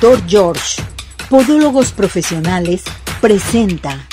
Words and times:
Doctor 0.00 0.28
George, 0.28 0.82
Podólogos 1.28 1.90
Profesionales, 1.90 2.84
presenta. 3.20 4.06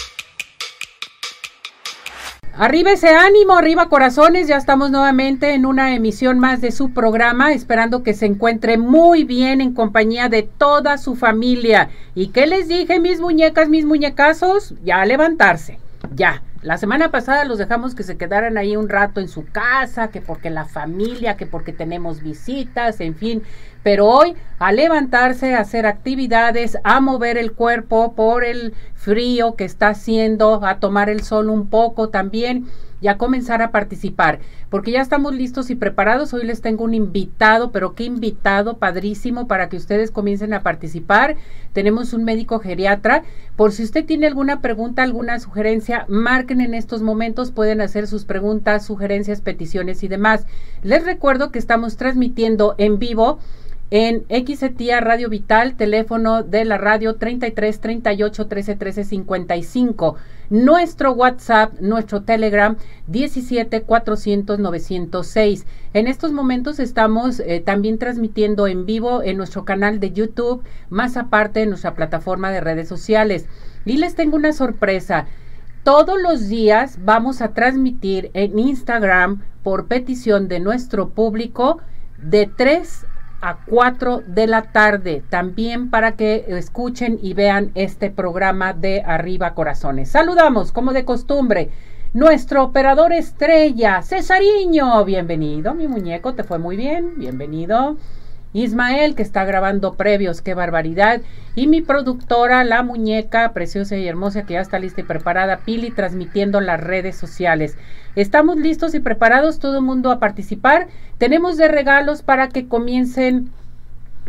Arriba 2.57 2.93
ese 2.93 3.09
ánimo, 3.09 3.55
arriba 3.55 3.87
corazones, 3.87 4.47
ya 4.47 4.57
estamos 4.57 4.89
nuevamente 4.89 5.53
en 5.53 5.67
una 5.67 5.93
emisión 5.93 6.39
más 6.39 6.59
de 6.59 6.71
su 6.71 6.91
programa, 6.91 7.53
esperando 7.53 8.01
que 8.01 8.15
se 8.15 8.25
encuentre 8.25 8.79
muy 8.79 9.25
bien 9.25 9.61
en 9.61 9.75
compañía 9.75 10.27
de 10.27 10.41
toda 10.41 10.97
su 10.97 11.15
familia. 11.15 11.89
¿Y 12.15 12.29
qué 12.29 12.47
les 12.47 12.67
dije, 12.67 12.99
mis 12.99 13.19
muñecas, 13.19 13.69
mis 13.69 13.85
muñecazos? 13.85 14.73
Ya 14.83 15.01
a 15.01 15.05
levantarse, 15.05 15.77
ya. 16.15 16.41
La 16.65 16.79
semana 16.79 17.11
pasada 17.11 17.45
los 17.45 17.59
dejamos 17.59 17.93
que 17.93 18.01
se 18.01 18.17
quedaran 18.17 18.57
ahí 18.57 18.75
un 18.75 18.89
rato 18.89 19.21
en 19.21 19.27
su 19.27 19.45
casa, 19.45 20.07
que 20.07 20.19
porque 20.19 20.49
la 20.49 20.65
familia, 20.65 21.37
que 21.37 21.45
porque 21.45 21.71
tenemos 21.73 22.23
visitas, 22.23 23.01
en 23.01 23.13
fin. 23.13 23.43
Pero 23.83 24.07
hoy 24.07 24.35
a 24.57 24.71
levantarse, 24.71 25.53
a 25.53 25.59
hacer 25.59 25.85
actividades, 25.85 26.79
a 26.83 27.01
mover 27.01 27.37
el 27.37 27.51
cuerpo 27.51 28.15
por 28.15 28.43
el 28.43 28.73
frío 28.95 29.53
que 29.55 29.63
está 29.63 29.89
haciendo, 29.89 30.65
a 30.65 30.79
tomar 30.79 31.07
el 31.07 31.21
sol 31.21 31.51
un 31.51 31.69
poco 31.69 32.09
también 32.09 32.65
y 33.01 33.07
a 33.07 33.17
comenzar 33.17 33.61
a 33.61 33.71
participar, 33.71 34.39
porque 34.69 34.91
ya 34.91 35.01
estamos 35.01 35.35
listos 35.35 35.69
y 35.69 35.75
preparados. 35.75 36.33
Hoy 36.33 36.45
les 36.45 36.61
tengo 36.61 36.83
un 36.83 36.93
invitado, 36.93 37.71
pero 37.71 37.95
qué 37.95 38.03
invitado 38.03 38.77
padrísimo 38.77 39.47
para 39.47 39.69
que 39.69 39.77
ustedes 39.77 40.11
comiencen 40.11 40.53
a 40.53 40.63
participar. 40.63 41.35
Tenemos 41.73 42.13
un 42.13 42.23
médico 42.23 42.59
geriatra. 42.59 43.23
Por 43.55 43.71
si 43.71 43.83
usted 43.83 44.05
tiene 44.05 44.27
alguna 44.27 44.61
pregunta, 44.61 45.03
alguna 45.03 45.39
sugerencia, 45.39 46.05
marquen 46.07 46.61
en 46.61 46.73
estos 46.73 47.01
momentos, 47.01 47.51
pueden 47.51 47.81
hacer 47.81 48.07
sus 48.07 48.25
preguntas, 48.25 48.85
sugerencias, 48.85 49.41
peticiones 49.41 50.03
y 50.03 50.07
demás. 50.07 50.45
Les 50.83 51.05
recuerdo 51.05 51.51
que 51.51 51.59
estamos 51.59 51.97
transmitiendo 51.97 52.75
en 52.77 52.99
vivo 52.99 53.39
en 53.91 54.25
XETIA 54.29 54.99
Radio 54.99 55.29
Vital, 55.29 55.75
teléfono 55.75 56.41
de 56.41 56.65
la 56.65 56.77
radio 56.77 57.15
33 57.15 57.79
38 57.79 58.47
13 58.47 58.75
13 58.75 59.03
55. 59.03 60.15
Nuestro 60.49 61.11
WhatsApp, 61.13 61.79
nuestro 61.79 62.23
Telegram 62.23 62.75
17 63.07 63.83
400 63.83 64.59
906. 64.59 65.65
En 65.93 66.07
estos 66.07 66.31
momentos 66.31 66.79
estamos 66.79 67.39
eh, 67.39 67.61
también 67.63 67.99
transmitiendo 67.99 68.67
en 68.67 68.85
vivo 68.85 69.21
en 69.21 69.37
nuestro 69.37 69.65
canal 69.65 69.99
de 69.99 70.11
YouTube, 70.11 70.63
más 70.89 71.15
aparte 71.15 71.61
en 71.61 71.69
nuestra 71.69 71.93
plataforma 71.93 72.51
de 72.51 72.61
redes 72.61 72.87
sociales. 72.87 73.45
Y 73.85 73.97
les 73.97 74.15
tengo 74.15 74.35
una 74.35 74.51
sorpresa. 74.51 75.27
Todos 75.83 76.19
los 76.19 76.47
días 76.49 76.97
vamos 77.03 77.41
a 77.41 77.53
transmitir 77.53 78.31
en 78.33 78.57
Instagram 78.57 79.43
por 79.61 79.85
petición 79.87 80.47
de 80.47 80.59
nuestro 80.59 81.09
público 81.09 81.79
de 82.17 82.47
3 82.47 83.05
a 83.41 83.57
4 83.65 84.23
de 84.25 84.47
la 84.47 84.63
tarde, 84.63 85.23
también 85.29 85.89
para 85.89 86.13
que 86.13 86.45
escuchen 86.47 87.19
y 87.21 87.33
vean 87.33 87.71
este 87.75 88.09
programa 88.09 88.73
de 88.73 89.01
Arriba 89.05 89.53
Corazones. 89.53 90.09
Saludamos, 90.09 90.71
como 90.71 90.93
de 90.93 91.05
costumbre, 91.05 91.69
nuestro 92.13 92.63
operador 92.63 93.13
estrella, 93.13 94.01
Cesariño. 94.01 95.03
Bienvenido, 95.05 95.73
mi 95.73 95.87
muñeco, 95.87 96.33
te 96.33 96.43
fue 96.43 96.59
muy 96.59 96.77
bien, 96.77 97.17
bienvenido. 97.17 97.97
Ismael, 98.55 99.15
que 99.15 99.21
está 99.21 99.43
grabando 99.43 99.95
previos, 99.95 100.41
qué 100.41 100.53
barbaridad. 100.53 101.21
Y 101.55 101.67
mi 101.67 101.81
productora, 101.81 102.63
la 102.63 102.83
muñeca 102.83 103.51
preciosa 103.51 103.97
y 103.97 104.07
hermosa, 104.07 104.45
que 104.45 104.53
ya 104.53 104.61
está 104.61 104.79
lista 104.79 105.01
y 105.01 105.03
preparada, 105.03 105.57
Pili, 105.65 105.91
transmitiendo 105.91 106.61
las 106.61 106.79
redes 106.79 107.17
sociales. 107.17 107.77
Estamos 108.15 108.55
listos 108.55 108.95
y 108.95 109.01
preparados, 109.01 109.59
todo 109.59 109.79
el 109.79 109.83
mundo 109.83 110.09
a 110.09 110.19
participar. 110.19 110.87
Tenemos 111.17 111.57
de 111.57 111.67
regalos 111.67 112.21
para 112.21 112.47
que 112.47 112.69
comiencen 112.69 113.49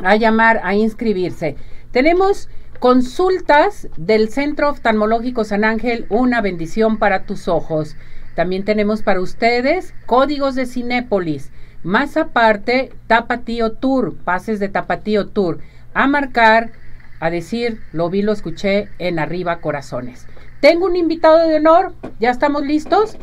a 0.03 0.17
llamar, 0.17 0.61
a 0.65 0.75
inscribirse. 0.75 1.55
Tenemos 1.93 2.49
consultas 2.81 3.87
del 3.97 4.29
Centro 4.29 4.71
Oftalmológico 4.71 5.45
San 5.45 5.63
Ángel, 5.63 6.05
una 6.11 6.41
bendición 6.41 6.99
para 6.99 7.27
tus 7.27 7.47
ojos. 7.47 7.97
También 8.35 8.65
tenemos 8.65 9.03
para 9.03 9.21
ustedes 9.21 9.95
códigos 10.05 10.57
de 10.57 10.67
Cinépolis. 10.67 11.53
Más 11.87 12.17
aparte, 12.17 12.91
Tapatío 13.07 13.71
Tour, 13.71 14.17
pases 14.17 14.59
de 14.59 14.69
Tapatío 14.69 15.29
Tour, 15.29 15.61
a 15.95 16.09
marcar, 16.09 16.73
a 17.21 17.31
decir, 17.31 17.81
lo 17.93 18.11
vi, 18.11 18.23
lo 18.23 18.33
escuché 18.33 18.89
en 18.99 19.21
arriba 19.21 19.61
corazones. 19.61 20.27
Tengo 20.61 20.87
un 20.87 20.97
invitado 20.97 21.47
de 21.47 21.55
honor, 21.55 21.95
¿ya 22.19 22.33
estamos 22.33 22.65
listos? 22.65 23.17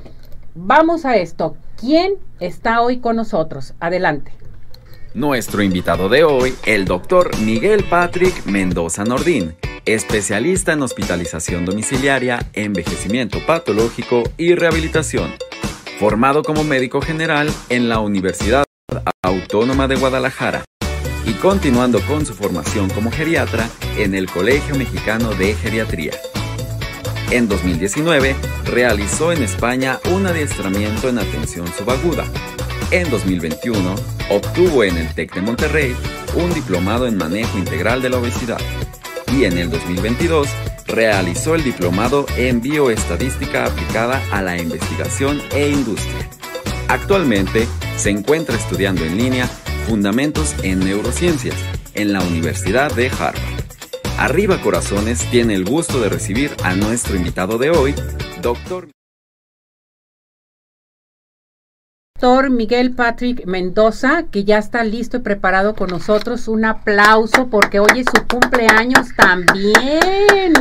Vamos 0.56 1.04
a 1.04 1.18
esto. 1.18 1.58
¿Quién 1.78 2.14
está 2.40 2.80
hoy 2.80 3.00
con 3.00 3.18
nosotros? 3.18 3.74
Adelante. 3.82 4.32
Nuestro 5.14 5.62
invitado 5.62 6.08
de 6.08 6.24
hoy, 6.24 6.56
el 6.66 6.86
doctor 6.86 7.38
Miguel 7.40 7.84
Patrick 7.90 8.46
Mendoza 8.46 9.04
Nordín, 9.04 9.56
especialista 9.86 10.72
en 10.72 10.84
hospitalización 10.84 11.66
domiciliaria, 11.66 12.40
envejecimiento 12.54 13.40
patológico 13.46 14.24
y 14.38 14.56
rehabilitación 14.56 15.34
formado 16.04 16.44
como 16.44 16.66
médico 16.66 17.00
general 17.00 17.50
en 17.70 17.88
la 17.88 18.02
Universidad 18.02 18.66
Autónoma 19.22 19.88
de 19.88 19.96
Guadalajara 19.96 20.66
y 21.26 21.32
continuando 21.36 22.02
con 22.02 22.26
su 22.26 22.34
formación 22.34 22.90
como 22.90 23.10
geriatra 23.10 23.70
en 23.98 24.14
el 24.14 24.30
Colegio 24.30 24.76
Mexicano 24.76 25.30
de 25.30 25.54
Geriatría. 25.54 26.12
En 27.32 27.48
2019 27.48 28.36
realizó 28.66 29.32
en 29.32 29.44
España 29.44 29.98
un 30.12 30.28
adiestramiento 30.28 31.08
en 31.08 31.20
atención 31.20 31.68
subaguda. 31.68 32.26
En 32.92 33.10
2021 33.10 33.96
obtuvo 34.30 34.84
en 34.84 34.98
el 34.98 35.08
TEC 35.16 35.36
de 35.36 35.42
Monterrey 35.42 35.96
un 36.36 36.54
diplomado 36.54 37.08
en 37.08 37.16
manejo 37.16 37.58
integral 37.58 38.02
de 38.02 38.10
la 38.10 38.18
obesidad. 38.18 38.60
Y 39.38 39.46
en 39.46 39.58
el 39.58 39.70
2022 39.70 40.50
realizó 40.88 41.56
el 41.56 41.64
diplomado 41.64 42.26
en 42.38 42.62
bioestadística 42.62 43.66
aplicada 43.66 44.22
a 44.32 44.42
la 44.42 44.58
investigación 44.58 45.42
e 45.54 45.70
industria. 45.70 46.30
Actualmente 46.88 47.68
se 47.98 48.10
encuentra 48.10 48.56
estudiando 48.56 49.04
en 49.04 49.18
línea 49.18 49.48
Fundamentos 49.88 50.56
en 50.64 50.80
Neurociencias 50.80 51.56
en 51.94 52.14
la 52.14 52.22
Universidad 52.22 52.94
de 52.94 53.08
Harvard. 53.08 53.36
Arriba 54.18 54.62
Corazones 54.62 55.20
tiene 55.32 55.56
el 55.56 55.66
gusto 55.66 56.00
de 56.00 56.10
recibir 56.10 56.52
a 56.64 56.76
nuestro 56.76 57.16
invitado 57.16 57.58
de 57.58 57.72
hoy, 57.72 57.96
doctor 58.42 58.88
doctor 62.24 62.50
Miguel 62.52 62.92
Patrick 62.92 63.46
Mendoza, 63.46 64.24
que 64.32 64.46
ya 64.46 64.58
está 64.58 64.86
listo 64.86 65.18
y 65.18 65.20
preparado 65.20 65.76
con 65.76 65.90
nosotros. 65.90 66.48
Un 66.48 66.64
aplauso 66.64 67.50
porque 67.50 67.82
hoy 67.82 68.00
es 68.00 68.06
su 68.06 68.26
cumpleaños 68.26 69.14
también. 69.18 70.54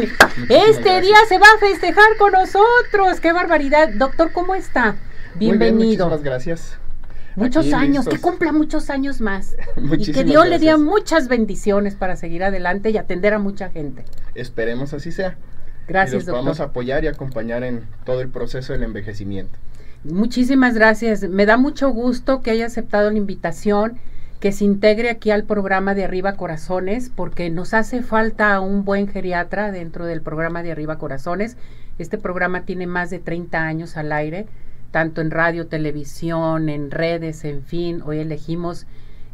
Este 0.49 1.01
día 1.01 1.17
se 1.29 1.39
va 1.39 1.47
a 1.55 1.61
festejar 1.61 2.17
con 2.19 2.33
nosotros. 2.33 3.21
¡Qué 3.21 3.33
barbaridad! 3.33 3.91
Doctor, 3.95 4.33
¿cómo 4.33 4.57
está? 4.57 4.97
Bienvenido. 5.37 6.07
muchas 6.07 6.25
gracias. 6.25 6.79
Muchos 7.37 7.73
años, 7.73 8.09
que 8.09 8.19
cumpla 8.19 8.51
muchos 8.51 8.91
años 8.91 9.21
más. 9.21 9.55
y 9.99 10.11
que 10.11 10.25
Dios 10.25 10.49
le 10.49 10.59
dé 10.59 10.77
muchas 10.77 11.29
bendiciones 11.29 11.95
para 11.95 12.17
seguir 12.17 12.43
adelante 12.43 12.91
y 12.91 12.97
atender 12.97 13.35
a 13.35 13.39
mucha 13.39 13.71
gente. 13.71 14.05
Esperemos 14.35 14.95
así 14.95 15.13
sea. 15.13 15.37
Gracias, 15.87 16.27
doctor. 16.27 16.45
Vamos 16.45 16.59
a 16.59 16.65
apoyar 16.65 17.05
y 17.05 17.07
acompañar 17.07 17.63
en 17.63 17.87
todo 18.05 18.21
el 18.21 18.31
proceso 18.31 18.73
del 18.73 18.83
envejecimiento. 18.83 19.61
Muchísimas 20.05 20.75
gracias. 20.75 21.23
Me 21.29 21.47
da 21.47 21.57
mucho 21.57 21.91
gusto 21.91 22.43
que 22.43 22.51
haya 22.51 22.67
aceptado 22.67 23.09
la 23.09 23.19
invitación, 23.19 23.99
que 24.41 24.51
se 24.51 24.65
integre 24.65 25.11
aquí 25.11 25.31
al 25.31 25.45
programa 25.45 25.95
de 25.95 26.03
Arriba 26.03 26.33
Corazones, 26.33 27.09
porque 27.15 27.51
nos 27.51 27.73
hace 27.73 28.03
falta 28.03 28.59
un 28.59 28.85
buen 28.85 29.07
geriatra 29.07 29.71
dentro 29.71 30.05
del 30.05 30.21
programa 30.21 30.65
de 30.65 30.73
Arriba 30.73 30.99
Corazones. 30.99 31.57
Este 32.01 32.19
programa 32.19 32.63
tiene 32.63 32.89
más 32.89 33.11
de 33.11 33.21
30 33.21 33.63
años 33.63 33.97
al 33.97 34.11
aire, 34.11 34.47
tanto 34.91 35.21
en 35.21 35.31
radio, 35.31 35.69
televisión, 35.69 36.69
en 36.69 36.91
redes, 36.91 37.45
en 37.45 37.63
fin. 37.63 38.03
Hoy 38.05 38.19
elegimos 38.19 38.87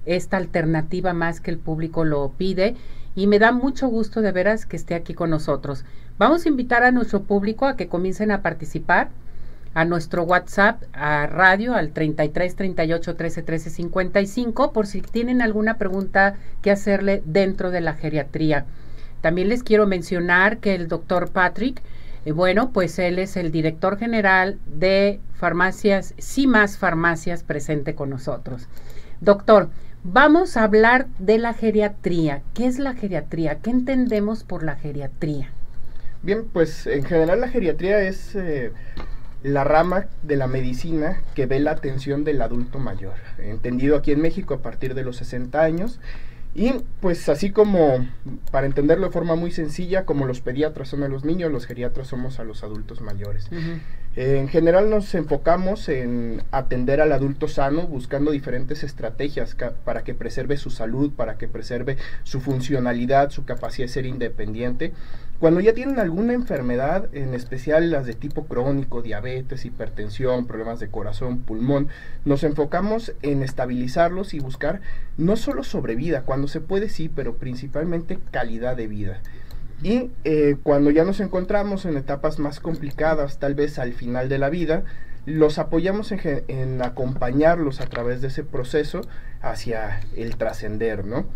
esta 0.05 0.37
alternativa 0.37 1.15
más 1.15 1.41
que 1.41 1.51
el 1.51 1.59
público 1.59 2.05
lo 2.05 2.29
pide 2.37 2.77
y 3.15 3.27
me 3.27 3.39
da 3.39 3.53
mucho 3.53 3.89
gusto 3.89 4.21
de 4.21 4.33
veras 4.33 4.67
que 4.67 4.77
esté 4.77 4.95
aquí 4.95 5.15
con 5.15 5.31
nosotros. 5.31 5.87
Vamos 6.19 6.45
a 6.45 6.49
invitar 6.51 6.83
a 6.83 6.91
nuestro 6.91 7.23
público 7.23 7.65
a 7.65 7.75
que 7.75 7.89
comiencen 7.89 8.31
a 8.33 8.43
participar 8.43 9.09
a 9.79 9.85
nuestro 9.85 10.25
WhatsApp, 10.25 10.83
a 10.93 11.29
radio, 11.29 11.75
al 11.75 11.93
33 11.93 12.57
38 12.57 13.15
13 13.15 13.43
13 13.45 13.71
55, 13.71 14.73
por 14.73 14.89
si 14.89 15.03
tienen 15.03 15.41
alguna 15.41 15.79
pregunta 15.79 16.35
que 16.63 16.73
hacerle 16.73 17.23
dentro 17.25 17.71
de 17.71 17.81
la 17.81 17.95
geriatría. 17.95 18.65
También 19.21 19.49
les 19.49 19.63
quiero 19.63 19.87
mencionar 19.87 20.59
que 20.59 20.75
el 20.75 20.89
doctor 20.89 21.31
Patrick, 21.31 21.81
eh, 22.25 22.33
bueno, 22.33 22.73
pues 22.73 22.99
él 22.99 23.21
es 23.21 23.37
el 23.37 23.53
director 23.53 23.99
general 23.99 24.59
de 24.67 25.21
farmacias, 25.35 26.13
más 26.49 26.77
Farmacias, 26.77 27.45
presente 27.45 27.95
con 27.95 28.11
nosotros. 28.11 28.67
Doctor, 29.21 29.71
vamos 30.03 30.57
a 30.57 30.65
hablar 30.65 31.07
de 31.21 31.39
la 31.39 31.55
geriatría. 31.55 32.43
¿Qué 32.53 32.67
es 32.67 32.81
la 32.81 32.95
geriatría? 32.95 33.61
¿Qué 33.61 33.71
entendemos 33.71 34.43
por 34.43 34.65
la 34.65 34.75
geriatría? 34.75 35.53
Bien, 36.25 36.49
pues 36.53 36.89
en 36.89 37.05
general 37.05 37.43
la 37.43 37.49
geriatría 37.49 38.01
es 38.01 38.35
eh, 38.35 38.73
la 39.43 39.65
rama 39.65 40.07
de 40.23 40.37
la 40.37 40.47
medicina 40.47 41.23
que 41.35 41.47
ve 41.47 41.61
la 41.61 41.73
atención 41.73 42.25
del 42.25 42.43
adulto 42.43 42.79
mayor, 42.79 43.15
entendido 43.39 43.97
aquí 43.97 44.13
en 44.13 44.21
México 44.21 44.55
a 44.55 44.63
partir 44.63 44.95
de 44.95 45.05
los 45.05 45.17
60 45.17 45.61
años 45.63 46.01
Y 46.55 46.73
pues 47.01 47.29
así 47.29 47.51
como, 47.51 48.07
para 48.51 48.67
entenderlo 48.67 49.07
de 49.07 49.13
forma 49.13 49.37
muy 49.37 49.53
sencilla, 49.53 50.05
como 50.05 50.27
los 50.27 50.41
pediatras 50.41 50.89
son 50.89 51.03
a 51.05 51.09
los 51.09 51.25
niños, 51.25 51.53
los 51.53 51.67
geriatras 51.67 52.09
somos 52.09 52.41
a 52.41 52.45
los 52.45 52.65
adultos 52.65 53.01
mayores. 53.01 53.49
En 54.17 54.49
general 54.49 54.91
nos 54.91 55.15
enfocamos 55.15 55.89
en 55.89 56.43
atender 56.51 57.01
al 57.01 57.13
adulto 57.13 57.47
sano 57.47 57.87
buscando 57.87 58.33
diferentes 58.33 58.83
estrategias 58.83 59.57
para 59.85 60.03
que 60.03 60.15
preserve 60.15 60.57
su 60.57 60.71
salud, 60.71 61.13
para 61.13 61.39
que 61.39 61.47
preserve 61.47 61.99
su 62.25 62.41
funcionalidad, 62.41 63.31
su 63.31 63.45
capacidad 63.45 63.87
de 63.87 63.93
ser 63.93 64.07
independiente. 64.07 64.93
Cuando 65.39 65.61
ya 65.61 65.73
tienen 65.73 66.01
alguna 66.01 66.33
enfermedad, 66.33 67.15
en 67.15 67.33
especial 67.33 67.93
las 67.93 68.07
de 68.07 68.15
tipo 68.15 68.47
crónico, 68.47 69.03
diabetes, 69.03 69.65
hipertensión, 69.65 70.49
problemas 70.49 70.81
de 70.81 70.89
corazón, 70.89 71.43
pulmón, 71.43 71.87
nos 72.25 72.43
enfocamos 72.43 73.13
en 73.23 73.45
estabilizarlos 73.45 74.35
y 74.35 74.41
buscar 74.41 74.81
no 75.17 75.37
solo 75.37 75.63
sobrevida, 75.63 76.23
cuando 76.23 76.49
se 76.49 76.61
puede 76.61 76.89
sí, 76.89 77.09
pero 77.09 77.37
principalmente 77.37 78.19
calidad 78.33 78.77
de 78.77 78.89
vida. 78.89 79.21
Y 79.83 80.11
eh, 80.25 80.57
cuando 80.63 80.91
ya 80.91 81.05
nos 81.05 81.21
encontramos 81.21 81.85
en 81.85 81.97
etapas 81.97 82.39
más 82.39 82.61
complicadas, 82.61 83.39
tal 83.39 83.55
vez 83.55 83.79
al 83.79 83.93
final 83.93 84.29
de 84.29 84.39
la 84.39 84.51
vida, 84.51 84.85
los 85.25 85.59
apoyamos 85.59 86.11
en, 86.13 86.83
acompañarlos 86.83 87.81
a 87.81 87.87
través 87.87 88.21
de 88.21 88.29
ese 88.29 88.45
proceso 88.45 89.03
hacia 89.41 90.01
el 90.17 90.37
trascender, 90.37 91.05
¿no? 91.05 91.27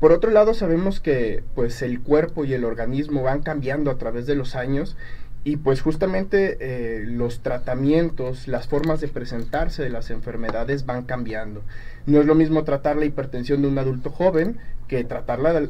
Por 0.00 0.12
otro 0.12 0.30
lado, 0.30 0.52
sabemos 0.52 1.00
que 1.00 1.44
pues 1.54 1.80
el 1.80 2.00
cuerpo 2.00 2.44
y 2.44 2.52
el 2.52 2.64
organismo 2.64 3.22
van 3.22 3.42
cambiando 3.42 3.90
a 3.90 3.98
través 3.98 4.26
de 4.26 4.34
los 4.34 4.56
años 4.56 4.96
y 5.44 5.58
pues 5.58 5.80
justamente 5.80 6.58
eh, 6.60 7.04
los 7.06 7.38
tratamientos, 7.40 8.48
las 8.48 8.66
formas 8.66 9.00
de 9.00 9.06
presentarse 9.06 9.84
de 9.84 9.90
las 9.90 10.10
enfermedades 10.10 10.86
van 10.86 11.04
cambiando. 11.04 11.62
No 12.04 12.18
es 12.20 12.26
lo 12.26 12.34
mismo 12.34 12.64
tratar 12.64 12.96
la 12.96 13.04
hipertensión 13.04 13.62
de 13.62 13.68
un 13.68 13.78
adulto 13.78 14.10
joven 14.10 14.58
que 14.88 15.02
tratarla 15.04 15.68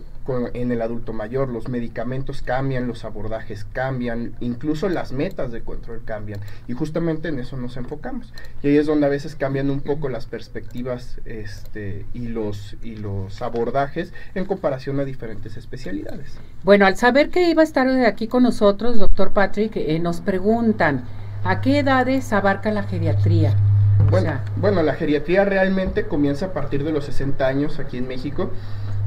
en 0.55 0.73
el 0.73 0.83
adulto 0.83 1.13
mayor. 1.13 1.49
Los 1.49 1.69
medicamentos 1.69 2.43
cambian, 2.43 2.87
los 2.87 3.05
abordajes 3.05 3.65
cambian, 3.73 4.35
incluso 4.41 4.89
las 4.89 5.13
metas 5.13 5.53
de 5.53 5.63
control 5.63 6.03
cambian. 6.05 6.41
Y 6.69 6.75
justamente 6.75 7.29
en 7.29 7.39
eso 7.39 7.57
nos 7.57 7.77
enfocamos. 7.77 8.33
Y 8.63 8.69
ahí 8.69 8.77
es 8.77 8.87
donde 8.87 9.07
a 9.07 9.09
veces 9.09 9.37
cambian 9.37 9.71
un 9.71 9.81
poco 9.81 10.09
las 10.09 10.27
perspectivas 10.27 11.21
este, 11.25 12.07
y, 12.13 12.29
los, 12.29 12.77
y 12.83 12.97
los 12.97 13.41
abordajes 13.43 14.13
en 14.35 14.45
comparación 14.45 15.01
a 15.01 15.05
diferentes 15.05 15.57
especialidades. 15.57 16.37
Bueno, 16.63 16.87
al 16.87 16.97
saber 16.97 17.31
que 17.31 17.49
iba 17.49 17.63
a 17.63 17.65
estar 17.65 17.89
aquí 18.05 18.29
con 18.29 18.43
nosotros, 18.43 18.99
doctor 18.99 19.33
Patrick, 19.33 19.77
eh, 19.77 19.99
nos 19.99 20.21
preguntan, 20.21 21.05
¿a 21.45 21.61
qué 21.61 21.79
edades 21.79 22.33
abarca 22.33 22.71
la 22.71 22.83
geriatría? 22.83 23.55
Bueno, 24.11 24.39
bueno, 24.57 24.83
la 24.83 24.95
geriatría 24.95 25.45
realmente 25.45 26.07
comienza 26.07 26.47
a 26.47 26.53
partir 26.53 26.85
de 26.85 26.93
los 26.93 27.07
60 27.07 27.47
años 27.47 27.79
aquí 27.79 27.97
en 27.97 28.07
México. 28.07 28.51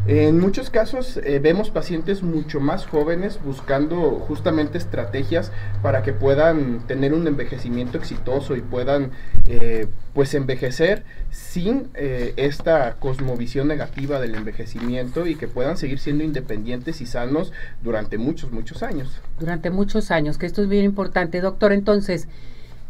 En 0.08 0.40
muchos 0.40 0.70
casos 0.70 1.18
eh, 1.18 1.40
vemos 1.40 1.70
pacientes 1.70 2.24
mucho 2.24 2.60
más 2.60 2.88
jóvenes 2.88 3.40
buscando 3.44 4.12
justamente 4.20 4.78
estrategias 4.78 5.52
para 5.84 6.02
que 6.02 6.14
puedan 6.14 6.88
tener 6.88 7.14
un 7.14 7.28
envejecimiento 7.28 7.98
exitoso 7.98 8.56
y 8.56 8.62
puedan 8.62 9.12
eh, 9.46 9.88
pues 10.14 10.34
envejecer 10.34 11.04
sin 11.30 11.90
eh, 11.94 12.34
esta 12.38 12.96
cosmovisión 12.96 13.68
negativa 13.68 14.20
del 14.20 14.36
envejecimiento 14.36 15.28
y 15.28 15.36
que 15.36 15.48
puedan 15.48 15.78
seguir 15.78 16.00
siendo 16.00 16.24
independientes 16.24 17.02
y 17.02 17.06
sanos 17.06 17.52
durante 17.84 18.18
muchos, 18.18 18.52
muchos 18.52 18.82
años. 18.82 19.22
Durante 19.40 19.70
muchos 19.70 20.12
años, 20.12 20.38
que 20.38 20.48
esto 20.48 20.64
es 20.64 20.70
bien 20.70 20.86
importante. 20.86 21.40
Doctor, 21.40 21.72
entonces, 21.72 22.28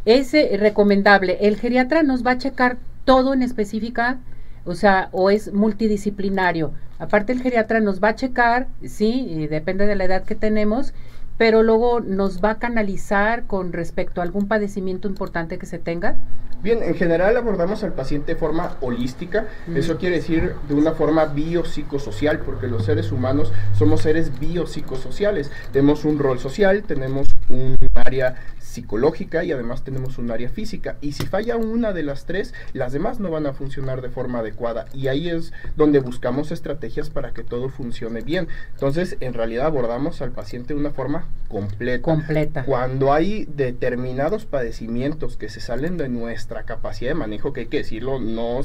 es 0.06 0.32
recomendable, 0.58 1.38
el 1.42 1.56
geriatra 1.56 2.02
nos 2.02 2.24
va 2.24 2.32
a 2.32 2.38
checar 2.38 2.78
todo 3.04 3.34
en 3.34 3.42
específica 3.42 4.20
o 4.64 4.74
sea, 4.74 5.08
o 5.12 5.30
es 5.30 5.52
multidisciplinario. 5.52 6.72
Aparte 6.98 7.32
el 7.32 7.42
geriatra 7.42 7.80
nos 7.80 8.02
va 8.02 8.08
a 8.08 8.14
checar, 8.14 8.68
sí, 8.84 9.46
depende 9.48 9.86
de 9.86 9.96
la 9.96 10.04
edad 10.04 10.24
que 10.24 10.34
tenemos, 10.34 10.92
pero 11.40 11.62
luego 11.62 12.00
nos 12.00 12.44
va 12.44 12.50
a 12.50 12.58
canalizar 12.58 13.46
con 13.46 13.72
respecto 13.72 14.20
a 14.20 14.24
algún 14.24 14.46
padecimiento 14.46 15.08
importante 15.08 15.56
que 15.56 15.64
se 15.64 15.78
tenga. 15.78 16.18
Bien, 16.62 16.82
en 16.82 16.94
general 16.94 17.34
abordamos 17.38 17.82
al 17.82 17.94
paciente 17.94 18.34
de 18.34 18.38
forma 18.38 18.76
holística, 18.82 19.46
eso 19.74 19.96
quiere 19.96 20.16
decir 20.16 20.54
de 20.68 20.74
una 20.74 20.92
forma 20.92 21.24
biopsicosocial, 21.24 22.40
porque 22.40 22.66
los 22.66 22.84
seres 22.84 23.10
humanos 23.10 23.54
somos 23.72 24.02
seres 24.02 24.38
biopsicosociales. 24.38 25.50
Tenemos 25.72 26.04
un 26.04 26.18
rol 26.18 26.38
social, 26.38 26.82
tenemos 26.82 27.34
un 27.48 27.74
área 27.94 28.36
psicológica 28.58 29.42
y 29.42 29.52
además 29.52 29.82
tenemos 29.82 30.18
un 30.18 30.30
área 30.30 30.48
física. 30.48 30.96
Y 31.00 31.12
si 31.12 31.26
falla 31.26 31.56
una 31.56 31.92
de 31.92 32.02
las 32.02 32.24
tres, 32.24 32.54
las 32.72 32.92
demás 32.92 33.18
no 33.18 33.30
van 33.30 33.46
a 33.46 33.52
funcionar 33.52 34.00
de 34.00 34.10
forma 34.10 34.40
adecuada. 34.40 34.86
Y 34.94 35.08
ahí 35.08 35.28
es 35.28 35.52
donde 35.76 35.98
buscamos 35.98 36.52
estrategias 36.52 37.10
para 37.10 37.32
que 37.32 37.42
todo 37.42 37.68
funcione 37.68 38.20
bien. 38.20 38.48
Entonces, 38.74 39.16
en 39.20 39.34
realidad 39.34 39.66
abordamos 39.66 40.22
al 40.22 40.30
paciente 40.30 40.74
de 40.74 40.80
una 40.80 40.90
forma 40.90 41.24
completa. 41.48 42.02
Completa. 42.02 42.64
Cuando 42.64 43.12
hay 43.12 43.44
determinados 43.44 44.46
padecimientos 44.46 45.36
que 45.36 45.48
se 45.48 45.60
salen 45.60 45.96
de 45.96 46.08
nuestra 46.08 46.64
capacidad 46.64 47.10
de 47.10 47.14
manejo, 47.16 47.52
que 47.52 47.62
hay 47.62 47.66
que 47.66 47.78
decirlo, 47.78 48.20
no 48.20 48.60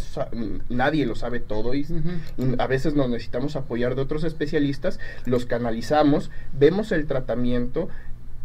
nadie 0.70 1.06
lo 1.06 1.16
sabe 1.16 1.40
todo 1.40 1.74
y, 1.74 1.88
y 2.38 2.56
a 2.60 2.68
veces 2.68 2.94
nos 2.94 3.10
necesitamos 3.10 3.56
apoyar 3.56 3.96
de 3.96 4.02
otros 4.02 4.24
especialistas, 4.24 5.00
los 5.26 5.46
canalizamos, 5.46 6.30
vemos 6.54 6.92
el 6.92 7.08
tratamiento, 7.08 7.90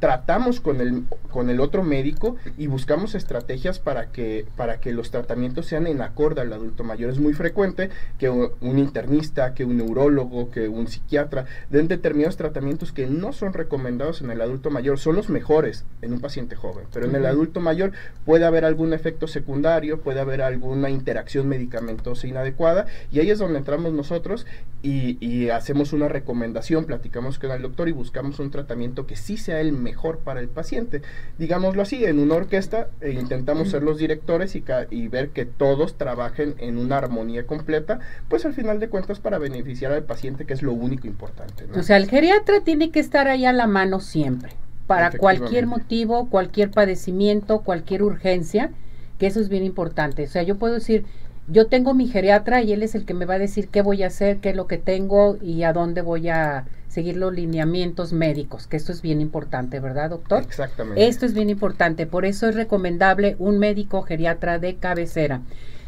tratamos 0.00 0.60
con 0.60 0.80
el, 0.80 1.04
con 1.30 1.50
el 1.50 1.60
otro 1.60 1.84
médico 1.84 2.36
y 2.56 2.66
buscamos 2.66 3.14
estrategias 3.14 3.78
para 3.78 4.06
que, 4.10 4.46
para 4.56 4.80
que 4.80 4.92
los 4.92 5.10
tratamientos 5.10 5.66
sean 5.66 5.86
en 5.86 6.00
acorde 6.00 6.40
al 6.40 6.52
adulto 6.52 6.84
mayor. 6.84 7.10
Es 7.10 7.18
muy 7.18 7.34
frecuente 7.34 7.90
que 8.18 8.30
un, 8.30 8.78
internista, 8.78 9.52
que 9.52 9.64
un 9.64 9.76
neurólogo, 9.76 10.50
que 10.50 10.68
un 10.68 10.88
psiquiatra 10.88 11.44
den 11.68 11.86
determinados 11.86 12.38
tratamientos 12.38 12.92
que 12.92 13.06
no 13.06 13.34
son 13.34 13.52
recomendados 13.52 14.22
en 14.22 14.30
el 14.30 14.40
adulto 14.40 14.70
mayor, 14.70 14.98
son 14.98 15.16
los 15.16 15.28
mejores 15.28 15.84
en 16.00 16.14
un 16.14 16.20
paciente 16.20 16.56
joven, 16.56 16.86
pero 16.92 17.06
en 17.06 17.14
el 17.14 17.26
adulto 17.26 17.60
mayor 17.60 17.92
puede 18.24 18.46
haber 18.46 18.64
algún 18.64 18.94
efecto 18.94 19.28
secundario, 19.28 20.00
puede 20.00 20.20
haber 20.20 20.40
alguna 20.40 20.88
interacción 20.88 21.46
medicamentosa 21.46 22.26
inadecuada 22.26 22.86
y 23.12 23.20
ahí 23.20 23.30
es 23.30 23.38
donde 23.38 23.58
entramos 23.58 23.92
nosotros 23.92 24.46
y, 24.82 25.18
y 25.20 25.50
hacemos 25.50 25.92
una 25.92 26.08
recomendación, 26.08 26.86
platicamos 26.86 27.38
con 27.38 27.50
el 27.50 27.60
doctor 27.60 27.90
y 27.90 27.92
buscamos 27.92 28.38
un 28.38 28.50
tratamiento 28.50 29.06
que 29.06 29.16
sí 29.16 29.36
sea 29.36 29.60
el 29.60 29.72
mejor 29.72 29.89
mejor 29.90 30.18
para 30.18 30.40
el 30.40 30.48
paciente. 30.48 31.02
Digámoslo 31.38 31.82
así, 31.82 32.04
en 32.04 32.20
una 32.20 32.36
orquesta 32.36 32.88
eh, 33.00 33.10
intentamos 33.10 33.70
ser 33.70 33.82
los 33.82 33.98
directores 33.98 34.54
y, 34.54 34.64
y, 34.90 35.08
ver 35.08 35.30
que 35.30 35.44
todos 35.44 35.98
trabajen 35.98 36.54
en 36.58 36.78
una 36.78 36.98
armonía 36.98 37.44
completa, 37.46 37.98
pues 38.28 38.44
al 38.46 38.54
final 38.54 38.78
de 38.78 38.88
cuentas 38.88 39.18
para 39.18 39.38
beneficiar 39.38 39.92
al 39.92 40.04
paciente, 40.04 40.46
que 40.46 40.54
es 40.54 40.62
lo 40.62 40.72
único 40.72 41.08
importante. 41.08 41.66
O 41.76 41.82
sea, 41.82 41.96
el 41.96 42.08
geriatra 42.08 42.60
tiene 42.60 42.90
que 42.90 43.00
estar 43.00 43.26
ahí 43.26 43.44
a 43.44 43.52
la 43.52 43.66
mano 43.66 43.98
siempre, 43.98 44.52
para 44.86 45.10
cualquier 45.10 45.66
motivo, 45.66 46.28
cualquier 46.30 46.70
padecimiento, 46.70 47.60
cualquier 47.60 48.02
urgencia, 48.04 48.70
que 49.18 49.26
eso 49.26 49.40
es 49.40 49.48
bien 49.48 49.64
importante. 49.64 50.24
O 50.24 50.28
sea, 50.28 50.44
yo 50.44 50.56
puedo 50.56 50.74
decir, 50.74 51.04
yo 51.48 51.66
tengo 51.66 51.94
mi 51.94 52.06
geriatra 52.06 52.62
y 52.62 52.72
él 52.72 52.82
es 52.84 52.94
el 52.94 53.04
que 53.04 53.14
me 53.14 53.24
va 53.24 53.34
a 53.34 53.38
decir 53.38 53.68
qué 53.68 53.82
voy 53.82 54.04
a 54.04 54.06
hacer, 54.06 54.38
qué 54.38 54.50
es 54.50 54.56
lo 54.56 54.68
que 54.68 54.78
tengo 54.78 55.36
y 55.42 55.64
a 55.64 55.72
dónde 55.72 56.00
voy 56.00 56.28
a 56.28 56.66
seguir 56.90 57.16
los 57.16 57.32
lineamientos 57.32 58.12
médicos, 58.12 58.66
que 58.66 58.76
esto 58.76 58.90
es 58.90 59.00
bien 59.00 59.20
importante, 59.20 59.78
¿verdad, 59.78 60.10
doctor? 60.10 60.42
Exactamente. 60.42 61.06
Esto 61.06 61.24
es 61.24 61.34
bien 61.34 61.48
importante, 61.48 62.04
por 62.04 62.24
eso 62.24 62.48
es 62.48 62.56
recomendable 62.56 63.36
un 63.38 63.60
médico 63.60 64.02
geriatra 64.02 64.58
de 64.58 64.74
cabecera. 64.74 65.40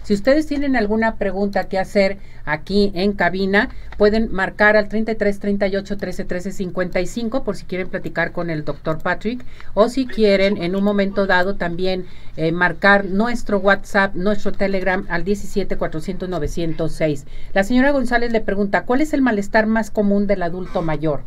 Si 0.03 0.15
ustedes 0.15 0.47
tienen 0.47 0.77
alguna 0.77 1.17
pregunta 1.17 1.69
que 1.69 1.79
hacer 1.79 2.19
aquí 2.45 2.91
en 2.95 3.13
cabina, 3.13 3.69
pueden 3.99 4.33
marcar 4.33 4.77
al 4.77 4.89
33 4.89 5.39
38 5.39 5.97
13 5.97 6.25
13 6.25 6.53
55 6.53 7.45
por 7.45 7.57
si 7.57 7.65
quieren 7.65 7.89
platicar 7.89 8.33
con 8.33 8.51
el 8.51 8.65
doctor 8.65 8.99
Patrick 8.99 9.45
o 9.75 9.89
si 9.89 10.07
quieren 10.07 10.61
en 10.61 10.75
un 10.75 10.83
momento 10.83 11.27
dado 11.27 11.55
también 11.55 12.07
eh, 12.37 12.51
marcar 12.51 13.05
nuestro 13.05 13.59
WhatsApp, 13.59 14.15
nuestro 14.17 14.53
Telegram 14.53 15.07
al 15.09 15.23
17 15.23 15.77
400 15.77 16.29
906. 16.29 17.27
La 17.53 17.63
señora 17.63 17.93
González 17.93 18.33
le 18.33 18.41
pregunta, 18.41 18.85
¿cuál 18.85 19.03
es 19.03 19.13
el 19.13 19.23
malestar 19.23 19.67
más 19.67 19.91
común 19.91 20.27
del 20.27 20.43
adulto 20.43 20.83
mayor? 20.83 21.23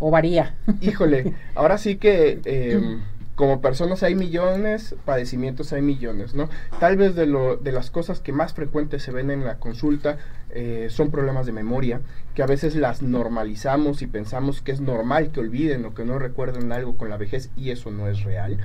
¿O 0.00 0.10
varía? 0.10 0.54
Híjole, 0.80 1.34
ahora 1.54 1.78
sí 1.78 1.96
que... 1.96 2.40
Eh, 2.44 2.98
como 3.40 3.62
personas 3.62 4.02
hay 4.02 4.14
millones, 4.14 4.94
padecimientos 5.06 5.72
hay 5.72 5.80
millones, 5.80 6.34
¿no? 6.34 6.50
Tal 6.78 6.98
vez 6.98 7.14
de, 7.14 7.24
lo, 7.24 7.56
de 7.56 7.72
las 7.72 7.90
cosas 7.90 8.20
que 8.20 8.34
más 8.34 8.52
frecuentes 8.52 9.02
se 9.02 9.12
ven 9.12 9.30
en 9.30 9.46
la 9.46 9.56
consulta 9.56 10.18
eh, 10.50 10.88
son 10.90 11.10
problemas 11.10 11.46
de 11.46 11.52
memoria, 11.52 12.02
que 12.34 12.42
a 12.42 12.46
veces 12.46 12.76
las 12.76 13.00
normalizamos 13.00 14.02
y 14.02 14.06
pensamos 14.06 14.60
que 14.60 14.72
es 14.72 14.82
normal 14.82 15.32
que 15.32 15.40
olviden 15.40 15.86
o 15.86 15.94
que 15.94 16.04
no 16.04 16.18
recuerden 16.18 16.70
algo 16.70 16.98
con 16.98 17.08
la 17.08 17.16
vejez 17.16 17.48
y 17.56 17.70
eso 17.70 17.90
no 17.90 18.08
es 18.08 18.24
real. 18.24 18.58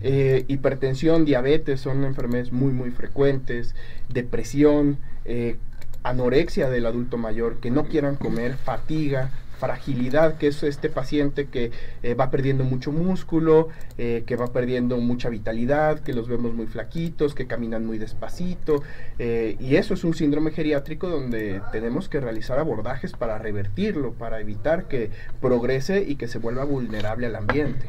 Eh, 0.00 0.46
hipertensión, 0.48 1.26
diabetes 1.26 1.82
son 1.82 2.02
enfermedades 2.06 2.50
muy 2.50 2.72
muy 2.72 2.90
frecuentes, 2.90 3.74
depresión, 4.08 4.96
eh, 5.26 5.58
anorexia 6.02 6.70
del 6.70 6.86
adulto 6.86 7.18
mayor, 7.18 7.60
que 7.60 7.70
no 7.70 7.84
quieran 7.84 8.16
comer, 8.16 8.56
fatiga, 8.56 9.28
fragilidad, 9.58 10.38
que 10.38 10.48
es 10.48 10.62
este 10.62 10.88
paciente 10.88 11.46
que 11.48 11.70
eh, 12.02 12.14
va 12.14 12.30
perdiendo 12.30 12.64
mucho 12.64 12.92
músculo, 12.92 13.68
eh, 13.98 14.24
que 14.26 14.36
va 14.36 14.52
perdiendo 14.52 14.96
mucha 14.98 15.28
vitalidad, 15.28 16.00
que 16.00 16.12
los 16.12 16.28
vemos 16.28 16.54
muy 16.54 16.66
flaquitos, 16.66 17.34
que 17.34 17.46
caminan 17.46 17.84
muy 17.84 17.98
despacito. 17.98 18.82
Eh, 19.18 19.56
y 19.60 19.76
eso 19.76 19.94
es 19.94 20.04
un 20.04 20.14
síndrome 20.14 20.52
geriátrico 20.52 21.08
donde 21.08 21.60
tenemos 21.72 22.08
que 22.08 22.20
realizar 22.20 22.58
abordajes 22.58 23.12
para 23.12 23.38
revertirlo, 23.38 24.12
para 24.12 24.40
evitar 24.40 24.86
que 24.88 25.10
progrese 25.40 26.02
y 26.06 26.16
que 26.16 26.28
se 26.28 26.38
vuelva 26.38 26.64
vulnerable 26.64 27.26
al 27.26 27.36
ambiente. 27.36 27.86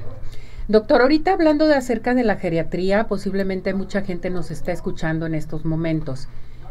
Doctor, 0.68 1.02
ahorita 1.02 1.34
hablando 1.34 1.68
de 1.68 1.76
acerca 1.76 2.14
de 2.14 2.24
la 2.24 2.36
geriatría, 2.36 3.08
posiblemente 3.08 3.74
mucha 3.74 4.02
gente 4.02 4.30
nos 4.30 4.52
está 4.52 4.72
escuchando 4.72 5.26
en 5.26 5.34
estos 5.34 5.66
momentos. 5.66 6.28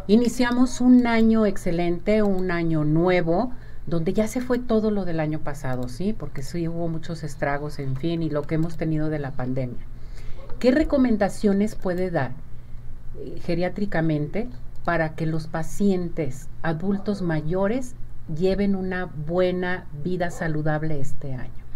Iniciamos 0.07 0.81
un 0.81 1.07
año 1.07 1.45
excelente, 1.47 2.23
un 2.23 2.51
año 2.51 2.85
nuevo, 2.85 3.53
donde 3.89 4.13
ya 4.13 4.29
se 4.29 4.43
fue 4.43 4.59
todo 4.59 4.91
lo 4.91 5.05
del 5.05 5.19
año 5.19 5.41
pasado, 5.41 5.89
¿sí? 5.89 6.13
Porque 6.13 6.43
sí 6.43 6.69
hubo 6.69 6.89
muchos 6.89 7.25
estragos, 7.25 7.79
en 7.79 7.97
fin, 7.97 8.23
y 8.23 8.29
lo 8.29 8.43
que 8.43 8.57
hemos 8.57 8.77
tenido 8.77 9.09
de 9.09 9.19
la 9.19 9.31
pandemia. 9.31 9.85
¿Qué 10.59 10.71
recomendaciones 10.71 11.75
puede 11.75 12.11
dar 12.11 12.33
eh, 13.19 13.41
geriátricamente 13.43 14.49
para 14.85 15.15
que 15.15 15.25
los 15.25 15.47
pacientes 15.47 16.49
adultos 16.63 17.23
mayores 17.23 17.95
lleven 18.35 18.77
una 18.77 19.07
buena 19.07 19.87
vida 20.05 20.31
saludable 20.31 21.01
este 21.01 21.33
año? 21.33 21.68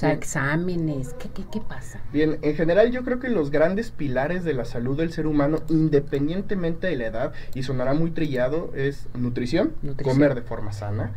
Sea, 0.00 0.12
exámenes, 0.12 1.12
¿qué, 1.18 1.28
¿qué, 1.28 1.42
qué, 1.52 1.60
pasa? 1.60 2.00
Bien, 2.10 2.38
en 2.40 2.54
general 2.54 2.90
yo 2.90 3.04
creo 3.04 3.20
que 3.20 3.28
los 3.28 3.50
grandes 3.50 3.90
pilares 3.90 4.44
de 4.44 4.54
la 4.54 4.64
salud 4.64 4.96
del 4.96 5.12
ser 5.12 5.26
humano, 5.26 5.58
independientemente 5.68 6.86
de 6.86 6.96
la 6.96 7.04
edad, 7.04 7.32
y 7.52 7.64
sonará 7.64 7.92
muy 7.92 8.10
trillado, 8.10 8.72
es 8.74 9.08
nutrición, 9.12 9.74
comer 10.02 10.34
de 10.34 10.40
forma 10.40 10.72
sana 10.72 11.12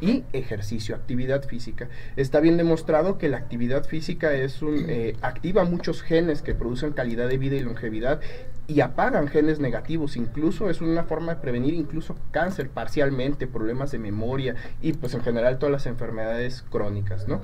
y 0.00 0.24
ejercicio, 0.32 0.94
actividad 0.94 1.44
física. 1.44 1.90
Está 2.16 2.40
bien 2.40 2.56
demostrado 2.56 3.18
que 3.18 3.28
la 3.28 3.36
actividad 3.36 3.84
física 3.84 4.32
es 4.32 4.62
un, 4.62 4.86
eh, 4.88 5.14
activa 5.20 5.64
muchos 5.64 6.00
genes 6.00 6.40
que 6.40 6.54
producen 6.54 6.92
calidad 6.92 7.28
de 7.28 7.36
vida 7.36 7.56
y 7.56 7.60
longevidad 7.60 8.22
y 8.66 8.80
apagan 8.80 9.28
genes 9.28 9.60
negativos, 9.60 10.16
incluso 10.16 10.70
es 10.70 10.80
una 10.80 11.04
forma 11.04 11.34
de 11.34 11.40
prevenir 11.42 11.74
incluso 11.74 12.16
cáncer 12.30 12.70
parcialmente, 12.70 13.46
problemas 13.46 13.90
de 13.90 13.98
memoria 13.98 14.54
y 14.80 14.94
pues 14.94 15.12
en 15.12 15.20
general 15.20 15.58
todas 15.58 15.72
las 15.72 15.84
enfermedades 15.84 16.64
crónicas, 16.70 17.28
¿no? 17.28 17.42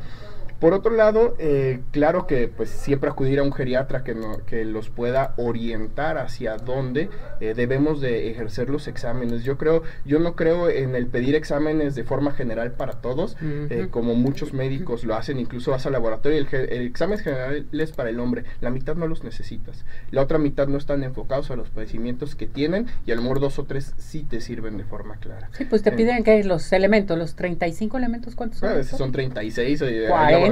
Por 0.58 0.72
otro 0.72 0.92
lado, 0.92 1.36
eh, 1.38 1.80
claro 1.92 2.26
que 2.26 2.48
pues 2.48 2.68
siempre 2.68 3.08
acudir 3.08 3.38
a 3.38 3.44
un 3.44 3.52
geriatra 3.52 4.02
que, 4.02 4.14
no, 4.14 4.44
que 4.44 4.64
los 4.64 4.88
pueda 4.90 5.34
orientar 5.36 6.18
hacia 6.18 6.56
dónde 6.56 7.10
eh, 7.40 7.54
debemos 7.54 8.00
de 8.00 8.30
ejercer 8.30 8.68
los 8.68 8.88
exámenes. 8.88 9.44
Yo 9.44 9.56
creo, 9.56 9.84
yo 10.04 10.18
no 10.18 10.34
creo 10.34 10.68
en 10.68 10.96
el 10.96 11.06
pedir 11.06 11.36
exámenes 11.36 11.94
de 11.94 12.02
forma 12.02 12.32
general 12.32 12.72
para 12.72 12.94
todos, 12.94 13.36
eh, 13.40 13.86
como 13.90 14.14
muchos 14.14 14.52
médicos 14.52 15.04
lo 15.04 15.14
hacen, 15.14 15.38
incluso 15.38 15.70
vas 15.70 15.86
al 15.86 15.92
laboratorio, 15.92 16.38
el, 16.38 16.48
el 16.52 16.86
examen 16.86 17.18
general 17.18 17.66
es 17.72 17.92
para 17.92 18.10
el 18.10 18.18
hombre, 18.18 18.42
la 18.60 18.70
mitad 18.70 18.96
no 18.96 19.06
los 19.06 19.22
necesitas, 19.22 19.84
la 20.10 20.22
otra 20.22 20.38
mitad 20.38 20.66
no 20.66 20.76
están 20.76 21.04
enfocados 21.04 21.52
a 21.52 21.56
los 21.56 21.70
padecimientos 21.70 22.34
que 22.34 22.48
tienen 22.48 22.86
y 23.06 23.12
a 23.12 23.14
lo 23.14 23.22
mejor 23.22 23.38
dos 23.38 23.60
o 23.60 23.64
tres 23.64 23.94
sí 23.96 24.24
te 24.24 24.40
sirven 24.40 24.76
de 24.76 24.84
forma 24.84 25.16
clara. 25.16 25.50
Sí, 25.52 25.64
pues 25.64 25.82
te 25.82 25.90
eh, 25.90 25.92
piden 25.92 26.24
que 26.24 26.42
los 26.42 26.72
elementos, 26.72 27.16
los 27.16 27.36
35 27.36 27.96
elementos, 27.96 28.34
¿cuántos 28.34 28.58
son? 28.58 28.70
Ah, 28.70 28.82
son 28.82 29.12
36. 29.12 29.82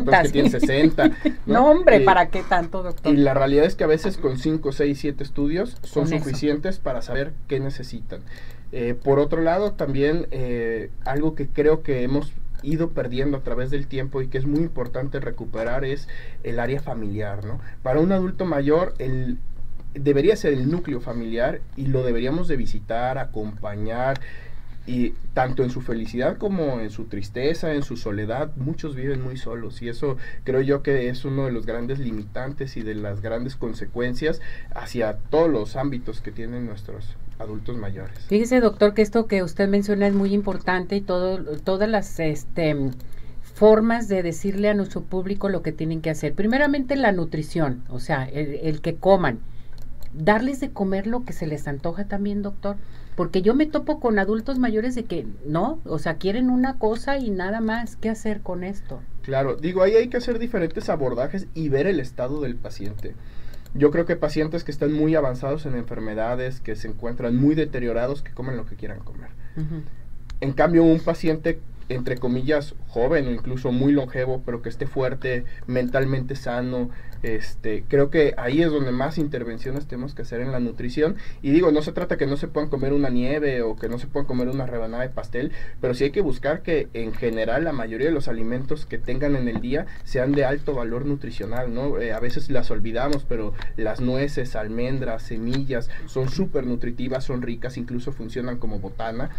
Que 0.05 1.33
¿no? 1.47 1.71
hombre, 1.71 1.97
eh, 1.97 2.00
¿para 2.00 2.29
qué 2.29 2.43
tanto, 2.43 2.83
doctor? 2.83 3.12
Y 3.12 3.17
la 3.17 3.35
realidad 3.35 3.65
es 3.65 3.75
que 3.75 3.85
a 3.85 3.88
veces 3.88 4.17
con 4.17 4.38
5, 4.38 4.73
6, 4.73 4.99
7 4.99 5.23
estudios 5.23 5.76
son 5.83 6.07
suficientes 6.09 6.79
para 6.79 7.03
saber 7.03 7.33
qué 7.49 7.61
necesitan. 7.61 8.21
Eh, 8.73 8.95
por 8.95 9.19
otro 9.19 9.43
lado, 9.43 9.73
también 9.73 10.26
eh, 10.31 10.91
algo 11.05 11.35
que 11.35 11.49
creo 11.49 11.83
que 11.83 12.03
hemos 12.03 12.33
ido 12.62 12.91
perdiendo 12.91 13.37
a 13.37 13.41
través 13.43 13.71
del 13.71 13.87
tiempo 13.87 14.23
y 14.23 14.29
que 14.29 14.38
es 14.38 14.47
muy 14.47 14.61
importante 14.61 15.21
recuperar 15.21 15.85
es 15.85 16.09
el 16.43 16.59
área 16.59 16.81
familiar, 16.81 17.45
¿no? 17.45 17.61
Para 17.83 18.00
un 18.00 18.12
adulto 18.12 18.45
mayor, 18.45 18.95
el 18.99 19.38
debería 19.99 20.37
ser 20.37 20.53
el 20.53 20.71
núcleo 20.71 21.00
familiar 21.00 21.61
y 21.76 21.87
lo 21.87 22.03
deberíamos 22.03 22.49
de 22.49 22.57
visitar, 22.57 23.19
acompañar, 23.19 24.21
y 24.87 25.14
tanto 25.35 25.64
en 25.64 25.71
su 25.71 25.81
felicidad 25.81 26.38
como 26.38 26.81
en 26.81 26.90
su 26.90 27.05
tristeza, 27.05 27.75
en 27.75 27.83
su 27.83 27.97
soledad, 27.97 28.52
muchos 28.57 28.95
viven 28.95 29.21
muy 29.21 29.37
solos 29.37 29.83
y 29.83 29.88
eso 29.88 30.16
creo 30.45 30.61
yo 30.61 30.83
que 30.83 31.09
es 31.09 31.25
uno 31.25 31.47
de 31.47 31.52
los 31.52 31.66
grandes 31.66 31.99
limitantes 31.99 32.76
y 32.76 32.83
de 32.83 32.95
las 32.95 33.21
grandes 33.21 33.57
consecuencias 33.57 34.40
hacia 34.75 35.16
todos 35.16 35.50
los 35.50 35.76
ámbitos 35.76 36.21
que 36.21 36.31
tienen 36.31 36.66
nuestros 36.66 37.16
adultos 37.38 37.76
mayores. 37.76 38.16
Fíjese, 38.28 38.61
doctor, 38.61 38.95
que 38.95 39.02
esto 39.02 39.26
que 39.26 39.43
usted 39.43 39.69
menciona 39.69 40.07
es 40.07 40.14
muy 40.14 40.33
importante 40.33 40.97
y 40.97 41.00
todo, 41.00 41.38
todas 41.59 41.88
las 41.88 42.19
este, 42.21 42.76
formas 43.43 44.09
de 44.09 44.23
decirle 44.23 44.71
a 44.71 44.75
nuestro 44.75 45.02
público 45.02 45.49
lo 45.49 45.62
que 45.62 45.73
tienen 45.73 46.00
que 46.00 46.11
hacer. 46.11 46.33
Primeramente 46.33 46.97
la 46.97 47.12
nutrición, 47.12 47.83
o 47.88 47.99
sea, 47.99 48.25
el 48.25 48.81
que 48.81 48.95
coman. 48.95 49.40
Darles 50.14 50.61
de 50.61 50.71
comer 50.71 51.07
lo 51.07 51.25
que 51.25 51.35
se 51.35 51.47
les 51.47 51.69
antoja 51.69 52.07
también, 52.07 52.40
doctor 52.40 52.76
porque 53.16 53.40
yo 53.40 53.54
me 53.54 53.66
topo 53.66 53.99
con 53.99 54.18
adultos 54.18 54.58
mayores 54.58 54.94
de 54.94 55.04
que 55.04 55.26
no, 55.46 55.80
o 55.87 55.99
sea, 55.99 56.18
quieren 56.18 56.50
una 56.50 56.78
cosa 56.78 57.16
y 57.16 57.30
nada 57.30 57.61
más. 57.61 57.96
¿Qué 57.96 58.11
hacer 58.11 58.42
con 58.42 58.62
esto? 58.62 59.00
Claro, 59.23 59.56
digo, 59.56 59.82
ahí 59.82 59.94
hay 59.94 60.08
que 60.08 60.18
hacer 60.18 60.38
diferentes 60.38 60.88
abordajes 60.90 61.46
y 61.54 61.70
ver 61.70 61.87
el 61.87 61.99
estado 61.99 62.42
del 62.42 62.56
paciente. 62.56 63.14
Yo 63.75 63.90
creo 63.90 64.04
que 64.04 64.16
pacientes 64.16 64.64
que 64.64 64.70
están 64.70 64.92
muy 64.92 65.14
avanzados 65.14 65.66
en 65.66 65.75
enfermedades, 65.75 66.61
que 66.61 66.76
se 66.76 66.88
encuentran 66.88 67.37
muy 67.37 67.54
deteriorados, 67.54 68.23
que 68.23 68.32
comen 68.32 68.56
lo 68.56 68.66
que 68.66 68.76
quieran 68.76 69.00
comer. 69.00 69.30
En 70.40 70.52
cambio, 70.52 70.85
un 70.85 71.00
paciente 71.00 71.58
entre 71.88 72.16
comillas, 72.16 72.75
joven 72.88 73.28
o 73.28 73.31
incluso 73.31 73.73
muy 73.73 73.93
longevo, 73.93 74.43
pero 74.45 74.62
que 74.62 74.69
esté 74.69 74.87
fuerte, 74.87 75.45
mentalmente 75.66 76.37
sano. 76.37 76.90
Este, 77.23 77.85
creo 77.88 78.11
que 78.11 78.35
ahí 78.37 78.62
es 78.62 78.71
donde 78.71 78.93
más 78.93 79.19
intervenciones 79.19 79.87
tenemos 79.87 80.14
que 80.14 80.23
hacer 80.23 80.40
en 80.40 80.52
la 80.52 80.61
nutrición. 80.61 81.16
Y 81.43 81.50
digo, 81.50 81.73
no 81.73 81.83
se 81.83 81.93
trata 81.93 82.16
que 82.16 82.26
no 82.26 82.37
se 82.37 82.49
puedan 82.49 82.69
comer 82.69 82.93
una 82.93 83.09
nieve 83.09 83.62
o 83.62 83.76
que 83.76 83.88
no 83.88 83.99
se 83.99 84.07
puedan 84.07 84.26
comer 84.26 84.49
una 84.49 84.66
rebanada 84.66 85.02
de 85.02 85.09
pastel, 85.09 85.52
pero 85.81 85.95
sí 85.95 86.05
hay 86.05 86.11
que 86.11 86.21
buscar 86.21 86.62
que 86.62 86.88
en 86.93 87.12
general 87.14 87.64
la 87.64 87.73
mayoría 87.73 88.09
de 88.09 88.12
los 88.12 88.28
alimentos 88.28 88.87
que 88.87 88.99
tengan 88.99 89.37
en 89.37 89.49
el 89.49 89.61
día 89.61 89.87
sean 90.05 90.33
de 90.33 90.45
alto 90.45 90.75
valor 90.75 91.07
nutricional, 91.07 91.75
¿no? 91.75 91.99
Eh, 92.00 92.12
a 92.12 92.21
veces 92.21 92.50
las 92.50 92.71
olvidamos, 92.71 93.25
pero 93.25 93.55
las 93.76 94.00
nueces, 94.00 94.57
almendras, 94.57 95.23
semillas 95.23 95.90
son 96.07 96.28
súper 96.28 96.66
nutritivas, 96.66 97.25
son 97.25 97.43
ricas, 97.43 97.76
incluso 97.76 98.12
funcionan 98.12 98.59
como 98.59 98.78
botana. 98.78 99.31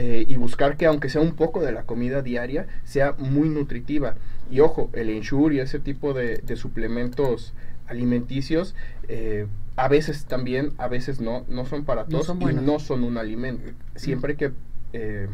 Eh, 0.00 0.26
y 0.28 0.36
buscar 0.36 0.76
que 0.76 0.86
aunque 0.86 1.08
sea 1.08 1.20
un 1.20 1.32
poco 1.32 1.60
de 1.60 1.72
la 1.72 1.82
comida 1.82 2.22
diaria, 2.22 2.68
sea 2.84 3.16
muy 3.18 3.48
nutritiva. 3.48 4.14
Y 4.48 4.60
ojo, 4.60 4.90
el 4.92 5.10
ensure 5.10 5.56
y 5.56 5.58
ese 5.58 5.80
tipo 5.80 6.14
de, 6.14 6.40
suplementos 6.54 7.52
alimenticios, 7.88 8.76
eh, 9.08 9.48
a 9.74 9.88
veces 9.88 10.26
también, 10.26 10.70
a 10.78 10.86
veces 10.86 11.20
no, 11.20 11.44
no 11.48 11.66
son 11.66 11.84
para 11.84 12.04
todos 12.04 12.28
y 12.28 12.54
no 12.54 12.78
son 12.78 13.02
un 13.02 13.18
alimento. 13.18 13.72
Siempre 13.96 14.34
hay 14.34 14.36
que 14.36 14.52
eh, 14.92 15.26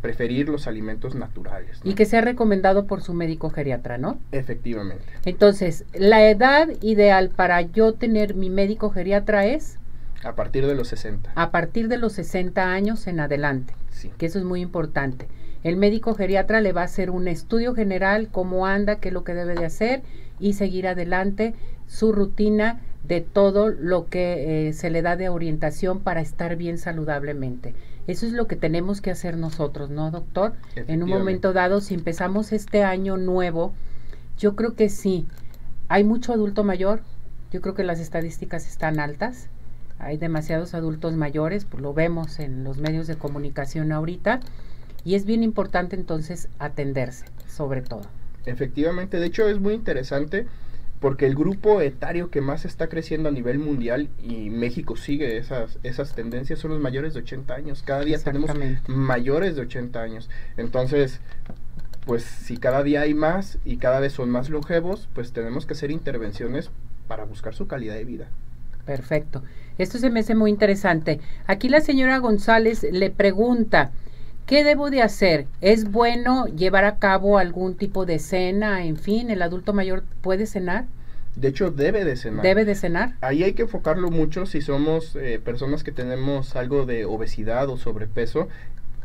preferir 0.00 0.48
los 0.48 0.66
alimentos 0.66 1.14
naturales. 1.14 1.78
Y 1.84 1.92
que 1.92 2.06
sea 2.06 2.22
recomendado 2.22 2.86
por 2.86 3.02
su 3.02 3.12
médico 3.12 3.50
geriatra, 3.50 3.98
¿no? 3.98 4.18
Efectivamente. 4.32 5.04
Entonces, 5.26 5.84
la 5.92 6.26
edad 6.26 6.70
ideal 6.80 7.28
para 7.28 7.60
yo 7.60 7.92
tener 7.92 8.34
mi 8.34 8.48
médico 8.48 8.88
geriatra 8.88 9.44
es 9.44 9.78
a 10.24 10.34
partir 10.34 10.66
de 10.66 10.74
los 10.74 10.88
60. 10.88 11.32
A 11.34 11.50
partir 11.50 11.88
de 11.88 11.98
los 11.98 12.12
60 12.14 12.72
años 12.72 13.06
en 13.06 13.20
adelante. 13.20 13.74
Sí. 13.90 14.10
Que 14.18 14.26
eso 14.26 14.38
es 14.38 14.44
muy 14.44 14.60
importante. 14.60 15.28
El 15.62 15.76
médico 15.76 16.14
geriatra 16.14 16.60
le 16.60 16.72
va 16.72 16.82
a 16.82 16.84
hacer 16.84 17.10
un 17.10 17.28
estudio 17.28 17.74
general, 17.74 18.28
cómo 18.30 18.66
anda, 18.66 18.96
qué 18.96 19.08
es 19.08 19.14
lo 19.14 19.24
que 19.24 19.34
debe 19.34 19.54
de 19.54 19.64
hacer 19.64 20.02
y 20.40 20.54
seguir 20.54 20.88
adelante 20.88 21.54
su 21.86 22.12
rutina 22.12 22.80
de 23.04 23.20
todo 23.20 23.68
lo 23.68 24.06
que 24.06 24.68
eh, 24.68 24.72
se 24.72 24.90
le 24.90 25.02
da 25.02 25.16
de 25.16 25.28
orientación 25.28 26.00
para 26.00 26.20
estar 26.20 26.56
bien 26.56 26.78
saludablemente. 26.78 27.74
Eso 28.06 28.26
es 28.26 28.32
lo 28.32 28.48
que 28.48 28.56
tenemos 28.56 29.00
que 29.00 29.12
hacer 29.12 29.36
nosotros, 29.36 29.90
¿no, 29.90 30.10
doctor? 30.10 30.54
En 30.74 31.02
un 31.02 31.10
momento 31.10 31.52
dado, 31.52 31.80
si 31.80 31.94
empezamos 31.94 32.52
este 32.52 32.82
año 32.82 33.16
nuevo, 33.16 33.72
yo 34.38 34.56
creo 34.56 34.74
que 34.74 34.88
sí. 34.88 35.26
Hay 35.88 36.02
mucho 36.02 36.32
adulto 36.32 36.64
mayor, 36.64 37.02
yo 37.52 37.60
creo 37.60 37.74
que 37.74 37.84
las 37.84 38.00
estadísticas 38.00 38.66
están 38.66 38.98
altas 38.98 39.48
hay 39.98 40.16
demasiados 40.16 40.74
adultos 40.74 41.14
mayores, 41.14 41.64
pues 41.64 41.82
lo 41.82 41.94
vemos 41.94 42.38
en 42.38 42.64
los 42.64 42.78
medios 42.78 43.06
de 43.06 43.16
comunicación 43.16 43.92
ahorita, 43.92 44.40
y 45.04 45.14
es 45.14 45.24
bien 45.24 45.42
importante 45.42 45.96
entonces 45.96 46.48
atenderse, 46.58 47.26
sobre 47.48 47.82
todo. 47.82 48.02
Efectivamente, 48.46 49.18
de 49.18 49.26
hecho 49.26 49.48
es 49.48 49.60
muy 49.60 49.74
interesante 49.74 50.46
porque 51.02 51.26
el 51.26 51.34
grupo 51.34 51.80
etario 51.80 52.30
que 52.30 52.40
más 52.40 52.64
está 52.64 52.88
creciendo 52.88 53.28
a 53.28 53.32
nivel 53.32 53.58
mundial 53.58 54.08
y 54.22 54.50
México 54.50 54.96
sigue 54.96 55.36
esas, 55.36 55.80
esas 55.82 56.14
tendencias 56.14 56.60
son 56.60 56.70
los 56.70 56.80
mayores 56.80 57.12
de 57.12 57.20
80 57.20 57.54
años. 57.54 57.82
Cada 57.82 58.04
día 58.04 58.18
tenemos 58.18 58.50
mayores 58.86 59.56
de 59.56 59.62
80 59.62 60.00
años. 60.00 60.30
Entonces, 60.56 61.20
pues 62.06 62.22
si 62.22 62.56
cada 62.56 62.84
día 62.84 63.00
hay 63.00 63.14
más 63.14 63.58
y 63.64 63.78
cada 63.78 63.98
vez 63.98 64.12
son 64.12 64.30
más 64.30 64.48
longevos, 64.48 65.08
pues 65.12 65.32
tenemos 65.32 65.66
que 65.66 65.72
hacer 65.72 65.90
intervenciones 65.90 66.70
para 67.08 67.24
buscar 67.24 67.54
su 67.54 67.66
calidad 67.66 67.94
de 67.94 68.04
vida. 68.04 68.28
Perfecto. 68.84 69.42
Esto 69.78 69.98
se 69.98 70.10
me 70.10 70.20
hace 70.20 70.34
muy 70.34 70.50
interesante. 70.50 71.20
Aquí 71.46 71.68
la 71.68 71.80
señora 71.80 72.18
González 72.18 72.86
le 72.90 73.10
pregunta, 73.10 73.92
¿Qué 74.46 74.64
debo 74.64 74.90
de 74.90 75.02
hacer? 75.02 75.46
¿Es 75.60 75.90
bueno 75.90 76.46
llevar 76.46 76.84
a 76.84 76.96
cabo 76.96 77.38
algún 77.38 77.76
tipo 77.76 78.06
de 78.06 78.18
cena? 78.18 78.84
En 78.84 78.96
fin, 78.96 79.30
¿el 79.30 79.40
adulto 79.40 79.72
mayor 79.72 80.02
puede 80.20 80.46
cenar? 80.46 80.86
De 81.36 81.48
hecho, 81.48 81.70
debe 81.70 82.04
de 82.04 82.16
cenar. 82.16 82.42
¿Debe 82.42 82.64
de 82.64 82.74
cenar? 82.74 83.14
Ahí 83.20 83.44
hay 83.44 83.54
que 83.54 83.62
enfocarlo 83.62 84.10
mucho 84.10 84.44
si 84.44 84.60
somos 84.60 85.16
eh, 85.16 85.40
personas 85.42 85.84
que 85.84 85.92
tenemos 85.92 86.56
algo 86.56 86.84
de 86.84 87.04
obesidad 87.04 87.68
o 87.68 87.76
sobrepeso. 87.76 88.48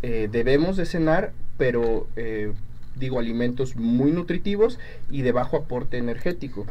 Eh, 0.02 0.28
debemos 0.30 0.76
de 0.76 0.86
cenar, 0.86 1.32
pero 1.58 2.08
eh, 2.16 2.52
digo 2.96 3.20
alimentos 3.20 3.76
muy 3.76 4.12
nutritivos 4.12 4.80
y 5.10 5.22
de 5.22 5.32
bajo 5.32 5.56
aporte 5.56 5.98
energético. 5.98 6.66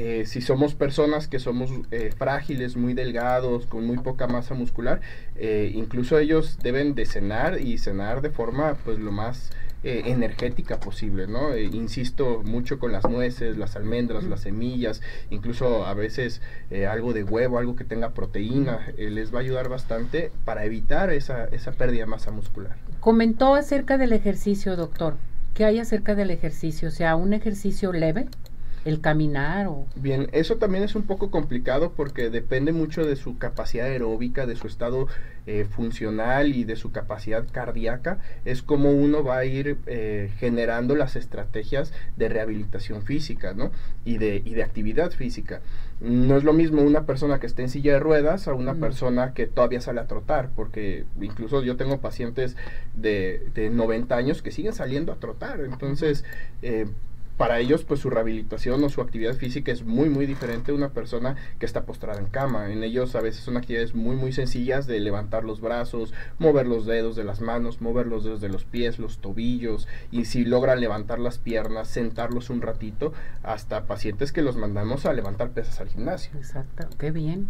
Eh, 0.00 0.26
si 0.26 0.40
somos 0.40 0.76
personas 0.76 1.26
que 1.26 1.40
somos 1.40 1.72
eh, 1.90 2.12
frágiles, 2.16 2.76
muy 2.76 2.94
delgados, 2.94 3.66
con 3.66 3.84
muy 3.84 3.98
poca 3.98 4.28
masa 4.28 4.54
muscular, 4.54 5.00
eh, 5.34 5.72
incluso 5.74 6.20
ellos 6.20 6.56
deben 6.62 6.94
de 6.94 7.04
cenar 7.04 7.60
y 7.60 7.78
cenar 7.78 8.22
de 8.22 8.30
forma 8.30 8.76
pues 8.84 9.00
lo 9.00 9.10
más 9.10 9.50
energética 9.84 10.80
posible, 10.80 11.28
¿no? 11.28 11.56
insisto 11.56 12.42
mucho 12.44 12.80
con 12.80 12.90
las 12.90 13.08
nueces, 13.08 13.56
las 13.56 13.76
almendras, 13.76 14.24
las 14.24 14.40
semillas, 14.40 15.00
incluso 15.30 15.86
a 15.86 15.94
veces 15.94 16.42
algo 16.90 17.12
de 17.12 17.22
huevo, 17.22 17.58
algo 17.58 17.76
que 17.76 17.84
tenga 17.84 18.10
proteína, 18.10 18.88
les 18.98 19.32
va 19.32 19.38
a 19.38 19.42
ayudar 19.42 19.68
bastante 19.68 20.32
para 20.44 20.64
evitar 20.64 21.12
esa, 21.12 21.44
esa 21.44 21.70
pérdida 21.70 22.00
de 22.00 22.06
masa 22.06 22.32
muscular. 22.32 22.74
Comentó 22.98 23.54
acerca 23.54 23.98
del 23.98 24.12
ejercicio, 24.12 24.74
doctor. 24.74 25.14
¿Qué 25.54 25.64
hay 25.64 25.78
acerca 25.78 26.16
del 26.16 26.32
ejercicio? 26.32 26.88
O 26.88 26.92
sea, 26.92 27.14
un 27.14 27.32
ejercicio 27.32 27.92
leve 27.92 28.26
el 28.84 29.00
caminar 29.00 29.66
o... 29.66 29.86
Bien, 29.96 30.28
eso 30.32 30.56
también 30.56 30.84
es 30.84 30.94
un 30.94 31.02
poco 31.02 31.30
complicado 31.30 31.92
porque 31.96 32.30
depende 32.30 32.72
mucho 32.72 33.04
de 33.04 33.16
su 33.16 33.38
capacidad 33.38 33.86
aeróbica, 33.86 34.46
de 34.46 34.56
su 34.56 34.66
estado 34.66 35.08
eh, 35.46 35.64
funcional 35.64 36.54
y 36.54 36.64
de 36.64 36.76
su 36.76 36.92
capacidad 36.92 37.46
cardíaca. 37.50 38.18
Es 38.44 38.62
como 38.62 38.90
uno 38.92 39.24
va 39.24 39.38
a 39.38 39.44
ir 39.44 39.78
eh, 39.86 40.30
generando 40.38 40.94
las 40.94 41.16
estrategias 41.16 41.92
de 42.16 42.28
rehabilitación 42.28 43.02
física, 43.02 43.54
¿no? 43.54 43.70
Y 44.04 44.18
de, 44.18 44.42
y 44.44 44.54
de 44.54 44.62
actividad 44.62 45.10
física. 45.10 45.60
No 46.00 46.36
es 46.36 46.44
lo 46.44 46.52
mismo 46.52 46.82
una 46.82 47.06
persona 47.06 47.40
que 47.40 47.46
esté 47.46 47.62
en 47.62 47.70
silla 47.70 47.94
de 47.94 47.98
ruedas 47.98 48.46
a 48.46 48.54
una 48.54 48.74
persona 48.74 49.32
que 49.34 49.46
todavía 49.46 49.80
sale 49.80 50.00
a 50.00 50.06
trotar, 50.06 50.50
porque 50.54 51.06
incluso 51.20 51.62
yo 51.62 51.76
tengo 51.76 51.98
pacientes 52.00 52.56
de, 52.94 53.48
de 53.54 53.70
90 53.70 54.14
años 54.16 54.42
que 54.42 54.50
siguen 54.50 54.74
saliendo 54.74 55.12
a 55.12 55.16
trotar. 55.16 55.60
Entonces, 55.60 56.24
eh, 56.62 56.86
para 57.38 57.60
ellos 57.60 57.84
pues 57.84 58.00
su 58.00 58.10
rehabilitación 58.10 58.82
o 58.84 58.90
su 58.90 59.00
actividad 59.00 59.34
física 59.34 59.72
es 59.72 59.84
muy 59.84 60.10
muy 60.10 60.26
diferente 60.26 60.72
de 60.72 60.76
una 60.76 60.90
persona 60.90 61.36
que 61.58 61.66
está 61.66 61.84
postrada 61.84 62.18
en 62.18 62.26
cama. 62.26 62.70
En 62.70 62.82
ellos 62.82 63.14
a 63.14 63.20
veces 63.20 63.44
son 63.44 63.56
actividades 63.56 63.94
muy 63.94 64.16
muy 64.16 64.32
sencillas 64.32 64.86
de 64.86 65.00
levantar 65.00 65.44
los 65.44 65.60
brazos, 65.60 66.12
mover 66.38 66.66
los 66.66 66.84
dedos 66.84 67.14
de 67.16 67.24
las 67.24 67.40
manos, 67.40 67.80
mover 67.80 68.06
los 68.06 68.24
dedos 68.24 68.40
de 68.40 68.48
los 68.48 68.64
pies, 68.64 68.98
los 68.98 69.18
tobillos 69.18 69.86
y 70.10 70.24
si 70.24 70.44
logran 70.44 70.80
levantar 70.80 71.20
las 71.20 71.38
piernas, 71.38 71.88
sentarlos 71.88 72.50
un 72.50 72.60
ratito, 72.60 73.12
hasta 73.44 73.84
pacientes 73.86 74.32
que 74.32 74.42
los 74.42 74.56
mandamos 74.56 75.06
a 75.06 75.12
levantar 75.12 75.50
pesas 75.50 75.80
al 75.80 75.88
gimnasio. 75.88 76.32
Exacto, 76.36 76.88
qué 76.98 77.12
bien. 77.12 77.48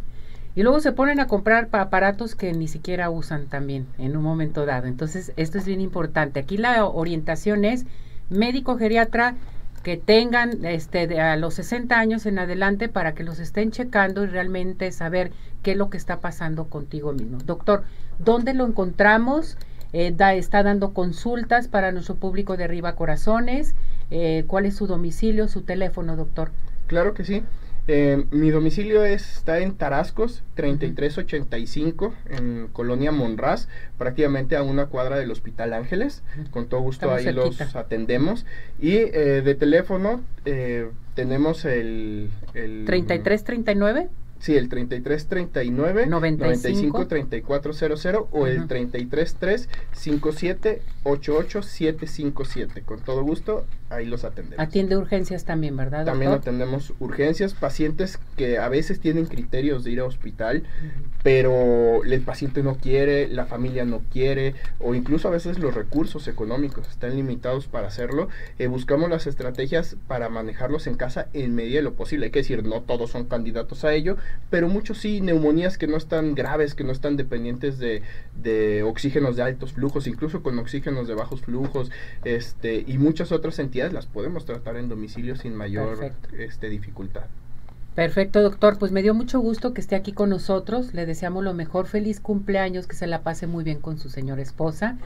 Y 0.55 0.63
luego 0.63 0.81
se 0.81 0.93
ponen 0.93 1.21
a 1.21 1.29
comprar 1.29 1.69
aparatos 1.73 2.35
que 2.35 2.53
ni 2.53 2.69
siquiera 2.69 3.11
usan 3.11 3.47
también 3.47 3.87
en 3.97 4.17
un 4.17 4.23
momento 4.23 4.67
dado. 4.67 4.87
Entonces, 4.87 5.33
esto 5.37 5.57
es 5.57 5.67
bien 5.67 5.81
importante. 5.81 6.41
Aquí 6.41 6.57
la 6.57 6.85
orientación 6.85 7.65
es 7.65 7.87
médico 8.29 8.77
geriatra 8.77 9.37
que 9.89 9.97
tengan 9.97 10.67
este 10.67 11.19
a 11.19 11.35
los 11.37 11.55
60 11.55 11.99
años 11.99 12.27
en 12.27 12.39
adelante 12.39 12.91
para 12.91 13.15
que 13.15 13.25
los 13.25 13.39
estén 13.39 13.71
checando 13.71 14.23
y 14.23 14.27
realmente 14.27 14.93
saber 14.93 15.33
qué 15.63 15.71
es 15.71 15.79
lo 15.79 15.89
que 15.89 15.97
está 15.97 16.21
pasando 16.21 16.67
contigo 16.67 17.15
mismo. 17.15 17.39
Doctor, 17.39 17.85
¿dónde 18.19 18.53
lo 18.53 18.67
encontramos? 18.67 19.57
Eh, 19.95 20.13
da, 20.15 20.35
está 20.35 20.63
dando 20.63 20.93
consultas 20.93 21.69
para 21.69 21.91
nuestro 21.91 22.17
público 22.17 22.59
de 22.59 22.65
Arriba 22.65 22.97
Corazones. 22.97 23.75
Eh, 24.11 24.45
¿Cuál 24.47 24.67
es 24.67 24.77
su 24.77 24.87
domicilio, 24.87 25.49
su 25.49 25.63
teléfono, 25.63 26.17
doctor? 26.17 26.51
Claro 26.87 27.15
que 27.15 27.25
sí. 27.25 27.43
Eh, 27.91 28.27
mi 28.31 28.51
domicilio 28.51 29.03
está 29.03 29.61
en 29.61 29.75
Tarascos, 29.75 30.43
3385, 30.57 32.15
en 32.29 32.69
Colonia 32.71 33.13
Monraz, 33.13 33.67
prácticamente 33.97 34.57
a 34.57 34.63
una 34.63 34.87
cuadra 34.87 35.17
del 35.19 35.31
Hospital 35.31 35.73
Ángeles. 35.73 36.23
Con 36.51 36.69
todo 36.69 36.83
gusto 36.83 37.11
ahí 37.11 37.33
los 37.33 37.75
atendemos. 37.75 38.45
Y 38.79 38.97
eh, 38.97 39.41
de 39.43 39.55
teléfono 39.55 40.21
eh, 40.45 40.91
tenemos 41.15 41.65
el, 41.65 42.29
el... 42.53 42.85
3339. 42.85 44.09
Sí, 44.39 44.57
el 44.57 44.69
3339 44.69 46.07
95 46.07 47.07
3400 47.09 48.27
o 48.31 48.47
el 48.47 48.69
333 48.69 49.69
57 49.93 50.83
757. 51.63 52.83
Con 52.83 53.01
todo 53.01 53.23
gusto, 53.23 53.65
ahí 53.91 54.07
los 54.07 54.25
atendemos. 54.25 54.59
Atiende 54.65 54.97
urgencias 54.97 55.45
también, 55.45 55.77
¿verdad? 55.77 56.05
También 56.05 56.33
atendemos 56.33 56.93
urgencias, 56.99 57.55
pacientes 57.55 58.19
que 58.37 58.59
a 58.59 58.69
veces 58.69 59.01
tienen 59.01 59.27
criterios 59.27 59.85
de 59.85 59.93
ir 59.93 60.01
a 60.01 60.05
hospital, 60.05 60.65
pero 61.23 62.05
el 62.05 62.21
paciente 62.23 62.63
no 62.63 62.77
quiere, 62.77 63.29
la 63.29 63.47
familia 63.47 63.85
no 63.85 64.03
quiere, 64.13 64.55
o 64.79 64.95
incluso 64.95 65.29
a 65.29 65.31
veces 65.31 65.59
los 65.59 65.75
recursos 65.75 66.29
económicos 66.29 66.89
están 66.89 67.17
limitados 67.17 67.67
para 67.67 67.89
hacerlo. 67.89 68.29
Eh, 68.59 68.67
buscamos 68.67 69.11
las 69.11 69.27
estrategias 69.27 69.97
para 70.07 70.29
manejarlos 70.29 70.87
en 70.87 70.95
casa 70.95 71.29
en 71.33 71.55
medida 71.55 71.77
de 71.77 71.83
lo 71.83 71.95
posible. 71.95 72.27
Hay 72.27 72.33
que 72.33 72.41
decir, 72.41 72.65
no 72.65 72.83
todos 72.83 73.11
son 73.11 73.25
candidatos 73.25 73.85
a 73.85 73.95
ello, 73.95 74.17
pero 74.51 74.69
muchos 74.69 74.99
sí, 74.99 75.21
neumonías 75.21 75.79
que 75.79 75.87
no 75.87 75.97
están 75.97 76.35
graves, 76.35 76.75
que 76.75 76.85
no 76.85 76.93
están 76.93 77.17
dependientes 77.17 77.79
de, 77.79 78.03
de 78.41 78.83
oxígenos 78.83 79.37
de 79.37 79.43
altos 79.43 79.73
flujos, 79.73 80.07
incluso 80.07 80.43
con 80.43 80.59
oxígenos 80.59 81.09
de 81.09 81.15
bajos 81.15 81.41
flujos, 81.43 81.91
este, 82.25 82.85
y 82.87 82.99
muchas 82.99 83.33
otras 83.33 83.59
entidades 83.59 83.78
las 83.93 84.07
podemos 84.07 84.45
tratar 84.45 84.77
en 84.77 84.89
domicilio 84.89 85.37
sin 85.37 85.55
mayor 85.55 86.13
este, 86.37 86.69
dificultad. 86.69 87.25
Perfecto, 87.95 88.43
doctor. 88.43 88.79
Pues 88.79 88.93
me 88.93 89.03
dio 89.03 89.15
mucho 89.15 89.41
gusto 89.41 89.75
que 89.75 89.81
esté 89.81 89.97
aquí 89.97 90.13
con 90.13 90.31
nosotros. 90.31 90.95
Le 90.95 91.07
deseamos 91.07 91.43
lo 91.43 91.55
mejor. 91.55 91.87
Feliz 91.87 92.21
cumpleaños, 92.21 92.87
que 92.87 92.95
se 92.95 93.07
la 93.07 93.23
pase 93.23 93.47
muy 93.47 93.65
bien 93.65 93.81
con 93.81 93.99
su 93.99 94.09
señora 94.09 94.43
esposa, 94.43 94.97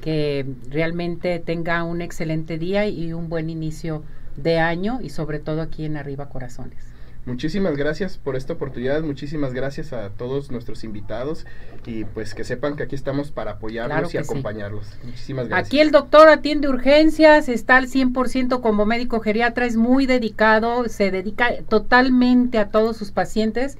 que 0.00 0.46
realmente 0.70 1.38
tenga 1.40 1.82
un 1.84 2.02
excelente 2.02 2.58
día 2.58 2.86
y 2.86 3.12
un 3.12 3.28
buen 3.28 3.50
inicio 3.50 4.02
de 4.36 4.58
año 4.58 5.00
y 5.02 5.10
sobre 5.10 5.38
todo 5.38 5.62
aquí 5.62 5.84
en 5.84 5.96
Arriba 5.96 6.28
Corazones. 6.28 6.95
Muchísimas 7.26 7.76
gracias 7.76 8.18
por 8.18 8.36
esta 8.36 8.52
oportunidad, 8.52 9.02
muchísimas 9.02 9.52
gracias 9.52 9.92
a 9.92 10.10
todos 10.10 10.52
nuestros 10.52 10.84
invitados 10.84 11.44
y 11.84 12.04
pues 12.04 12.34
que 12.34 12.44
sepan 12.44 12.76
que 12.76 12.84
aquí 12.84 12.94
estamos 12.94 13.32
para 13.32 13.52
apoyarlos 13.52 14.14
y 14.14 14.18
acompañarlos. 14.18 14.86
Muchísimas 15.02 15.48
gracias. 15.48 15.66
Aquí 15.66 15.80
el 15.80 15.90
doctor 15.90 16.28
atiende 16.28 16.68
urgencias, 16.68 17.48
está 17.48 17.78
al 17.78 17.88
100% 17.88 18.60
como 18.60 18.86
médico 18.86 19.18
geriatra, 19.18 19.66
es 19.66 19.76
muy 19.76 20.06
dedicado, 20.06 20.88
se 20.88 21.10
dedica 21.10 21.50
totalmente 21.68 22.58
a 22.58 22.68
todos 22.68 22.96
sus 22.96 23.10
pacientes, 23.10 23.76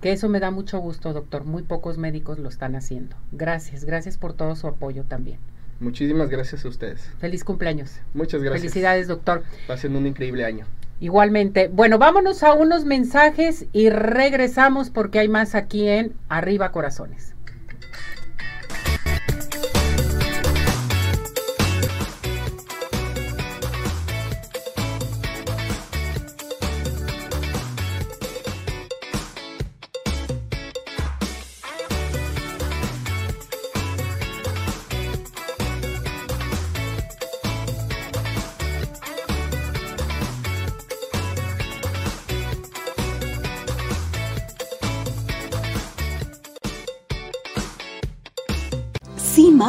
que 0.00 0.12
eso 0.12 0.30
me 0.30 0.40
da 0.40 0.50
mucho 0.50 0.78
gusto, 0.78 1.12
doctor. 1.12 1.44
Muy 1.44 1.64
pocos 1.64 1.98
médicos 1.98 2.38
lo 2.38 2.48
están 2.48 2.76
haciendo. 2.76 3.14
Gracias, 3.30 3.84
gracias 3.84 4.16
por 4.16 4.32
todo 4.32 4.56
su 4.56 4.68
apoyo 4.68 5.04
también. 5.04 5.38
Muchísimas 5.80 6.30
gracias 6.30 6.64
a 6.64 6.68
ustedes. 6.68 7.10
Feliz 7.18 7.44
cumpleaños. 7.44 8.00
Muchas 8.14 8.42
gracias. 8.42 8.62
Felicidades, 8.62 9.06
doctor. 9.06 9.42
Pasen 9.66 9.94
un 9.96 10.06
increíble 10.06 10.46
año. 10.46 10.64
Igualmente. 10.98 11.68
Bueno, 11.68 11.98
vámonos 11.98 12.42
a 12.42 12.54
unos 12.54 12.84
mensajes 12.84 13.66
y 13.72 13.90
regresamos 13.90 14.90
porque 14.90 15.18
hay 15.18 15.28
más 15.28 15.54
aquí 15.54 15.88
en 15.88 16.14
Arriba 16.28 16.72
Corazones. 16.72 17.35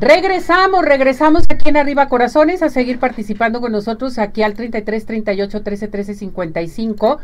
Regresamos, 0.00 0.84
regresamos 0.84 1.42
aquí 1.48 1.70
en 1.70 1.76
Arriba 1.76 2.08
Corazones 2.08 2.62
a 2.62 2.68
seguir 2.68 3.00
participando 3.00 3.60
con 3.60 3.72
nosotros 3.72 4.20
aquí 4.20 4.44
al 4.44 4.54
33 4.54 5.04
38 5.04 5.62
13 5.64 5.88
13 5.88 6.14
55 6.14 7.18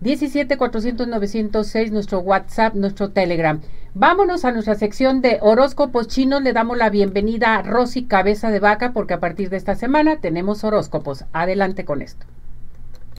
17 0.00 0.56
400 0.58 1.06
906 1.06 1.92
nuestro 1.92 2.18
WhatsApp, 2.18 2.74
nuestro 2.74 3.10
Telegram. 3.10 3.60
Vámonos 3.94 4.44
a 4.44 4.50
nuestra 4.50 4.74
sección 4.74 5.20
de 5.20 5.38
horóscopos 5.40 6.08
chinos. 6.08 6.42
Le 6.42 6.52
damos 6.52 6.76
la 6.76 6.90
bienvenida 6.90 7.54
a 7.54 7.62
Rosy 7.62 8.06
Cabeza 8.06 8.50
de 8.50 8.58
Vaca 8.58 8.92
porque 8.92 9.14
a 9.14 9.20
partir 9.20 9.48
de 9.48 9.58
esta 9.58 9.76
semana 9.76 10.16
tenemos 10.16 10.64
horóscopos. 10.64 11.26
Adelante 11.32 11.84
con 11.84 12.02
esto. 12.02 12.26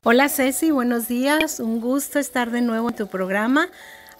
Hola 0.03 0.27
Ceci, 0.27 0.71
buenos 0.71 1.07
días. 1.07 1.61
Un 1.61 1.79
gusto 1.79 2.19
estar 2.19 2.51
de 2.51 2.59
nuevo 2.59 2.89
en 2.89 2.95
tu 2.97 3.07
programa 3.07 3.69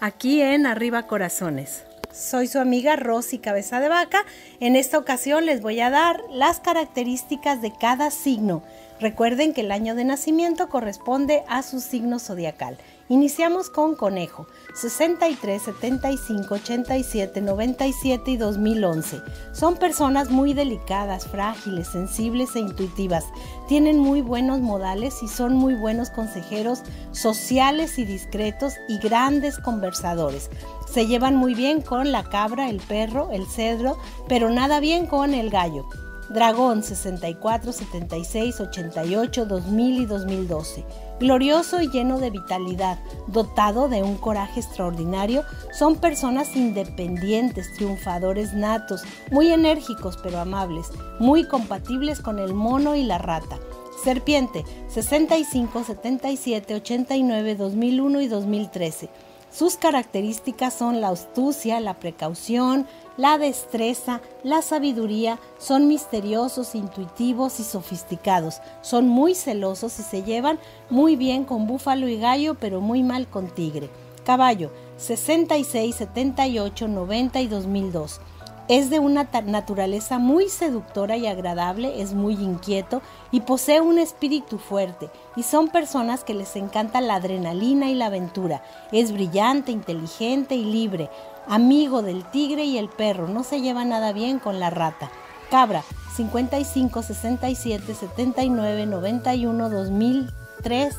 aquí 0.00 0.40
en 0.40 0.64
Arriba 0.66 1.02
Corazones. 1.02 1.84
Soy 2.18 2.48
su 2.48 2.58
amiga 2.58 2.96
Rosy 2.96 3.38
Cabeza 3.38 3.78
de 3.78 3.88
Vaca. 3.88 4.24
En 4.58 4.74
esta 4.74 4.98
ocasión 4.98 5.46
les 5.46 5.62
voy 5.62 5.78
a 5.78 5.88
dar 5.88 6.20
las 6.32 6.58
características 6.58 7.62
de 7.62 7.72
cada 7.72 8.10
signo. 8.10 8.64
Recuerden 8.98 9.52
que 9.54 9.60
el 9.60 9.70
año 9.70 9.94
de 9.94 10.04
nacimiento 10.04 10.68
corresponde 10.68 11.44
a 11.46 11.62
su 11.62 11.78
signo 11.78 12.18
zodiacal. 12.18 12.76
Iniciamos 13.10 13.70
con 13.70 13.94
Conejo, 13.94 14.46
63, 14.74 15.62
75, 15.62 16.54
87, 16.54 17.40
97 17.40 18.30
y 18.30 18.36
2011. 18.36 19.22
Son 19.52 19.76
personas 19.76 20.28
muy 20.28 20.52
delicadas, 20.52 21.26
frágiles, 21.26 21.88
sensibles 21.88 22.54
e 22.54 22.60
intuitivas. 22.60 23.24
Tienen 23.66 23.98
muy 23.98 24.20
buenos 24.20 24.60
modales 24.60 25.22
y 25.22 25.28
son 25.28 25.54
muy 25.54 25.72
buenos 25.72 26.10
consejeros 26.10 26.82
sociales 27.12 27.98
y 27.98 28.04
discretos 28.04 28.74
y 28.90 28.98
grandes 28.98 29.56
conversadores. 29.56 30.50
Se 30.86 31.06
llevan 31.06 31.34
muy 31.34 31.54
bien 31.54 31.80
con 31.80 32.12
la 32.12 32.24
cabra, 32.24 32.68
el 32.68 32.80
perro, 32.80 33.30
el 33.32 33.46
cedro, 33.46 33.96
pero 34.28 34.50
nada 34.50 34.80
bien 34.80 35.06
con 35.06 35.32
el 35.32 35.48
gallo. 35.48 35.86
Dragón 36.28 36.82
64, 36.82 37.72
76, 37.72 38.60
88, 38.60 39.46
2000 39.46 40.02
y 40.02 40.04
2012. 40.04 40.84
Glorioso 41.20 41.82
y 41.82 41.90
lleno 41.90 42.18
de 42.18 42.30
vitalidad, 42.30 42.98
dotado 43.26 43.88
de 43.88 44.02
un 44.02 44.16
coraje 44.16 44.60
extraordinario, 44.60 45.44
son 45.72 45.96
personas 45.96 46.54
independientes, 46.54 47.74
triunfadores 47.74 48.54
natos, 48.54 49.02
muy 49.32 49.52
enérgicos 49.52 50.16
pero 50.22 50.38
amables, 50.38 50.90
muy 51.18 51.44
compatibles 51.44 52.20
con 52.20 52.38
el 52.38 52.54
mono 52.54 52.94
y 52.94 53.02
la 53.02 53.18
rata. 53.18 53.58
Serpiente 54.04 54.64
65, 54.88 55.82
77, 55.82 56.74
89, 56.76 57.56
2001 57.56 58.20
y 58.20 58.28
2013 58.28 59.10
sus 59.50 59.76
características 59.76 60.74
son 60.74 61.00
la 61.00 61.08
astucia, 61.08 61.80
la 61.80 61.94
precaución, 61.94 62.86
la 63.18 63.36
destreza, 63.36 64.22
la 64.44 64.62
sabiduría, 64.62 65.38
son 65.58 65.88
misteriosos, 65.88 66.74
intuitivos 66.74 67.60
y 67.60 67.64
sofisticados, 67.64 68.62
son 68.80 69.08
muy 69.08 69.34
celosos 69.34 69.98
y 69.98 70.02
se 70.02 70.22
llevan 70.22 70.58
muy 70.88 71.16
bien 71.16 71.44
con 71.44 71.66
búfalo 71.66 72.08
y 72.08 72.16
gallo, 72.16 72.54
pero 72.54 72.80
muy 72.80 73.02
mal 73.02 73.28
con 73.28 73.48
tigre. 73.48 73.90
Caballo, 74.24 74.70
66, 74.98 75.94
78, 75.96 76.88
90 76.88 77.40
y 77.40 77.46
2002. 77.48 78.20
Es 78.68 78.90
de 78.90 78.98
una 78.98 79.26
naturaleza 79.46 80.18
muy 80.18 80.50
seductora 80.50 81.16
y 81.16 81.26
agradable, 81.26 82.02
es 82.02 82.12
muy 82.12 82.34
inquieto 82.34 83.00
y 83.30 83.40
posee 83.40 83.80
un 83.80 83.98
espíritu 83.98 84.58
fuerte 84.58 85.08
y 85.36 85.42
son 85.42 85.68
personas 85.68 86.22
que 86.22 86.34
les 86.34 86.54
encanta 86.54 87.00
la 87.00 87.14
adrenalina 87.14 87.88
y 87.88 87.94
la 87.94 88.06
aventura. 88.06 88.62
Es 88.92 89.10
brillante, 89.12 89.72
inteligente 89.72 90.54
y 90.54 90.64
libre, 90.64 91.08
amigo 91.46 92.02
del 92.02 92.30
tigre 92.30 92.64
y 92.64 92.76
el 92.76 92.90
perro, 92.90 93.26
no 93.26 93.42
se 93.42 93.62
lleva 93.62 93.86
nada 93.86 94.12
bien 94.12 94.38
con 94.38 94.60
la 94.60 94.68
rata. 94.68 95.10
Cabra, 95.50 95.82
55, 96.16 97.02
67, 97.02 97.94
79, 97.94 98.84
91, 98.84 99.70
2000 99.70 100.30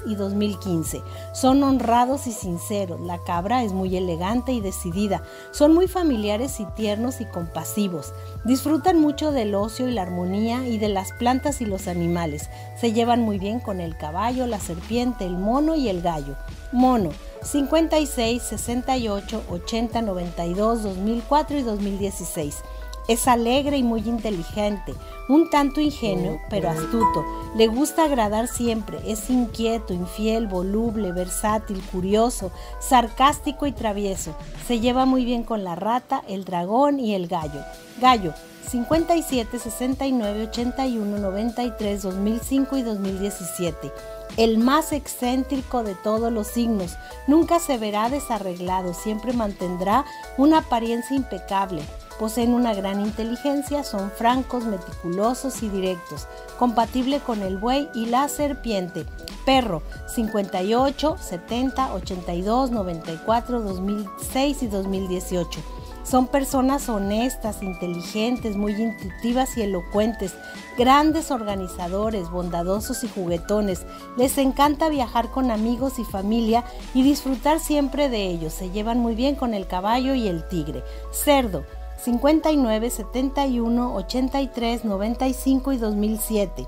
y 0.06 0.16
2015. 0.16 1.02
Son 1.34 1.64
honrados 1.64 2.28
y 2.28 2.32
sinceros. 2.32 3.00
La 3.02 3.20
cabra 3.20 3.64
es 3.64 3.74
muy 3.74 3.96
elegante 3.96 4.52
y 4.52 4.62
decidida. 4.62 5.22
Son 5.52 5.74
muy 5.74 5.88
familiares 5.88 6.60
y 6.60 6.66
tiernos 6.66 7.22
y 7.22 7.26
compasivos. 7.26 8.14
Disfrutan 8.46 9.00
mucho 9.00 9.32
del 9.32 9.54
ocio 9.56 9.88
y 9.88 9.92
la 9.92 10.04
armonía 10.04 10.68
y 10.68 10.78
de 10.78 10.90
las 10.90 11.12
plantas 11.12 11.62
y 11.62 11.66
los 11.66 11.88
animales. 11.88 12.50
Se 12.80 12.94
llevan 12.94 13.22
muy 13.22 13.38
bien 13.38 13.60
con 13.60 13.82
el 13.82 13.98
caballo, 13.98 14.48
la 14.48 14.60
serpiente, 14.60 15.26
el 15.26 15.38
mono 15.38 15.76
y 15.76 15.90
el 15.90 16.02
gallo. 16.02 16.36
Mono 16.72 17.12
56, 17.44 18.42
68, 18.42 19.44
80, 19.50 20.02
92, 20.02 20.84
2004 20.84 21.58
y 21.58 21.62
2016. 21.64 22.64
Es 23.10 23.28
alegre 23.28 23.76
y 23.76 23.82
muy 23.82 24.02
inteligente, 24.02 24.94
un 25.30 25.50
tanto 25.50 25.82
ingenuo, 25.82 26.40
pero 26.48 26.70
astuto. 26.70 27.26
Le 27.56 27.66
gusta 27.66 28.04
agradar 28.04 28.48
siempre. 28.48 29.00
Es 29.04 29.32
inquieto, 29.32 29.96
infiel, 29.96 30.46
voluble, 30.46 31.12
versátil, 31.12 31.82
curioso, 31.92 32.52
sarcástico 32.80 33.66
y 33.66 33.72
travieso. 33.72 34.36
Se 34.68 34.80
lleva 34.80 35.06
muy 35.06 35.26
bien 35.26 35.44
con 35.44 35.64
la 35.64 35.74
rata, 35.74 36.22
el 36.28 36.46
dragón 36.46 37.00
y 37.00 37.16
el 37.16 37.28
gallo. 37.28 37.62
Gallo, 38.00 38.36
57, 38.70 39.58
69, 39.58 40.44
81, 40.50 41.18
93, 41.18 42.04
2005 42.04 42.78
y 42.78 42.84
2017 42.84 43.92
el 44.38 44.60
más 44.60 44.94
excéntrico 44.94 45.84
de 45.84 45.96
todos 45.96 46.32
los 46.32 46.46
signos. 46.48 46.98
Nunca 47.26 47.60
se 47.60 47.80
verá 47.80 48.10
desarreglado, 48.10 48.94
siempre 48.94 49.34
mantendrá 49.34 50.06
una 50.38 50.60
apariencia 50.60 51.16
impecable 51.16 51.82
Poseen 52.20 52.54
una 52.54 52.74
gran 52.74 53.00
inteligencia, 53.00 53.86
son 53.86 54.12
francos, 54.12 54.66
meticulosos 54.66 55.64
y 55.64 55.70
directos, 55.70 56.28
compatible 56.58 57.22
con 57.22 57.42
el 57.42 57.58
buey 57.58 57.88
y 57.96 58.08
la 58.08 58.28
serpiente. 58.28 59.06
Perro 59.46 59.82
58, 60.14 61.16
70, 61.18 61.94
82, 61.94 62.72
94, 62.72 63.62
2006 63.62 64.64
y 64.64 64.68
2018. 64.68 65.62
Son 66.04 66.28
personas 66.28 66.90
honestas, 66.90 67.64
inteligentes, 67.64 68.58
muy 68.58 68.74
intuitivas 68.74 69.56
y 69.58 69.62
elocuentes, 69.62 70.34
grandes 70.78 71.32
organizadores, 71.32 72.30
bondadosos 72.30 73.04
y 73.06 73.08
juguetones. 73.08 73.86
Les 74.18 74.38
encanta 74.40 74.90
viajar 74.90 75.30
con 75.30 75.52
amigos 75.52 76.00
y 76.00 76.04
familia 76.04 76.66
y 76.94 77.04
disfrutar 77.04 77.60
siempre 77.60 78.10
de 78.10 78.26
ellos. 78.26 78.54
Se 78.54 78.72
llevan 78.72 79.00
muy 79.00 79.16
bien 79.16 79.36
con 79.36 79.54
el 79.54 79.68
caballo 79.68 80.16
y 80.16 80.28
el 80.28 80.46
tigre. 80.48 80.84
Cerdo 81.12 81.64
59, 82.04 82.90
71, 82.90 83.96
83, 83.96 84.86
95 84.86 85.74
y 85.74 85.78
2007. 85.78 86.68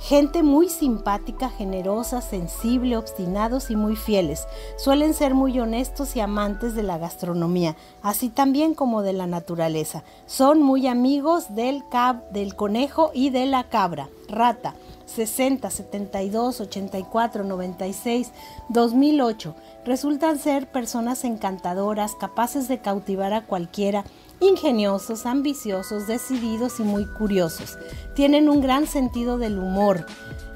Gente 0.00 0.42
muy 0.42 0.68
simpática, 0.68 1.48
generosa, 1.48 2.20
sensible, 2.20 2.96
obstinados 2.96 3.70
y 3.70 3.76
muy 3.76 3.96
fieles. 3.96 4.46
Suelen 4.76 5.14
ser 5.14 5.34
muy 5.34 5.58
honestos 5.60 6.16
y 6.16 6.20
amantes 6.20 6.74
de 6.74 6.82
la 6.82 6.98
gastronomía, 6.98 7.76
así 8.02 8.28
también 8.28 8.74
como 8.74 9.02
de 9.02 9.12
la 9.12 9.26
naturaleza. 9.26 10.02
Son 10.26 10.60
muy 10.60 10.88
amigos 10.88 11.54
del, 11.54 11.88
cab 11.88 12.28
del 12.30 12.54
conejo 12.54 13.12
y 13.14 13.30
de 13.30 13.46
la 13.46 13.64
cabra. 13.68 14.08
Rata. 14.28 14.74
60, 15.06 15.70
72, 15.70 16.60
84, 16.60 17.44
96, 17.44 18.32
2008. 18.68 19.54
Resultan 19.84 20.38
ser 20.38 20.66
personas 20.70 21.24
encantadoras, 21.24 22.14
capaces 22.14 22.68
de 22.68 22.78
cautivar 22.78 23.32
a 23.32 23.44
cualquiera, 23.44 24.04
ingeniosos, 24.40 25.26
ambiciosos, 25.26 26.06
decididos 26.06 26.80
y 26.80 26.82
muy 26.82 27.06
curiosos. 27.06 27.78
Tienen 28.14 28.48
un 28.48 28.60
gran 28.60 28.86
sentido 28.86 29.38
del 29.38 29.58
humor, 29.58 30.06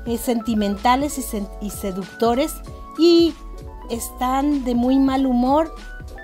eh, 0.07 0.19
sentimentales 0.19 1.19
y, 1.61 1.71
seductores 1.71 2.55
y 2.99 3.35
están 3.91 4.65
de 4.65 4.75
muy 4.75 4.99
mal 4.99 5.27
humor 5.27 5.75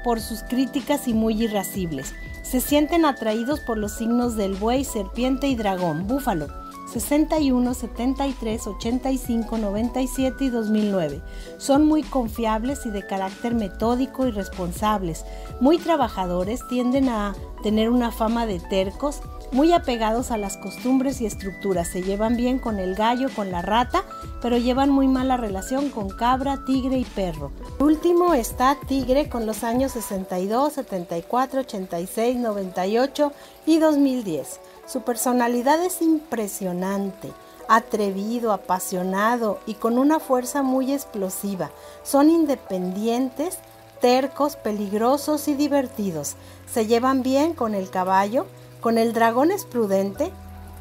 por 0.04 0.20
sus 0.20 0.42
críticas 0.42 1.08
y 1.08 1.14
muy 1.14 1.42
irascibles. 1.42 2.14
Se 2.42 2.60
sienten 2.60 3.04
atraídos 3.04 3.60
por 3.60 3.78
los 3.78 3.92
signos 3.92 4.36
del 4.36 4.54
buey, 4.54 4.84
serpiente 4.84 5.48
y 5.48 5.54
dragón, 5.54 6.06
búfalo 6.06 6.63
61, 6.94 7.74
73, 7.74 8.68
85, 8.68 9.58
97 9.58 10.44
y 10.44 10.48
2009. 10.48 11.22
Son 11.58 11.84
muy 11.86 12.04
confiables 12.04 12.86
y 12.86 12.90
de 12.90 13.04
carácter 13.04 13.52
metódico 13.52 14.28
y 14.28 14.30
responsables. 14.30 15.24
Muy 15.60 15.78
trabajadores, 15.78 16.60
tienden 16.68 17.08
a 17.08 17.34
tener 17.64 17.90
una 17.90 18.12
fama 18.12 18.46
de 18.46 18.60
tercos, 18.60 19.22
muy 19.50 19.72
apegados 19.72 20.30
a 20.30 20.36
las 20.36 20.56
costumbres 20.56 21.20
y 21.20 21.26
estructuras. 21.26 21.88
Se 21.88 22.02
llevan 22.02 22.36
bien 22.36 22.60
con 22.60 22.78
el 22.78 22.94
gallo, 22.94 23.28
con 23.34 23.50
la 23.50 23.60
rata, 23.60 24.04
pero 24.40 24.56
llevan 24.56 24.90
muy 24.90 25.08
mala 25.08 25.36
relación 25.36 25.90
con 25.90 26.10
cabra, 26.10 26.64
tigre 26.64 26.98
y 26.98 27.04
perro. 27.04 27.50
último 27.80 28.34
está 28.34 28.76
tigre 28.86 29.28
con 29.28 29.46
los 29.46 29.64
años 29.64 29.92
62, 29.92 30.74
74, 30.74 31.60
86, 31.60 32.36
98 32.36 33.32
y 33.66 33.78
2010. 33.78 34.60
Su 34.86 35.02
personalidad 35.02 35.82
es 35.82 36.02
impresionante, 36.02 37.32
atrevido, 37.68 38.52
apasionado 38.52 39.58
y 39.66 39.74
con 39.74 39.98
una 39.98 40.20
fuerza 40.20 40.62
muy 40.62 40.92
explosiva. 40.92 41.70
Son 42.02 42.30
independientes, 42.30 43.58
tercos, 44.00 44.56
peligrosos 44.56 45.48
y 45.48 45.54
divertidos. 45.54 46.36
Se 46.70 46.86
llevan 46.86 47.22
bien 47.22 47.54
con 47.54 47.74
el 47.74 47.88
caballo, 47.88 48.46
con 48.80 48.98
el 48.98 49.14
dragón 49.14 49.50
es 49.50 49.64
prudente 49.64 50.30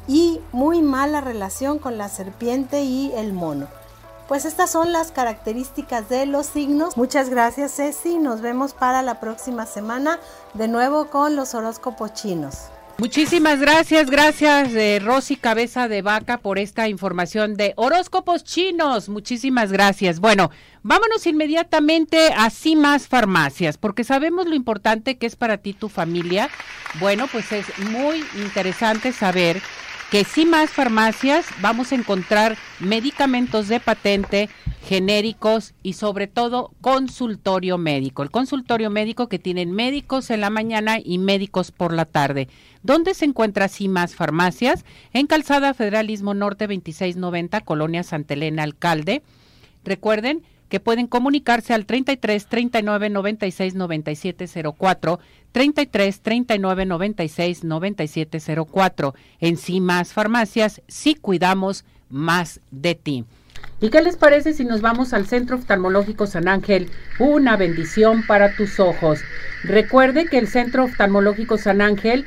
y 0.06 0.40
muy 0.52 0.82
mala 0.82 1.22
relación 1.22 1.78
con 1.78 1.96
la 1.96 2.10
serpiente 2.10 2.82
y 2.82 3.12
el 3.12 3.32
mono. 3.32 3.68
Pues 4.28 4.44
estas 4.44 4.70
son 4.70 4.92
las 4.92 5.12
características 5.12 6.08
de 6.08 6.26
los 6.26 6.46
signos. 6.46 6.96
Muchas 6.96 7.30
gracias 7.30 7.76
Ceci, 7.76 8.18
nos 8.18 8.42
vemos 8.42 8.74
para 8.74 9.02
la 9.02 9.20
próxima 9.20 9.64
semana 9.66 10.18
de 10.54 10.68
nuevo 10.68 11.06
con 11.08 11.36
los 11.36 11.54
horóscopos 11.54 12.12
chinos. 12.12 12.68
Muchísimas 12.96 13.58
gracias, 13.58 14.08
gracias 14.08 14.72
eh, 14.72 15.00
Rosy 15.02 15.34
Cabeza 15.34 15.88
de 15.88 16.00
Vaca 16.00 16.38
por 16.38 16.60
esta 16.60 16.88
información 16.88 17.56
de 17.56 17.72
horóscopos 17.74 18.44
chinos. 18.44 19.08
Muchísimas 19.08 19.72
gracias. 19.72 20.20
Bueno, 20.20 20.52
vámonos 20.84 21.26
inmediatamente 21.26 22.32
a 22.36 22.50
Cimas 22.50 23.08
Farmacias, 23.08 23.78
porque 23.78 24.04
sabemos 24.04 24.46
lo 24.46 24.54
importante 24.54 25.16
que 25.16 25.26
es 25.26 25.34
para 25.34 25.58
ti 25.58 25.72
tu 25.72 25.88
familia. 25.88 26.48
Bueno, 27.00 27.26
pues 27.26 27.50
es 27.50 27.66
muy 27.90 28.24
interesante 28.36 29.12
saber 29.12 29.60
que 30.12 30.24
Cimas 30.24 30.70
Farmacias 30.70 31.46
vamos 31.60 31.90
a 31.90 31.96
encontrar 31.96 32.56
medicamentos 32.78 33.66
de 33.66 33.80
patente 33.80 34.48
genéricos 34.84 35.72
y 35.82 35.94
sobre 35.94 36.26
todo 36.26 36.70
consultorio 36.82 37.78
médico. 37.78 38.22
El 38.22 38.30
consultorio 38.30 38.90
médico 38.90 39.28
que 39.28 39.38
tienen 39.38 39.72
médicos 39.72 40.28
en 40.30 40.42
la 40.42 40.50
mañana 40.50 40.98
y 41.02 41.16
médicos 41.16 41.70
por 41.70 41.94
la 41.94 42.04
tarde. 42.04 42.48
¿Dónde 42.82 43.14
se 43.14 43.24
encuentra 43.24 43.68
CIMAS 43.68 44.14
Farmacias? 44.14 44.84
En 45.14 45.26
Calzada 45.26 45.72
Federalismo 45.72 46.34
Norte 46.34 46.66
2690, 46.66 47.62
Colonia 47.62 48.02
Santa 48.02 48.34
Elena 48.34 48.62
Alcalde. 48.62 49.22
Recuerden 49.84 50.42
que 50.68 50.80
pueden 50.80 51.06
comunicarse 51.06 51.72
al 51.72 51.86
33 51.86 52.46
39 52.46 53.08
96 53.08 53.74
97 53.74 54.46
04, 54.76 55.18
33 55.52 56.20
39 56.20 56.84
96 56.84 57.64
97 57.64 58.38
04. 58.70 59.14
En 59.40 59.56
CIMAS 59.56 60.12
Farmacias, 60.12 60.82
sí 60.88 61.14
cuidamos 61.14 61.86
más 62.10 62.60
de 62.70 62.94
ti. 62.94 63.24
¿Y 63.80 63.90
qué 63.90 64.02
les 64.02 64.16
parece 64.16 64.52
si 64.52 64.64
nos 64.64 64.80
vamos 64.80 65.12
al 65.12 65.26
Centro 65.26 65.56
Oftalmológico 65.56 66.26
San 66.26 66.48
Ángel? 66.48 66.90
Una 67.18 67.56
bendición 67.56 68.26
para 68.26 68.56
tus 68.56 68.80
ojos. 68.80 69.20
Recuerde 69.62 70.26
que 70.26 70.38
el 70.38 70.48
Centro 70.48 70.84
Oftalmológico 70.84 71.58
San 71.58 71.80
Ángel 71.80 72.24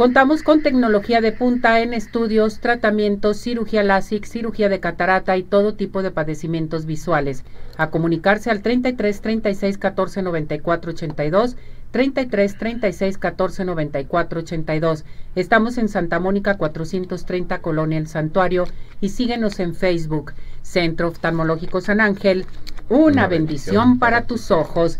Contamos 0.00 0.42
con 0.42 0.62
tecnología 0.62 1.20
de 1.20 1.30
punta 1.30 1.80
en 1.80 1.92
estudios, 1.92 2.60
tratamientos, 2.60 3.36
cirugía 3.36 3.82
LASIK, 3.82 4.24
cirugía 4.24 4.70
de 4.70 4.80
catarata 4.80 5.36
y 5.36 5.42
todo 5.42 5.74
tipo 5.74 6.02
de 6.02 6.10
padecimientos 6.10 6.86
visuales. 6.86 7.44
A 7.76 7.90
comunicarse 7.90 8.50
al 8.50 8.62
33 8.62 9.20
36 9.20 9.76
14 9.76 10.22
94 10.22 10.92
82 10.92 11.56
33 11.90 12.56
36 12.56 13.18
14 13.18 13.64
94 13.66 14.40
82. 14.40 15.04
Estamos 15.34 15.76
en 15.76 15.90
Santa 15.90 16.18
Mónica 16.18 16.56
430 16.56 17.58
Colonia 17.60 17.98
El 17.98 18.06
Santuario 18.06 18.68
y 19.02 19.10
síguenos 19.10 19.60
en 19.60 19.74
Facebook 19.74 20.32
Centro 20.70 21.08
Oftalmológico 21.08 21.80
San 21.80 22.00
Ángel. 22.00 22.46
Una, 22.88 23.28
bendición, 23.28 23.98
para 23.98 24.26
tus 24.26 24.50
ojos. 24.50 24.98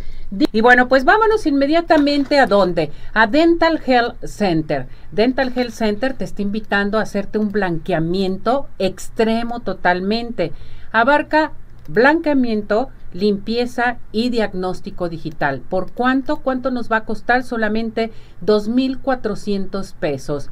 Y 0.53 0.61
bueno, 0.61 0.87
pues 0.87 1.05
vámonos 1.05 1.45
inmediatamente 1.47 2.39
a 2.39 2.47
dónde? 2.47 2.93
A 3.15 3.27
Dental 3.27 3.81
Health 3.85 4.25
Center. 4.25 4.87
Dental 5.11 5.53
Health 5.55 5.73
Center 5.73 6.15
te 6.15 6.25
está 6.25 6.43
invitando 6.43 6.99
a 6.99 7.03
hacerte 7.03 7.39
un 7.39 7.51
blanqueamiento 7.51 8.69
extremo 8.79 9.61
totalmente. 9.61 10.53
Abarca 10.93 11.53
blanqueamiento, 11.89 12.91
limpieza 13.13 13.99
y 14.13 14.31
diagnóstico 14.31 15.09
digital. 15.09 15.61
¿Por 15.69 15.91
cuánto? 15.91 16.37
¿Cuánto 16.37 16.71
nos 16.71 16.91
va 16.91 16.99
a 16.99 17.05
costar? 17.05 17.43
Solamente 17.43 18.13
2.400 18.45 19.95
pesos. 19.95 20.49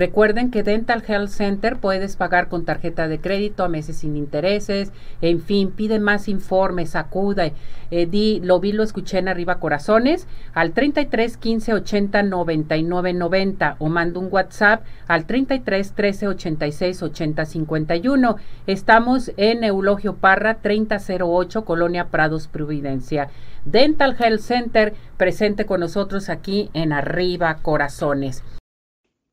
Recuerden 0.00 0.50
que 0.50 0.62
Dental 0.62 1.04
Health 1.06 1.28
Center 1.28 1.76
puedes 1.76 2.16
pagar 2.16 2.48
con 2.48 2.64
tarjeta 2.64 3.06
de 3.06 3.20
crédito 3.20 3.64
a 3.64 3.68
meses 3.68 3.98
sin 3.98 4.16
intereses, 4.16 4.92
en 5.20 5.42
fin, 5.42 5.72
pide 5.72 5.98
más 5.98 6.26
informes, 6.26 6.96
acuda, 6.96 7.50
eh, 7.90 8.06
di, 8.06 8.40
lo 8.42 8.60
vi, 8.60 8.72
lo 8.72 8.82
escuché 8.82 9.18
en 9.18 9.28
arriba 9.28 9.58
corazones, 9.58 10.26
al 10.54 10.72
33 10.72 11.36
15 11.36 11.74
80 11.74 12.22
99 12.22 13.12
90 13.12 13.76
o 13.78 13.90
mando 13.90 14.20
un 14.20 14.28
WhatsApp 14.30 14.84
al 15.06 15.26
33 15.26 15.92
13 15.92 16.28
86 16.28 17.02
80 17.02 17.44
51. 17.44 18.36
Estamos 18.66 19.32
en 19.36 19.64
Eulogio 19.64 20.16
Parra 20.16 20.62
3008, 20.62 21.66
Colonia 21.66 22.06
Prados, 22.06 22.48
Providencia. 22.48 23.28
Dental 23.66 24.16
Health 24.18 24.40
Center 24.40 24.94
presente 25.18 25.66
con 25.66 25.80
nosotros 25.80 26.30
aquí 26.30 26.70
en 26.72 26.94
Arriba 26.94 27.58
Corazones. 27.60 28.42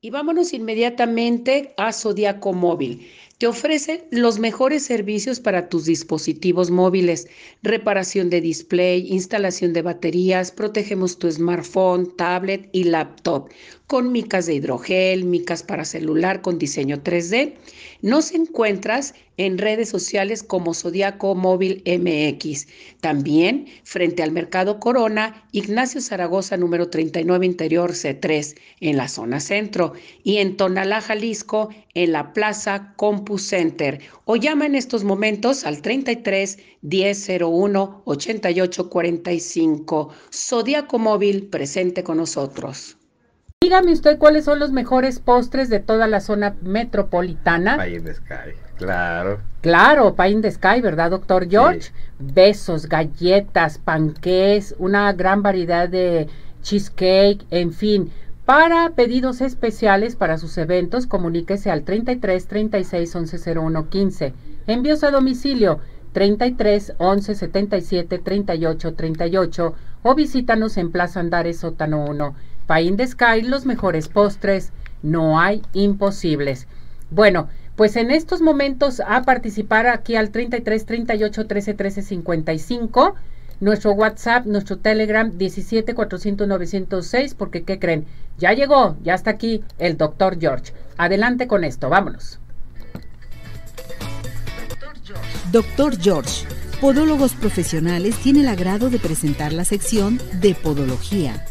Y 0.08 0.10
vámonos 0.10 0.54
inmediatamente 0.54 1.74
a 1.76 1.92
Zodiaco 1.92 2.54
Móvil. 2.54 3.06
Te 3.38 3.46
ofrece 3.46 4.08
los 4.10 4.40
mejores 4.40 4.84
servicios 4.84 5.40
para 5.40 5.70
tus 5.70 5.86
dispositivos 5.86 6.72
móviles, 6.72 7.28
reparación 7.62 8.32
de 8.32 8.42
display, 8.42 9.08
instalación 9.12 9.74
de 9.74 9.84
baterías, 9.84 10.52
protegemos 10.52 11.20
tu 11.20 11.32
smartphone, 11.32 12.16
tablet 12.16 12.68
y 12.72 12.86
laptop 12.86 13.50
con 13.88 14.12
micas 14.12 14.46
de 14.46 14.56
hidrogel, 14.56 15.24
micas 15.24 15.64
para 15.64 15.86
celular 15.86 16.42
con 16.42 16.60
diseño 16.60 16.98
3D. 16.98 17.54
Nos 18.02 18.34
encuentras 18.34 19.16
en 19.38 19.58
redes 19.58 19.88
sociales 19.88 20.44
como 20.44 20.74
Zodiaco 20.74 21.36
Móvil 21.36 21.84
MX. 21.86 22.68
También 23.00 23.68
frente 23.84 24.24
al 24.24 24.32
Mercado 24.32 24.80
Corona, 24.80 25.48
Ignacio 25.54 26.02
Zaragoza 26.02 26.58
número 26.58 26.90
39 26.90 27.46
Interior 27.46 27.92
C3 27.92 28.58
en 28.82 28.98
la 28.98 29.08
zona 29.08 29.40
centro 29.40 29.94
y 30.24 30.38
en 30.38 30.58
Tonalá, 30.58 31.00
Jalisco 31.00 31.70
en 31.94 32.12
la 32.12 32.34
Plaza 32.34 32.94
Compu 32.98 33.27
Center 33.38 34.00
o 34.24 34.38
llama 34.38 34.66
en 34.66 34.76
estos 34.76 35.04
momentos 35.04 35.66
al 35.66 35.82
33 35.82 36.58
1001 36.82 38.02
88 38.06 38.90
45. 38.90 40.10
Zodiaco 40.32 41.00
Móvil 41.00 41.48
presente 41.48 42.04
con 42.04 42.18
nosotros. 42.18 42.98
Dígame 43.60 43.92
usted 43.92 44.20
cuáles 44.20 44.46
son 44.46 44.60
los 44.60 44.72
mejores 44.72 45.20
postres 45.20 45.68
de 45.68 45.80
toda 45.80 46.06
la 46.06 46.22
zona 46.22 46.56
metropolitana. 46.62 47.84
Pie 47.84 47.96
in 47.96 48.04
the 48.04 48.14
Sky, 48.14 48.54
claro. 48.78 49.42
Claro, 49.62 50.16
Pie 50.16 50.30
in 50.30 50.42
the 50.44 50.52
Sky, 50.52 50.80
¿verdad, 50.80 51.10
doctor 51.10 51.50
George? 51.50 51.92
Besos, 52.20 52.88
galletas, 52.88 53.80
panqués, 53.80 54.76
una 54.78 55.12
gran 55.14 55.42
variedad 55.42 55.90
de 55.90 56.28
cheesecake, 56.62 57.46
en 57.50 57.74
fin. 57.74 58.12
Para 58.48 58.92
pedidos 58.92 59.42
especiales 59.42 60.16
para 60.16 60.38
sus 60.38 60.58
eventos, 60.58 61.06
comuníquese 61.06 61.70
al 61.70 61.84
33 61.84 62.48
36 62.48 63.14
11 63.14 63.60
01 63.60 63.90
15. 63.90 64.34
Envíos 64.68 65.04
a 65.04 65.12
domicilio 65.12 65.82
33 66.14 66.94
11 66.98 67.36
77 67.36 68.20
38 68.20 68.94
38 68.94 69.76
o 70.02 70.16
visítanos 70.16 70.78
en 70.78 70.94
Plaza 70.94 71.20
Andares 71.20 71.58
Sótano 71.58 72.06
1. 72.06 72.36
Pain 72.68 72.96
de 72.96 73.08
Sky, 73.08 73.42
los 73.42 73.66
mejores 73.66 74.08
postres, 74.08 74.72
no 75.04 75.42
hay 75.42 75.62
imposibles. 75.74 76.68
Bueno, 77.12 77.50
pues 77.76 77.98
en 77.98 78.12
estos 78.12 78.40
momentos 78.40 79.02
a 79.06 79.24
participar 79.24 79.88
aquí 79.88 80.16
al 80.16 80.30
33 80.32 80.86
38 80.86 81.48
13 81.48 81.74
13 81.74 82.02
55, 82.02 83.16
nuestro 83.60 83.92
WhatsApp, 83.92 84.46
nuestro 84.46 84.78
Telegram 84.78 85.32
17 85.38 85.94
400 85.94 86.48
906, 86.48 87.34
porque 87.36 87.64
¿qué 87.64 87.80
creen? 87.80 88.06
Ya 88.38 88.54
llegó, 88.54 88.98
ya 89.04 89.16
está 89.16 89.32
aquí 89.32 89.64
el 89.78 89.98
doctor 89.98 90.40
George. 90.40 90.74
Adelante 90.98 91.48
con 91.48 91.64
esto, 91.64 91.90
vámonos. 91.90 92.40
Doctor 95.52 95.98
George, 96.00 96.46
Podólogos 96.82 97.34
Profesionales 97.34 98.18
tiene 98.18 98.42
el 98.42 98.48
agrado 98.50 98.90
de 98.90 99.00
presentar 99.00 99.54
la 99.54 99.64
sección 99.64 100.20
de 100.42 100.54
Podología. 100.54 101.46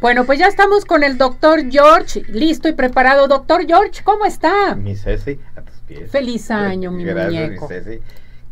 Bueno, 0.00 0.26
pues 0.26 0.38
ya 0.38 0.48
estamos 0.48 0.84
con 0.84 1.02
el 1.02 1.16
doctor 1.16 1.70
George, 1.70 2.24
listo 2.28 2.68
y 2.68 2.72
preparado. 2.72 3.26
Doctor 3.26 3.66
George, 3.66 4.02
¿cómo 4.04 4.26
está? 4.26 4.74
Mi 4.74 4.96
Ceci, 4.96 5.38
a 5.56 5.62
tus 5.62 5.76
pies. 5.86 6.10
Feliz 6.10 6.50
año, 6.50 6.90
mi 6.90 7.04
Gracias, 7.04 7.32
muñeco. 7.32 7.68
Mi 7.68 7.74
Ceci. 7.74 8.00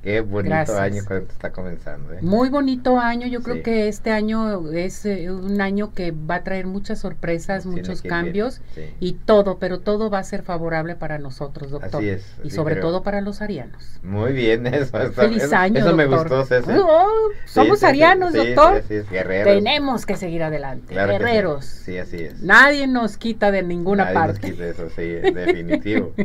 Qué 0.03 0.21
bonito 0.21 0.51
Gracias. 0.55 0.79
año 0.79 1.03
cuando 1.07 1.31
está 1.31 1.53
comenzando. 1.53 2.13
¿eh? 2.13 2.19
Muy 2.23 2.49
bonito 2.49 2.99
año, 2.99 3.29
yo 3.29 3.41
creo 3.41 3.63
que 3.63 3.87
este 3.87 4.11
año 4.11 4.69
es 4.73 5.07
eh, 5.07 5.31
un 5.31 5.61
año 5.61 5.95
que 5.95 6.11
va 6.11 6.37
a 6.37 6.43
traer 6.43 6.67
muchas 6.67 6.99
sorpresas, 6.99 7.63
Tiene 7.63 7.77
muchos 7.83 8.03
cambios 8.03 8.61
sí. 8.75 8.83
y 8.99 9.13
todo, 9.13 9.59
pero 9.59 9.79
todo 9.79 10.11
va 10.11 10.19
a 10.19 10.25
ser 10.25 10.43
favorable 10.43 10.97
para 10.97 11.19
nosotros, 11.19 11.71
doctor. 11.71 12.01
Así 12.01 12.09
es, 12.09 12.27
y 12.43 12.49
así 12.49 12.51
sobre 12.57 12.75
creo. 12.75 12.87
todo 12.89 13.05
para 13.05 13.21
los 13.21 13.41
arianos. 13.43 14.01
Muy 14.03 14.33
bien, 14.33 14.67
eso. 14.75 14.99
está- 14.99 15.11
Feliz 15.23 15.45
eso, 15.45 15.55
año, 15.57 15.79
Eso 15.79 15.95
me 15.95 16.07
doctor. 16.07 16.29
gustó, 16.41 16.47
Ceci. 16.47 16.71
Oh, 16.77 17.29
somos 17.47 17.79
sí, 17.79 17.87
arianos, 17.87 18.33
doctor. 18.33 18.83
Sí, 18.89 19.03
sí, 19.03 19.07
guerreros. 19.09 19.55
Tenemos 19.55 20.05
que 20.05 20.17
seguir 20.17 20.43
adelante, 20.43 20.95
Claro 20.95 21.13
guerreros. 21.13 21.65
Sí, 21.65 21.97
así 21.99 22.17
es. 22.25 22.41
Nadie 22.43 22.89
nos 22.89 23.17
quita 23.19 23.53
de 23.53 23.63
ninguna 23.63 24.07
Nadie 24.07 24.15
nos 24.19 24.27
parte. 24.33 24.51
quita 24.51 24.67
eso, 24.67 24.89
sí, 24.97 25.03
definitivo. 25.05 26.13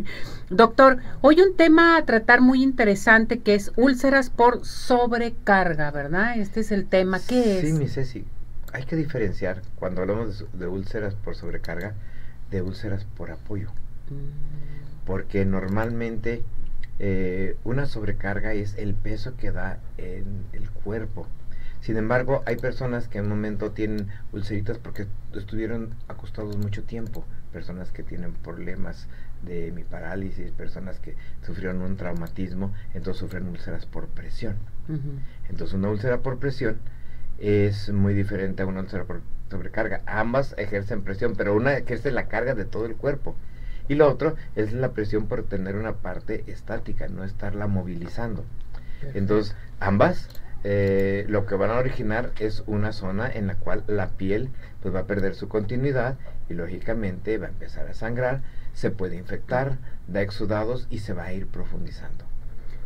Doctor, 0.50 1.00
hoy 1.22 1.42
un 1.42 1.58
tema 1.58 1.98
a 1.98 2.06
tratar 2.06 2.40
muy 2.42 2.64
interesante 2.64 3.40
que 3.40 3.54
es 3.54 3.72
úlceras 3.76 4.30
por 4.30 4.66
sobrecarga, 4.66 5.92
¿verdad? 5.92 6.38
Este 6.40 6.62
es 6.62 6.72
el 6.72 6.88
tema. 6.88 7.20
¿Qué 7.20 7.60
Sí, 7.62 7.68
es? 7.68 7.74
mi 7.74 7.88
Ceci, 7.88 8.26
hay 8.72 8.84
que 8.86 8.96
diferenciar 8.96 9.62
cuando 9.76 10.02
hablamos 10.02 10.46
de 10.54 10.68
úlceras 10.68 11.16
por 11.16 11.36
sobrecarga 11.36 11.96
de 12.50 12.62
úlceras 12.62 13.04
por 13.04 13.32
apoyo. 13.32 13.72
Mm, 14.10 15.06
Porque 15.06 15.44
normalmente 15.44 16.44
eh, 17.00 17.58
una 17.66 17.86
sobrecarga 17.86 18.54
es 18.54 18.76
el 18.78 18.94
peso 18.94 19.36
que 19.36 19.52
da 19.52 19.80
en 19.98 20.46
el 20.54 20.70
cuerpo. 20.72 21.28
Sin 21.82 21.98
embargo, 21.98 22.42
hay 22.46 22.56
personas 22.56 23.08
que 23.08 23.18
en 23.20 23.26
un 23.26 23.30
momento 23.32 23.72
tienen 23.72 24.08
ulceritas 24.32 24.78
porque 24.78 25.08
estuvieron 25.34 25.94
acostados 26.08 26.58
mucho 26.58 26.84
tiempo. 26.84 27.24
Personas 27.54 27.92
que 27.92 28.04
tienen 28.04 28.34
problemas 28.34 29.08
de 29.44 29.68
hemiparálisis, 29.68 30.52
personas 30.52 31.00
que 31.00 31.16
sufrieron 31.42 31.82
un 31.82 31.98
traumatismo, 31.98 32.74
entonces 32.94 33.20
sufren 33.20 33.48
úlceras 33.48 33.86
por 33.86 34.08
presión. 34.08 34.56
Entonces 35.50 35.74
una 35.74 35.90
úlcera 35.90 36.20
por 36.20 36.40
presión 36.40 36.78
es 37.40 37.90
muy 37.90 38.14
diferente 38.14 38.64
a 38.64 38.66
una 38.66 38.82
úlcera 38.82 39.04
por 39.04 39.22
sobrecarga. 39.50 40.02
Ambas 40.06 40.56
ejercen 40.58 41.04
presión, 41.04 41.36
pero 41.36 41.56
una 41.56 41.78
ejerce 41.78 42.12
la 42.12 42.28
carga 42.28 42.56
de 42.56 42.66
todo 42.66 42.86
el 42.86 42.96
cuerpo. 42.96 43.36
Y 43.90 43.96
lo 43.96 44.10
otro 44.10 44.36
es 44.56 44.74
la 44.74 44.92
presión 44.92 45.28
por 45.28 45.44
tener 45.44 45.76
una 45.76 45.94
parte 45.94 46.44
estática, 46.48 47.08
no 47.08 47.24
estarla 47.24 47.68
movilizando. 47.68 48.44
Entonces, 49.14 49.56
ambas 49.80 50.28
eh, 50.64 51.26
lo 51.30 51.46
que 51.46 51.56
van 51.56 51.70
a 51.70 51.78
originar 51.78 52.32
es 52.40 52.64
una 52.66 52.92
zona 52.92 53.32
en 53.32 53.48
la 53.48 53.56
cual 53.56 53.84
la 53.88 54.10
piel 54.10 54.50
pues 54.82 54.94
va 54.94 55.02
a 55.02 55.08
perder 55.08 55.36
su 55.36 55.48
continuidad 55.48 56.18
y 56.50 56.56
lógicamente 56.56 57.38
va 57.38 57.48
a 57.48 57.50
empezar 57.50 57.88
a 57.88 57.94
sangrar, 57.94 58.42
se 58.78 58.92
puede 58.92 59.16
infectar, 59.16 59.80
da 60.08 60.22
exudados 60.22 60.86
y 60.92 61.00
se 61.00 61.14
va 61.14 61.24
a 61.24 61.34
ir 61.34 61.48
profundizando. 61.48 62.26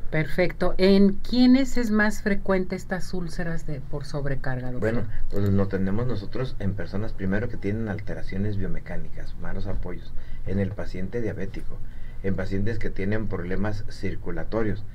Perfecto. 0.09 0.73
¿En 0.77 1.15
quiénes 1.15 1.77
es 1.77 1.91
más 1.91 2.21
frecuente 2.21 2.77
estas 2.77 3.13
úlceras 3.13 3.67
de 3.67 3.81
por 3.81 4.05
sobrecarga, 4.05 4.71
doctor? 4.71 4.79
Bueno, 4.79 5.07
pues 5.29 5.49
lo 5.49 5.67
tenemos 5.67 6.07
nosotros 6.07 6.55
en 6.59 6.75
personas 6.75 7.11
primero 7.11 7.49
que 7.49 7.57
tienen 7.57 7.89
alteraciones 7.89 8.55
biomecánicas, 8.55 9.35
malos 9.41 9.67
apoyos, 9.67 10.13
en 10.47 10.59
el 10.59 10.71
paciente 10.71 11.21
diabético, 11.21 11.77
en 12.23 12.37
pacientes 12.37 12.79
que 12.79 12.89
tienen 12.89 13.27
problemas 13.27 13.83
circulatorios, 13.89 14.85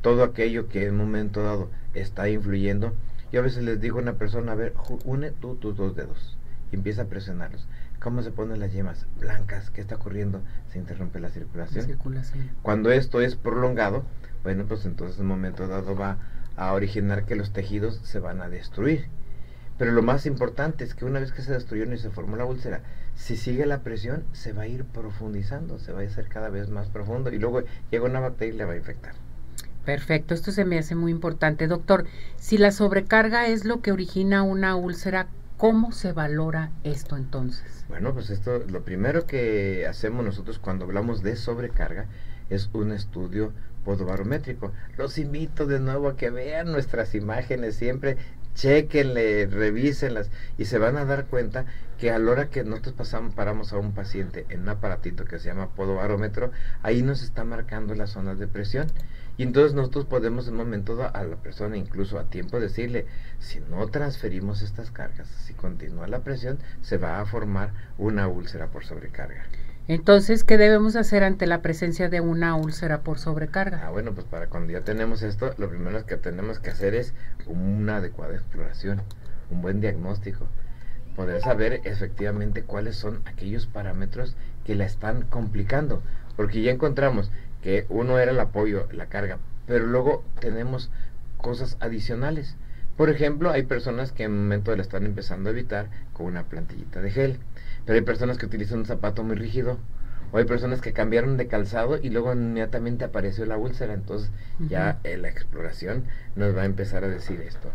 todo 0.00 0.22
aquello 0.22 0.68
que 0.70 0.86
en 0.86 0.92
un 0.92 0.98
momento 0.98 1.42
dado 1.42 1.70
está 1.92 2.26
influyendo. 2.30 2.94
Yo 3.32 3.40
a 3.40 3.44
veces 3.44 3.64
les 3.64 3.82
digo 3.82 3.98
a 3.98 4.02
una 4.02 4.14
persona, 4.14 4.52
a 4.52 4.54
ver, 4.54 4.72
une 5.04 5.30
tú 5.30 5.56
tus 5.56 5.76
dos 5.76 5.94
dedos 5.94 6.38
y 6.72 6.76
empieza 6.76 7.02
a 7.02 7.08
presionarlos. 7.08 7.66
¿Cómo 8.00 8.22
se 8.22 8.30
ponen 8.30 8.60
las 8.60 8.72
yemas? 8.72 9.06
Blancas, 9.18 9.70
¿qué 9.70 9.80
está 9.80 9.96
ocurriendo? 9.96 10.40
Se 10.72 10.78
interrumpe 10.78 11.18
la 11.18 11.30
circulación. 11.30 11.84
circulación. 11.84 12.50
Cuando 12.62 12.92
esto 12.92 13.20
es 13.20 13.34
prolongado, 13.34 14.04
bueno, 14.44 14.66
pues 14.66 14.84
entonces 14.86 15.16
en 15.16 15.22
un 15.22 15.28
momento 15.28 15.66
dado 15.66 15.96
va 15.96 16.18
a 16.56 16.72
originar 16.72 17.24
que 17.24 17.34
los 17.34 17.52
tejidos 17.52 18.00
se 18.04 18.20
van 18.20 18.40
a 18.40 18.48
destruir. 18.48 19.08
Pero 19.78 19.92
lo 19.92 20.02
más 20.02 20.26
importante 20.26 20.84
es 20.84 20.94
que 20.94 21.04
una 21.04 21.20
vez 21.20 21.32
que 21.32 21.42
se 21.42 21.52
destruyeron 21.52 21.94
y 21.94 21.98
se 21.98 22.10
formó 22.10 22.36
la 22.36 22.44
úlcera, 22.44 22.82
si 23.14 23.36
sigue 23.36 23.66
la 23.66 23.82
presión, 23.82 24.24
se 24.32 24.52
va 24.52 24.62
a 24.62 24.66
ir 24.68 24.84
profundizando, 24.84 25.78
se 25.78 25.92
va 25.92 26.00
a 26.00 26.04
hacer 26.04 26.28
cada 26.28 26.50
vez 26.50 26.68
más 26.68 26.88
profundo 26.88 27.32
y 27.32 27.38
luego 27.38 27.62
llega 27.90 28.04
una 28.04 28.20
bacteria 28.20 28.54
y 28.54 28.58
le 28.58 28.64
va 28.64 28.72
a 28.72 28.76
infectar. 28.76 29.14
Perfecto, 29.84 30.34
esto 30.34 30.52
se 30.52 30.64
me 30.64 30.78
hace 30.78 30.94
muy 30.94 31.10
importante. 31.10 31.66
Doctor, 31.66 32.04
si 32.36 32.58
la 32.58 32.72
sobrecarga 32.72 33.46
es 33.48 33.64
lo 33.64 33.80
que 33.80 33.90
origina 33.90 34.42
una 34.42 34.76
úlcera, 34.76 35.28
¿cómo 35.58 35.92
se 35.92 36.12
valora 36.12 36.70
esto 36.84 37.16
entonces? 37.16 37.84
Bueno, 37.88 38.14
pues 38.14 38.30
esto, 38.30 38.60
lo 38.68 38.84
primero 38.84 39.26
que 39.26 39.86
hacemos 39.86 40.24
nosotros 40.24 40.58
cuando 40.58 40.86
hablamos 40.86 41.22
de 41.22 41.36
sobrecarga 41.36 42.06
es 42.48 42.70
un 42.72 42.92
estudio 42.92 43.52
podobarométrico. 43.84 44.72
Los 44.96 45.18
invito 45.18 45.66
de 45.66 45.80
nuevo 45.80 46.08
a 46.08 46.16
que 46.16 46.30
vean 46.30 46.72
nuestras 46.72 47.14
imágenes 47.14 47.74
siempre, 47.74 48.16
chequenle, 48.54 49.46
revísenlas 49.46 50.30
y 50.56 50.64
se 50.66 50.78
van 50.78 50.96
a 50.96 51.04
dar 51.04 51.26
cuenta 51.26 51.66
que 51.98 52.12
a 52.12 52.18
la 52.18 52.30
hora 52.30 52.50
que 52.50 52.62
nosotros 52.64 52.94
pasamos, 52.94 53.34
paramos 53.34 53.72
a 53.72 53.78
un 53.78 53.92
paciente 53.92 54.46
en 54.50 54.62
un 54.62 54.68
aparatito 54.68 55.24
que 55.24 55.38
se 55.38 55.48
llama 55.48 55.74
podobarómetro, 55.74 56.52
ahí 56.82 57.02
nos 57.02 57.22
está 57.22 57.44
marcando 57.44 57.94
las 57.94 58.10
zonas 58.10 58.38
de 58.38 58.46
presión. 58.46 58.86
Y 59.38 59.44
entonces 59.44 59.72
nosotros 59.72 60.04
podemos 60.04 60.48
en 60.48 60.54
un 60.54 60.58
momento 60.58 60.96
dado 60.96 61.14
a 61.14 61.22
la 61.22 61.36
persona, 61.36 61.76
incluso 61.76 62.18
a 62.18 62.24
tiempo, 62.24 62.58
decirle, 62.58 63.06
si 63.38 63.60
no 63.60 63.86
transferimos 63.86 64.62
estas 64.62 64.90
cargas, 64.90 65.28
si 65.28 65.54
continúa 65.54 66.08
la 66.08 66.24
presión, 66.24 66.58
se 66.82 66.98
va 66.98 67.20
a 67.20 67.24
formar 67.24 67.70
una 67.98 68.26
úlcera 68.26 68.66
por 68.66 68.84
sobrecarga. 68.84 69.44
Entonces, 69.86 70.42
¿qué 70.42 70.58
debemos 70.58 70.96
hacer 70.96 71.22
ante 71.22 71.46
la 71.46 71.62
presencia 71.62 72.08
de 72.08 72.20
una 72.20 72.56
úlcera 72.56 73.02
por 73.02 73.20
sobrecarga? 73.20 73.86
Ah, 73.86 73.90
bueno, 73.90 74.12
pues 74.12 74.26
para 74.26 74.48
cuando 74.48 74.72
ya 74.72 74.80
tenemos 74.80 75.22
esto, 75.22 75.54
lo 75.56 75.70
primero 75.70 76.04
que 76.04 76.16
tenemos 76.16 76.58
que 76.58 76.70
hacer 76.70 76.96
es 76.96 77.14
una 77.46 77.98
adecuada 77.98 78.34
exploración, 78.34 79.02
un 79.50 79.62
buen 79.62 79.80
diagnóstico, 79.80 80.48
poder 81.14 81.40
saber 81.40 81.80
efectivamente 81.84 82.64
cuáles 82.64 82.96
son 82.96 83.22
aquellos 83.24 83.66
parámetros 83.66 84.36
que 84.64 84.74
la 84.74 84.84
están 84.84 85.22
complicando, 85.22 86.02
porque 86.36 86.60
ya 86.60 86.72
encontramos 86.72 87.30
que 87.62 87.86
uno 87.88 88.18
era 88.18 88.32
el 88.32 88.40
apoyo, 88.40 88.88
la 88.92 89.06
carga, 89.06 89.38
pero 89.66 89.86
luego 89.86 90.24
tenemos 90.40 90.90
cosas 91.36 91.76
adicionales. 91.80 92.56
Por 92.96 93.10
ejemplo, 93.10 93.50
hay 93.50 93.62
personas 93.62 94.12
que 94.12 94.24
en 94.24 94.32
un 94.32 94.42
momento 94.42 94.74
la 94.74 94.82
están 94.82 95.06
empezando 95.06 95.48
a 95.48 95.52
evitar 95.52 95.88
con 96.12 96.26
una 96.26 96.44
plantillita 96.44 97.00
de 97.00 97.10
gel, 97.10 97.38
pero 97.84 97.96
hay 97.96 98.04
personas 98.04 98.38
que 98.38 98.46
utilizan 98.46 98.80
un 98.80 98.86
zapato 98.86 99.22
muy 99.22 99.36
rígido, 99.36 99.78
o 100.30 100.36
hay 100.38 100.44
personas 100.44 100.80
que 100.82 100.92
cambiaron 100.92 101.36
de 101.36 101.46
calzado 101.46 101.96
y 101.96 102.10
luego 102.10 102.32
inmediatamente 102.32 103.04
apareció 103.04 103.46
la 103.46 103.56
úlcera, 103.56 103.94
entonces 103.94 104.30
ya 104.68 104.98
la 105.02 105.28
exploración 105.28 106.04
nos 106.36 106.54
va 106.54 106.62
a 106.62 106.66
empezar 106.66 107.02
a 107.04 107.08
decir 107.08 107.40
esto. 107.40 107.70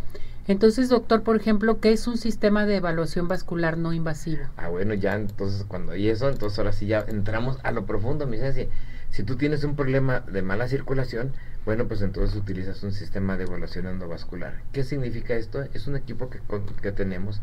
Entonces, 0.46 0.90
doctor, 0.90 1.24
por 1.24 1.38
ejemplo, 1.38 1.80
¿qué 1.80 1.94
es 1.94 2.06
un 2.06 2.18
sistema 2.18 2.66
de 2.66 2.76
evaluación 2.76 3.28
vascular 3.28 3.78
no 3.78 3.94
invasivo? 3.94 4.44
Ah, 4.58 4.68
bueno, 4.68 4.94
ya 4.94 5.16
entonces 5.16 5.64
cuando 5.68 5.94
hay 5.94 6.10
eso, 6.10 6.30
entonces 6.30 6.60
ahora 6.60 6.74
sí 6.74 6.86
ya 6.86 7.00
entramos 7.08 7.58
a 7.64 7.72
lo 7.72 7.86
profundo, 7.86 8.28
mi 8.28 8.38
ciencia. 8.38 8.68
Si 9.14 9.22
tú 9.22 9.36
tienes 9.36 9.64
un 9.64 9.76
problema 9.76 10.22
de 10.22 10.42
mala 10.42 10.68
circulación, 10.68 11.34
bueno, 11.66 11.88
pues 11.88 12.02
entonces 12.02 12.36
utilizas 12.36 12.82
un 12.82 12.92
sistema 12.92 13.38
de 13.38 13.44
evaluación 13.44 13.86
endovascular. 13.86 14.64
¿Qué 14.72 14.84
significa 14.84 15.36
esto? 15.36 15.62
Es 15.72 15.86
un 15.86 15.96
equipo 15.96 16.32
que, 16.32 16.40
que 16.82 16.92
tenemos 16.92 17.40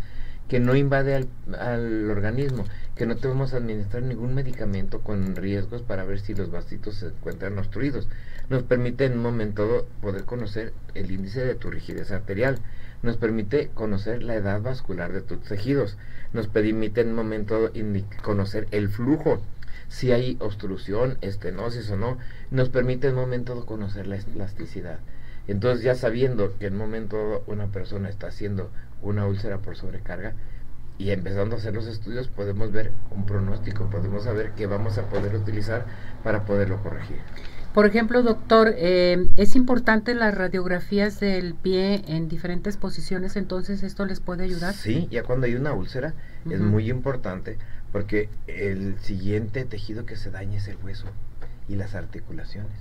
que 0.48 0.58
no 0.58 0.74
invade 0.74 1.14
al, 1.14 1.28
al, 1.60 2.10
organismo, 2.10 2.64
que 2.96 3.06
no 3.06 3.14
tenemos 3.14 3.52
que 3.52 3.58
administrar 3.58 4.02
ningún 4.02 4.34
medicamento 4.34 5.02
con 5.02 5.36
riesgos 5.36 5.82
para 5.82 6.02
ver 6.02 6.18
si 6.18 6.34
los 6.34 6.50
vasitos 6.50 6.96
se 6.96 7.06
encuentran 7.06 7.56
obstruidos. 7.56 8.08
Nos 8.48 8.64
permite 8.64 9.04
en 9.04 9.12
un 9.12 9.22
momento 9.22 9.86
poder 10.02 10.24
conocer 10.24 10.72
el 10.94 11.12
índice 11.12 11.44
de 11.44 11.54
tu 11.54 11.70
rigidez 11.70 12.10
arterial, 12.10 12.58
nos 13.04 13.16
permite 13.16 13.68
conocer 13.74 14.24
la 14.24 14.34
edad 14.34 14.60
vascular 14.60 15.12
de 15.12 15.20
tus 15.20 15.40
tejidos, 15.42 15.96
nos 16.32 16.48
permite 16.48 17.02
en 17.02 17.10
un 17.10 17.14
momento 17.14 17.70
conocer 18.24 18.66
el 18.72 18.88
flujo, 18.88 19.40
si 19.90 20.12
hay 20.12 20.36
obstrucción, 20.40 21.18
estenosis 21.20 21.90
o 21.90 21.96
no, 21.96 22.16
nos 22.52 22.68
permite 22.68 23.08
en 23.08 23.14
un 23.14 23.22
momento 23.22 23.66
conocer 23.66 24.06
la 24.06 24.16
elasticidad. 24.16 25.00
Entonces 25.48 25.82
ya 25.82 25.96
sabiendo 25.96 26.56
que 26.58 26.66
en 26.66 26.74
un 26.74 26.78
momento 26.78 27.42
una 27.48 27.66
persona 27.66 28.08
está 28.08 28.28
haciendo 28.28 28.70
una 29.02 29.26
úlcera 29.26 29.58
por 29.58 29.76
sobrecarga 29.76 30.34
y 30.96 31.10
empezando 31.10 31.56
a 31.56 31.58
hacer 31.58 31.74
los 31.74 31.88
estudios 31.88 32.28
podemos 32.28 32.70
ver 32.70 32.92
un 33.10 33.26
pronóstico, 33.26 33.90
podemos 33.90 34.24
saber 34.24 34.52
qué 34.56 34.66
vamos 34.66 34.96
a 34.96 35.08
poder 35.08 35.34
utilizar 35.34 35.86
para 36.22 36.44
poderlo 36.44 36.80
corregir. 36.82 37.18
Por 37.74 37.86
ejemplo, 37.86 38.22
doctor, 38.22 38.74
eh, 38.76 39.28
es 39.36 39.56
importante 39.56 40.14
las 40.14 40.34
radiografías 40.34 41.18
del 41.18 41.54
pie 41.54 42.02
en 42.06 42.28
diferentes 42.28 42.76
posiciones, 42.76 43.36
entonces 43.36 43.82
esto 43.82 44.06
les 44.06 44.20
puede 44.20 44.44
ayudar. 44.44 44.74
Sí, 44.74 45.08
ya 45.10 45.24
cuando 45.24 45.46
hay 45.46 45.54
una 45.54 45.72
úlcera 45.72 46.14
es 46.48 46.60
muy 46.60 46.90
importante 46.90 47.58
porque 47.92 48.28
el 48.46 48.98
siguiente 49.00 49.64
tejido 49.64 50.06
que 50.06 50.16
se 50.16 50.30
daña 50.30 50.58
es 50.58 50.68
el 50.68 50.78
hueso 50.82 51.06
y 51.68 51.76
las 51.76 51.94
articulaciones. 51.94 52.78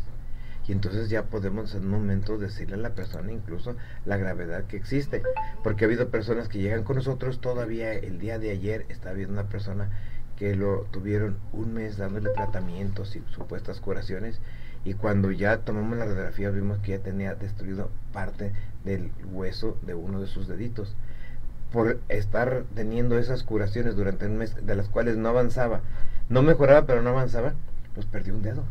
Y 0.67 0.71
entonces 0.71 1.09
ya 1.09 1.23
podemos 1.23 1.73
en 1.73 1.85
un 1.85 1.89
momento 1.89 2.37
decirle 2.37 2.75
a 2.75 2.77
la 2.77 2.93
persona 2.93 3.31
incluso 3.31 3.75
la 4.05 4.17
gravedad 4.17 4.65
que 4.65 4.77
existe. 4.77 5.23
Porque 5.63 5.83
ha 5.83 5.87
habido 5.87 6.09
personas 6.09 6.47
que 6.47 6.59
llegan 6.59 6.83
con 6.83 6.97
nosotros 6.97 7.41
todavía 7.41 7.91
el 7.93 8.19
día 8.19 8.37
de 8.37 8.51
ayer, 8.51 8.85
está 8.89 9.09
habiendo 9.09 9.33
una 9.33 9.49
persona 9.49 9.89
que 10.37 10.55
lo 10.55 10.83
tuvieron 10.91 11.37
un 11.53 11.73
mes 11.73 11.97
dándole 11.97 12.29
tratamientos 12.29 13.15
y 13.15 13.23
supuestas 13.31 13.81
curaciones 13.81 14.39
y 14.85 14.93
cuando 14.93 15.31
ya 15.31 15.59
tomamos 15.59 15.97
la 15.97 16.05
radiografía 16.05 16.49
vimos 16.49 16.79
que 16.79 16.91
ya 16.91 16.99
tenía 16.99 17.35
destruido 17.35 17.91
parte 18.13 18.53
del 18.85 19.11
hueso 19.31 19.77
de 19.81 19.95
uno 19.95 20.21
de 20.21 20.27
sus 20.27 20.47
deditos 20.47 20.95
por 21.71 21.99
estar 22.09 22.63
teniendo 22.75 23.17
esas 23.17 23.43
curaciones 23.43 23.95
durante 23.95 24.25
un 24.25 24.37
mes 24.37 24.55
de 24.65 24.75
las 24.75 24.89
cuales 24.89 25.17
no 25.17 25.29
avanzaba 25.29 25.81
no 26.29 26.41
mejoraba 26.41 26.85
pero 26.85 27.01
no 27.01 27.09
avanzaba 27.09 27.53
pues 27.93 28.05
perdió 28.05 28.33
un 28.33 28.43
dedo 28.43 28.63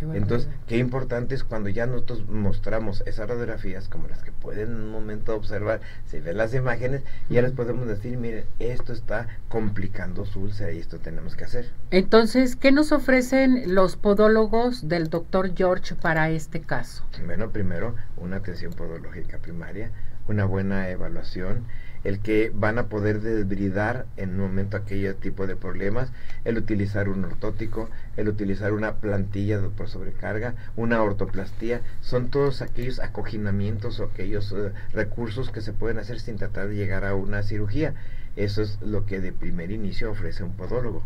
entonces, 0.00 0.48
qué 0.66 0.78
importante 0.78 1.34
es 1.34 1.44
cuando 1.44 1.68
ya 1.68 1.86
nosotros 1.86 2.28
mostramos 2.28 3.02
esas 3.06 3.28
radiografías, 3.28 3.88
como 3.88 4.08
las 4.08 4.22
que 4.22 4.32
pueden 4.32 4.68
en 4.68 4.76
un 4.76 4.90
momento 4.90 5.34
observar, 5.34 5.80
se 6.06 6.20
ven 6.20 6.36
las 6.36 6.54
imágenes, 6.54 7.02
y 7.28 7.34
ya 7.34 7.42
les 7.42 7.52
podemos 7.52 7.86
decir, 7.88 8.16
miren, 8.16 8.44
esto 8.58 8.92
está 8.92 9.26
complicando 9.48 10.24
su 10.24 10.40
úlcera 10.40 10.72
y 10.72 10.78
esto 10.78 10.98
tenemos 10.98 11.34
que 11.34 11.44
hacer. 11.44 11.70
Entonces, 11.90 12.54
¿qué 12.54 12.70
nos 12.70 12.92
ofrecen 12.92 13.74
los 13.74 13.96
podólogos 13.96 14.88
del 14.88 15.10
doctor 15.10 15.52
George 15.56 15.94
para 15.96 16.30
este 16.30 16.60
caso? 16.60 17.04
Bueno, 17.26 17.50
primero, 17.50 17.94
una 18.16 18.36
atención 18.36 18.72
podológica 18.72 19.38
primaria, 19.38 19.90
una 20.28 20.44
buena 20.44 20.88
evaluación, 20.90 21.64
el 22.04 22.20
que 22.20 22.52
van 22.54 22.78
a 22.78 22.86
poder 22.86 23.20
desbridar 23.20 24.06
en 24.16 24.30
un 24.30 24.40
momento 24.40 24.76
aquello 24.76 25.14
tipo 25.16 25.46
de 25.46 25.56
problemas, 25.56 26.10
el 26.44 26.58
utilizar 26.58 27.08
un 27.08 27.24
ortótico, 27.24 27.88
el 28.16 28.28
utilizar 28.28 28.72
una 28.72 28.94
plantilla 28.94 29.60
por 29.76 29.88
sobrecarga, 29.88 30.54
una 30.76 31.02
ortoplastía, 31.02 31.80
son 32.00 32.30
todos 32.30 32.62
aquellos 32.62 33.00
acoginamientos 33.00 34.00
o 34.00 34.04
aquellos 34.04 34.52
eh, 34.52 34.72
recursos 34.92 35.50
que 35.50 35.60
se 35.60 35.72
pueden 35.72 35.98
hacer 35.98 36.20
sin 36.20 36.36
tratar 36.36 36.68
de 36.68 36.76
llegar 36.76 37.04
a 37.04 37.14
una 37.14 37.42
cirugía. 37.42 37.94
Eso 38.36 38.62
es 38.62 38.80
lo 38.82 39.04
que 39.04 39.20
de 39.20 39.32
primer 39.32 39.72
inicio 39.72 40.10
ofrece 40.10 40.44
un 40.44 40.52
podólogo. 40.52 41.02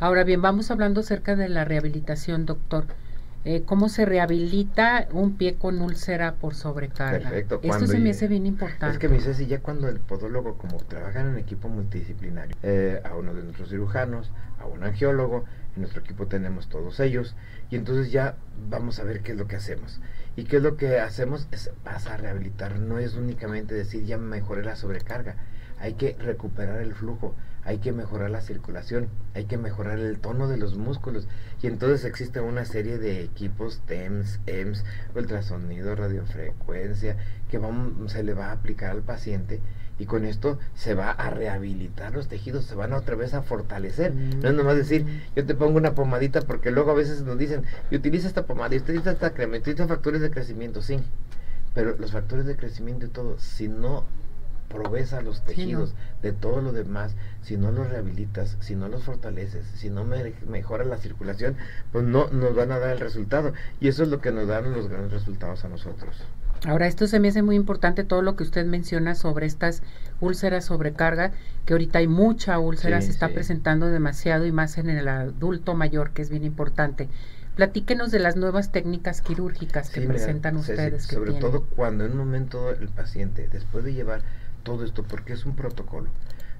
Ahora 0.00 0.24
bien, 0.24 0.42
vamos 0.42 0.70
hablando 0.70 1.00
acerca 1.00 1.36
de 1.36 1.48
la 1.48 1.64
rehabilitación, 1.64 2.44
doctor. 2.44 2.86
Eh, 3.44 3.62
cómo 3.66 3.88
se 3.88 4.04
rehabilita 4.04 5.08
un 5.12 5.36
pie 5.36 5.56
con 5.56 5.82
úlcera 5.82 6.34
por 6.34 6.54
sobrecarga. 6.54 7.30
Perfecto. 7.30 7.60
Esto 7.62 7.88
se 7.88 7.98
me 7.98 8.10
hace 8.10 8.28
bien 8.28 8.46
importante. 8.46 8.94
Es 8.94 8.98
que 8.98 9.08
me 9.08 9.16
dice 9.16 9.34
si 9.34 9.46
ya 9.46 9.60
cuando 9.60 9.88
el 9.88 9.98
podólogo, 9.98 10.58
como 10.58 10.78
trabaja 10.78 11.20
en 11.20 11.36
equipo 11.38 11.68
multidisciplinario, 11.68 12.56
eh, 12.62 13.00
a 13.04 13.16
uno 13.16 13.34
de 13.34 13.42
nuestros 13.42 13.70
cirujanos, 13.70 14.30
a 14.60 14.66
un 14.66 14.84
angiólogo, 14.84 15.44
en 15.74 15.82
nuestro 15.82 16.02
equipo 16.02 16.26
tenemos 16.26 16.68
todos 16.68 17.00
ellos, 17.00 17.34
y 17.68 17.76
entonces 17.76 18.12
ya 18.12 18.36
vamos 18.68 19.00
a 19.00 19.04
ver 19.04 19.22
qué 19.22 19.32
es 19.32 19.38
lo 19.38 19.48
que 19.48 19.56
hacemos. 19.56 20.00
Y 20.36 20.44
qué 20.44 20.58
es 20.58 20.62
lo 20.62 20.76
que 20.76 21.00
hacemos 21.00 21.48
es 21.50 21.70
vas 21.84 22.06
a 22.06 22.16
rehabilitar, 22.16 22.78
no 22.78 22.98
es 22.98 23.14
únicamente 23.14 23.74
decir 23.74 24.04
ya 24.04 24.18
mejoré 24.18 24.62
la 24.64 24.76
sobrecarga, 24.76 25.36
hay 25.80 25.94
que 25.94 26.16
recuperar 26.18 26.80
el 26.80 26.94
flujo, 26.94 27.34
hay 27.64 27.78
que 27.78 27.92
mejorar 27.92 28.30
la 28.30 28.40
circulación, 28.40 29.08
hay 29.34 29.44
que 29.44 29.58
mejorar 29.58 29.98
el 29.98 30.18
tono 30.18 30.48
de 30.48 30.56
los 30.56 30.76
músculos. 30.76 31.28
Y 31.62 31.66
entonces 31.66 32.04
existe 32.04 32.40
una 32.40 32.64
serie 32.64 32.98
de 32.98 33.22
equipos 33.22 33.80
TEMS, 33.86 34.40
EMS, 34.46 34.84
ultrasonido, 35.14 35.94
radiofrecuencia, 35.94 37.16
que 37.50 37.60
se 38.06 38.22
le 38.22 38.34
va 38.34 38.46
a 38.46 38.52
aplicar 38.52 38.90
al 38.90 39.02
paciente 39.02 39.60
y 39.98 40.06
con 40.06 40.24
esto 40.24 40.58
se 40.74 40.94
va 40.94 41.10
a 41.10 41.30
rehabilitar 41.30 42.12
los 42.12 42.26
tejidos, 42.26 42.64
se 42.64 42.74
van 42.74 42.92
otra 42.92 43.14
vez 43.14 43.34
a 43.34 43.42
fortalecer. 43.42 44.12
No 44.14 44.48
es 44.48 44.54
nomás 44.54 44.76
decir, 44.76 45.06
yo 45.36 45.44
te 45.46 45.54
pongo 45.54 45.76
una 45.76 45.94
pomadita 45.94 46.40
porque 46.40 46.70
luego 46.70 46.90
a 46.90 46.94
veces 46.94 47.22
nos 47.22 47.38
dicen, 47.38 47.62
y 47.90 47.96
utiliza 47.96 48.26
esta 48.26 48.46
pomada, 48.46 48.74
y 48.74 48.78
utiliza 48.78 49.12
esta 49.12 49.32
crema, 49.32 49.58
utiliza 49.58 49.86
factores 49.86 50.20
de 50.20 50.30
crecimiento, 50.30 50.82
sí. 50.82 50.98
Pero 51.74 51.96
los 51.98 52.10
factores 52.10 52.46
de 52.46 52.56
crecimiento 52.56 53.06
y 53.06 53.10
todo, 53.10 53.38
si 53.38 53.68
no 53.68 54.04
proveza 54.72 55.20
los 55.20 55.42
tejidos 55.42 55.94
de 56.22 56.32
todo 56.32 56.60
lo 56.60 56.72
demás, 56.72 57.14
si 57.42 57.56
no 57.56 57.70
los 57.70 57.88
rehabilitas, 57.90 58.56
si 58.60 58.74
no 58.74 58.88
los 58.88 59.04
fortaleces, 59.04 59.66
si 59.74 59.90
no 59.90 60.04
me, 60.04 60.34
mejora 60.48 60.84
la 60.84 60.96
circulación, 60.96 61.56
pues 61.92 62.04
no 62.04 62.28
nos 62.28 62.54
van 62.54 62.72
a 62.72 62.78
dar 62.78 62.90
el 62.90 63.00
resultado. 63.00 63.52
Y 63.80 63.88
eso 63.88 64.02
es 64.02 64.08
lo 64.08 64.20
que 64.20 64.32
nos 64.32 64.48
dan 64.48 64.72
los 64.72 64.88
grandes 64.88 65.12
resultados 65.12 65.64
a 65.64 65.68
nosotros. 65.68 66.16
Ahora, 66.64 66.86
esto 66.86 67.08
se 67.08 67.18
me 67.18 67.28
hace 67.28 67.42
muy 67.42 67.56
importante 67.56 68.04
todo 68.04 68.22
lo 68.22 68.36
que 68.36 68.44
usted 68.44 68.64
menciona 68.66 69.16
sobre 69.16 69.46
estas 69.46 69.82
úlceras 70.20 70.66
sobrecarga, 70.66 71.32
que 71.66 71.74
ahorita 71.74 71.98
hay 71.98 72.06
mucha 72.06 72.58
úlcera, 72.60 73.00
se 73.00 73.10
está 73.10 73.28
presentando 73.28 73.88
demasiado 73.88 74.46
y 74.46 74.52
más 74.52 74.78
en 74.78 74.88
el 74.88 75.08
adulto 75.08 75.74
mayor, 75.74 76.10
que 76.10 76.22
es 76.22 76.30
bien 76.30 76.44
importante. 76.44 77.08
Platíquenos 77.56 78.12
de 78.12 78.20
las 78.20 78.36
nuevas 78.36 78.70
técnicas 78.70 79.20
quirúrgicas 79.20 79.90
que 79.90 80.02
presentan 80.02 80.56
ustedes. 80.56 81.02
sobre 81.02 81.32
todo 81.32 81.64
cuando 81.64 82.06
en 82.06 82.12
un 82.12 82.18
momento 82.18 82.70
el 82.70 82.88
paciente, 82.88 83.48
después 83.52 83.84
de 83.84 83.92
llevar 83.92 84.22
todo 84.62 84.84
esto 84.84 85.02
porque 85.02 85.32
es 85.32 85.44
un 85.46 85.56
protocolo. 85.56 86.08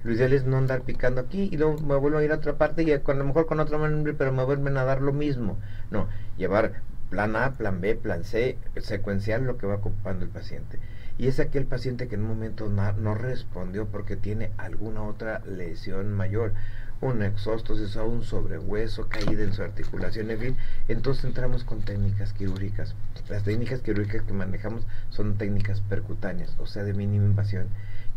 Lo 0.03 0.11
ideal 0.11 0.33
es 0.33 0.43
no 0.43 0.57
andar 0.57 0.81
picando 0.81 1.21
aquí 1.21 1.47
y 1.49 1.57
luego 1.57 1.79
me 1.81 1.95
vuelvo 1.95 2.17
a 2.17 2.23
ir 2.23 2.33
a 2.33 2.35
otra 2.35 2.57
parte 2.57 2.83
y 2.83 2.99
con, 2.99 3.15
a 3.15 3.19
lo 3.19 3.25
mejor 3.25 3.45
con 3.45 3.61
otro 3.61 3.77
nombre, 3.77 4.13
pero 4.13 4.33
me 4.33 4.43
vuelven 4.43 4.75
a 4.75 4.83
dar 4.83 5.01
lo 5.01 5.13
mismo. 5.13 5.57
No, 5.91 6.09
llevar 6.37 6.81
plan 7.09 7.35
A, 7.37 7.53
plan 7.53 7.79
B, 7.79 7.95
plan 7.95 8.25
C, 8.25 8.57
secuencial 8.81 9.45
lo 9.45 9.57
que 9.57 9.65
va 9.65 9.75
ocupando 9.75 10.25
el 10.25 10.31
paciente. 10.31 10.77
Y 11.17 11.27
es 11.27 11.39
aquel 11.39 11.65
paciente 11.65 12.07
que 12.07 12.15
en 12.15 12.23
un 12.23 12.29
momento 12.29 12.67
no, 12.69 13.15
respondió 13.15 13.85
porque 13.85 14.17
tiene 14.17 14.51
alguna 14.57 15.03
otra 15.03 15.39
lesión 15.45 16.11
mayor, 16.11 16.51
una 16.99 17.27
exóstosis 17.27 17.95
o 17.95 18.05
un 18.05 18.23
sobrehueso, 18.23 19.07
caída 19.07 19.43
en 19.43 19.53
su 19.53 19.61
articulación, 19.61 20.31
en 20.31 20.39
fin. 20.39 20.57
Entonces 20.89 21.23
entramos 21.23 21.63
con 21.63 21.81
técnicas 21.81 22.33
quirúrgicas. 22.33 22.93
Las 23.29 23.43
técnicas 23.43 23.81
quirúrgicas 23.81 24.23
que 24.23 24.33
manejamos 24.33 24.85
son 25.11 25.37
técnicas 25.37 25.79
percutáneas, 25.81 26.53
o 26.59 26.65
sea, 26.65 26.83
de 26.83 26.93
mínima 26.93 27.25
invasión 27.25 27.67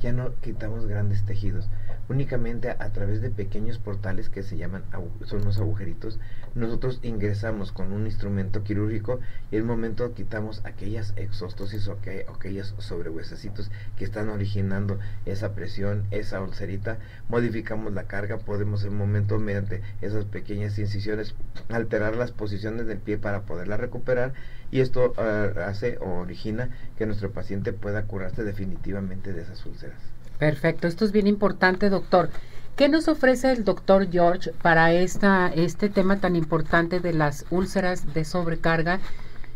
ya 0.00 0.12
no 0.12 0.34
quitamos 0.36 0.86
grandes 0.86 1.24
tejidos. 1.24 1.68
Únicamente 2.08 2.70
a, 2.70 2.92
través 2.92 3.20
de 3.20 3.30
pequeños 3.30 3.78
portales 3.78 4.28
que 4.28 4.42
se 4.42 4.56
llaman, 4.56 4.84
son 5.24 5.44
agujeritos, 5.58 6.18
nosotros 6.56 7.00
ingresamos 7.02 7.70
con 7.70 7.92
un 7.92 8.06
instrumento 8.06 8.64
quirúrgico 8.64 9.20
y 9.50 9.56
en 9.56 9.62
el 9.62 9.66
momento 9.66 10.14
quitamos 10.14 10.62
aquellas 10.64 11.12
exostosis 11.16 11.86
o 11.86 11.98
aquellos 12.34 12.74
sobrehuesecitos 12.78 13.70
que 13.96 14.04
están 14.04 14.30
originando 14.30 14.98
esa 15.26 15.54
presión, 15.54 16.04
esa 16.10 16.40
ulcerita, 16.40 16.98
modificamos 17.28 17.92
la 17.92 18.04
carga, 18.04 18.38
podemos 18.38 18.82
en 18.84 18.92
un 18.92 18.98
momento 18.98 19.38
mediante 19.38 19.82
esas 20.00 20.24
pequeñas 20.24 20.78
incisiones 20.78 21.34
alterar 21.68 22.16
las 22.16 22.32
posiciones 22.32 22.86
del 22.86 22.98
pie 22.98 23.18
para 23.18 23.42
poderla 23.42 23.76
recuperar 23.76 24.32
y 24.70 24.80
esto 24.80 25.12
ah, 25.18 25.50
hace 25.66 25.98
o 25.98 26.20
origina 26.20 26.70
que 26.96 27.06
nuestro 27.06 27.32
paciente 27.32 27.74
pueda 27.74 28.04
curarse 28.04 28.44
definitivamente 28.44 29.34
de 29.34 29.42
esas 29.42 29.64
úlceras. 29.66 29.98
Perfecto, 30.38 30.86
esto 30.86 31.04
es 31.04 31.12
bien 31.12 31.26
importante, 31.26 31.90
doctor. 31.90 32.30
¿Qué 32.76 32.90
nos 32.90 33.08
ofrece 33.08 33.52
el 33.52 33.64
doctor 33.64 34.10
George 34.12 34.52
para 34.60 34.92
esta, 34.92 35.48
este 35.48 35.88
tema 35.88 36.20
tan 36.20 36.36
importante 36.36 37.00
de 37.00 37.14
las 37.14 37.46
úlceras 37.48 38.12
de 38.12 38.26
sobrecarga? 38.26 39.00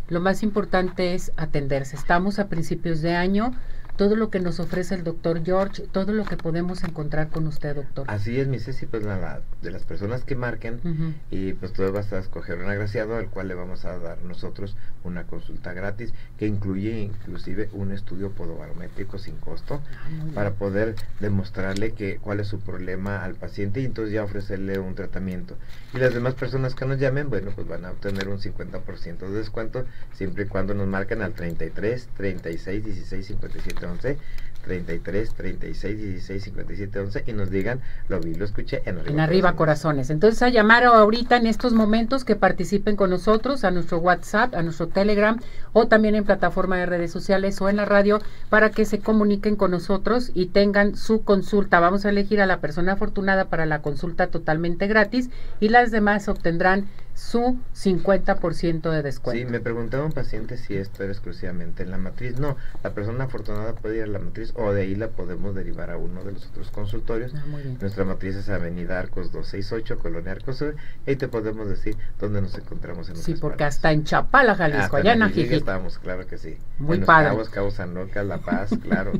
Lo 0.09 0.21
más 0.21 0.43
importante 0.43 1.13
es 1.13 1.31
atenderse. 1.37 1.97
Estamos 1.97 2.39
a 2.39 2.49
principios 2.49 3.03
de 3.03 3.15
año, 3.15 3.53
todo 4.01 4.17
lo 4.17 4.31
que 4.31 4.41
nos 4.41 4.61
ofrece 4.61 4.95
el 4.95 5.05
doctor 5.05 5.45
George, 5.45 5.83
todo 5.93 6.15
lo 6.15 6.25
que 6.25 6.39
podemos 6.39 6.85
encontrar 6.85 7.29
con 7.29 7.47
usted, 7.47 7.77
doctor. 7.77 8.07
Así 8.09 8.41
es, 8.41 8.49
mi 8.49 8.59
Ceci, 8.59 8.87
pues 8.87 9.05
la, 9.05 9.43
de 9.61 9.71
las 9.71 9.83
personas 9.83 10.25
que 10.25 10.37
marquen 10.37 10.81
y 11.31 11.53
pues 11.53 11.75
tú 11.75 11.83
vas 11.93 12.11
a 12.15 12.19
escoger 12.19 12.57
un 12.61 12.71
agraciado 12.71 13.17
al 13.17 13.29
cual 13.29 13.49
le 13.49 13.55
vamos 13.55 13.85
a 13.85 13.99
dar 13.99 14.23
nosotros 14.23 14.75
una 15.05 15.25
consulta 15.25 15.75
gratis 15.75 16.15
que 16.39 16.47
incluye 16.47 16.99
inclusive 16.99 17.69
un 17.75 17.93
estudio 17.93 18.31
podobarométrico 18.31 19.19
sin 19.19 19.37
costo 19.37 19.83
ah, 19.85 20.09
para 20.35 20.53
poder 20.53 20.95
demostrarle 21.21 21.93
que 21.93 22.17
cuál 22.23 22.41
es 22.41 22.49
su 22.49 22.59
problema 22.59 23.23
al 23.23 23.35
paciente 23.35 23.83
y 23.83 23.85
entonces 23.85 24.15
ya 24.15 24.25
ofrecerle 24.25 24.79
un 24.79 24.95
tratamiento. 24.95 25.59
Y 25.93 25.99
las 25.99 26.15
demás 26.15 26.33
personas 26.33 26.75
que 26.75 26.87
nos 26.87 26.99
llamen, 26.99 27.29
bueno, 27.29 27.51
pues 27.55 27.69
van 27.69 27.85
a 27.85 27.91
obtener 27.91 28.29
un 28.29 28.39
50% 28.39 29.19
de 29.19 29.31
descuento 29.31 29.85
siempre 30.15 30.45
y 30.45 30.47
cuando 30.47 30.73
nos 30.73 30.87
marquen 30.87 31.21
al 31.21 31.35
33 31.35 32.09
36 32.17 32.83
16 32.83 33.27
57 33.27 33.90
11, 33.91 34.17
33 34.65 35.35
36 35.35 35.99
16 35.99 36.43
57 36.45 37.01
11 37.01 37.25
y 37.27 37.33
nos 37.33 37.51
digan, 37.51 37.81
lo 38.09 38.21
vi, 38.21 38.35
lo 38.35 38.45
escuché 38.45 38.83
en 38.85 38.99
arriba. 38.99 39.13
En 39.13 39.21
arriba 39.21 39.57
corazones. 39.57 40.11
Entonces 40.11 40.43
a 40.43 40.49
llamar 40.49 40.85
ahorita 40.85 41.37
en 41.37 41.47
estos 41.47 41.73
momentos 41.73 42.25
que 42.25 42.37
participen 42.37 42.97
con 42.97 43.11
nosotros 43.11 43.65
a 43.65 43.71
nuestro 43.71 43.99
WhatsApp, 43.99 44.55
a 44.55 44.63
nuestro 44.63 44.89
Telegram 44.89 45.39
o 45.73 45.87
también 45.89 46.15
en 46.15 46.25
plataforma 46.25 46.77
de 46.77 46.87
redes 46.87 47.11
sociales 47.11 47.61
o 47.61 47.69
en 47.69 47.77
la 47.77 47.85
radio 47.85 48.21
para 48.49 48.71
que 48.71 48.85
se 48.85 49.01
comuniquen 49.01 49.57
con 49.57 49.71
nosotros 49.71 50.31
y 50.35 50.47
tengan 50.47 50.97
su 50.97 51.25
consulta. 51.25 51.81
Vamos 51.81 52.05
a 52.05 52.11
elegir 52.11 52.41
a 52.41 52.47
la 52.47 52.61
persona 52.61 52.93
afortunada 52.93 53.47
para 53.47 53.67
la 53.67 53.83
consulta 53.83 54.27
totalmente 54.29 54.87
gratis 54.87 55.31
y 55.61 55.69
las 55.69 55.91
demás 55.91 56.29
obtendrán 56.29 56.87
su 57.21 57.59
50% 57.77 58.91
de 58.91 59.03
descuento. 59.03 59.39
Sí, 59.39 59.51
me 59.51 59.61
preguntaba 59.61 60.05
un 60.05 60.13
paciente 60.13 60.57
si 60.57 60.75
esto 60.77 61.03
era 61.03 61.13
exclusivamente 61.13 61.83
en 61.83 61.91
la 61.91 61.99
matriz. 61.99 62.39
No, 62.41 62.57
la 62.83 62.91
persona 62.95 63.25
afortunada 63.25 63.75
puede 63.75 63.99
ir 63.99 64.05
a 64.05 64.07
la 64.07 64.19
matriz 64.19 64.53
o 64.57 64.73
de 64.73 64.83
ahí 64.83 64.95
la 64.95 65.09
podemos 65.09 65.55
derivar 65.55 65.91
a 65.91 65.99
uno 65.99 66.25
de 66.25 66.33
los 66.33 66.47
otros 66.47 66.71
consultorios. 66.71 67.33
Ah, 67.37 67.45
Nuestra 67.81 68.05
matriz 68.05 68.37
es 68.37 68.49
Avenida 68.49 68.99
Arcos 68.99 69.33
268, 69.33 69.99
Colonia 69.99 70.33
Arcos 70.33 70.57
Sur. 70.57 70.77
Y 71.07 71.11
ahí 71.11 71.17
te 71.17 71.29
podemos 71.29 71.69
decir 71.69 71.97
dónde 72.19 72.41
nos 72.41 72.57
encontramos 72.57 73.09
en 73.11 73.17
Sí, 73.17 73.35
porque 73.35 73.65
hasta 73.65 73.93
en 73.93 74.05
Chapala, 74.05 74.55
Jalisco, 74.55 74.97
allá 74.97 75.13
en 75.13 75.23
Ajijic. 75.23 75.53
estamos, 75.53 75.99
claro 75.99 76.27
que 76.27 76.39
sí. 76.39 76.57
Muy 76.79 76.97
en 76.97 77.05
padre. 77.05 77.29
Cabos, 77.29 77.51
Cabos 77.51 77.75
San 77.75 77.95
Lucas, 77.95 78.25
La 78.25 78.39
Paz, 78.39 78.71
claro. 78.83 79.13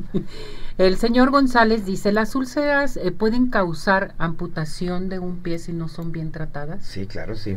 El 0.79 0.97
señor 0.97 1.29
González 1.29 1.85
dice, 1.85 2.11
¿las 2.11 2.33
úlceras 2.33 2.97
eh, 2.97 3.11
pueden 3.11 3.51
causar 3.51 4.15
amputación 4.17 5.07
de 5.07 5.19
un 5.19 5.43
pie 5.43 5.59
si 5.59 5.71
no 5.71 5.87
son 5.87 6.11
bien 6.11 6.31
tratadas? 6.31 6.83
Sí, 6.83 7.05
claro, 7.05 7.35
se 7.35 7.51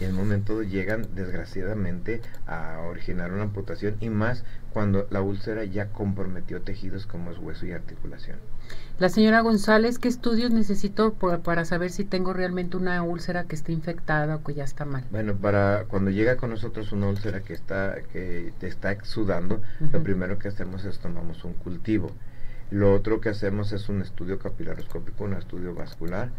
y 0.00 0.04
en 0.04 0.10
un 0.12 0.16
momento 0.16 0.62
llegan 0.62 1.08
desgraciadamente 1.14 2.20
a 2.46 2.80
originar 2.88 3.32
una 3.32 3.42
amputación 3.42 3.96
y 4.00 4.10
más 4.10 4.44
cuando 4.72 5.06
la 5.10 5.20
úlcera 5.20 5.64
ya 5.64 5.86
comprometió 5.86 6.62
tejidos 6.62 7.06
como 7.06 7.30
es 7.30 7.38
hueso 7.38 7.66
y 7.66 7.72
articulación. 7.72 8.38
La 8.98 9.08
señora 9.08 9.40
González, 9.40 9.98
¿qué 9.98 10.08
estudios 10.08 10.50
necesito 10.50 11.14
para 11.14 11.64
saber 11.64 11.90
si 11.90 12.04
tengo 12.04 12.32
realmente 12.32 12.76
una 12.76 13.02
úlcera 13.02 13.44
que 13.44 13.56
está 13.56 13.72
infectada 13.72 14.36
o 14.36 14.44
que 14.44 14.54
ya 14.54 14.64
está 14.64 14.84
mal? 14.84 15.04
Bueno, 15.10 15.34
para 15.34 15.84
cuando 15.88 16.10
llega 16.10 16.36
con 16.36 16.50
nosotros 16.50 16.92
una 16.92 17.08
úlcera 17.08 17.40
que 17.40 17.54
está 17.54 17.96
que 18.12 18.52
te 18.58 18.68
está 18.68 18.92
exudando, 18.92 19.62
lo 19.92 20.02
primero 20.02 20.38
que 20.38 20.48
hacemos 20.48 20.84
es 20.84 20.98
tomamos 20.98 21.44
un 21.44 21.54
cultivo. 21.54 22.12
Lo 22.70 22.94
otro 22.94 23.20
que 23.20 23.30
hacemos 23.30 23.72
es 23.72 23.88
un 23.88 24.00
estudio 24.02 24.38
capilaroscópico, 24.38 25.24
un 25.24 25.34
estudio 25.34 25.74
vascular 25.74 26.30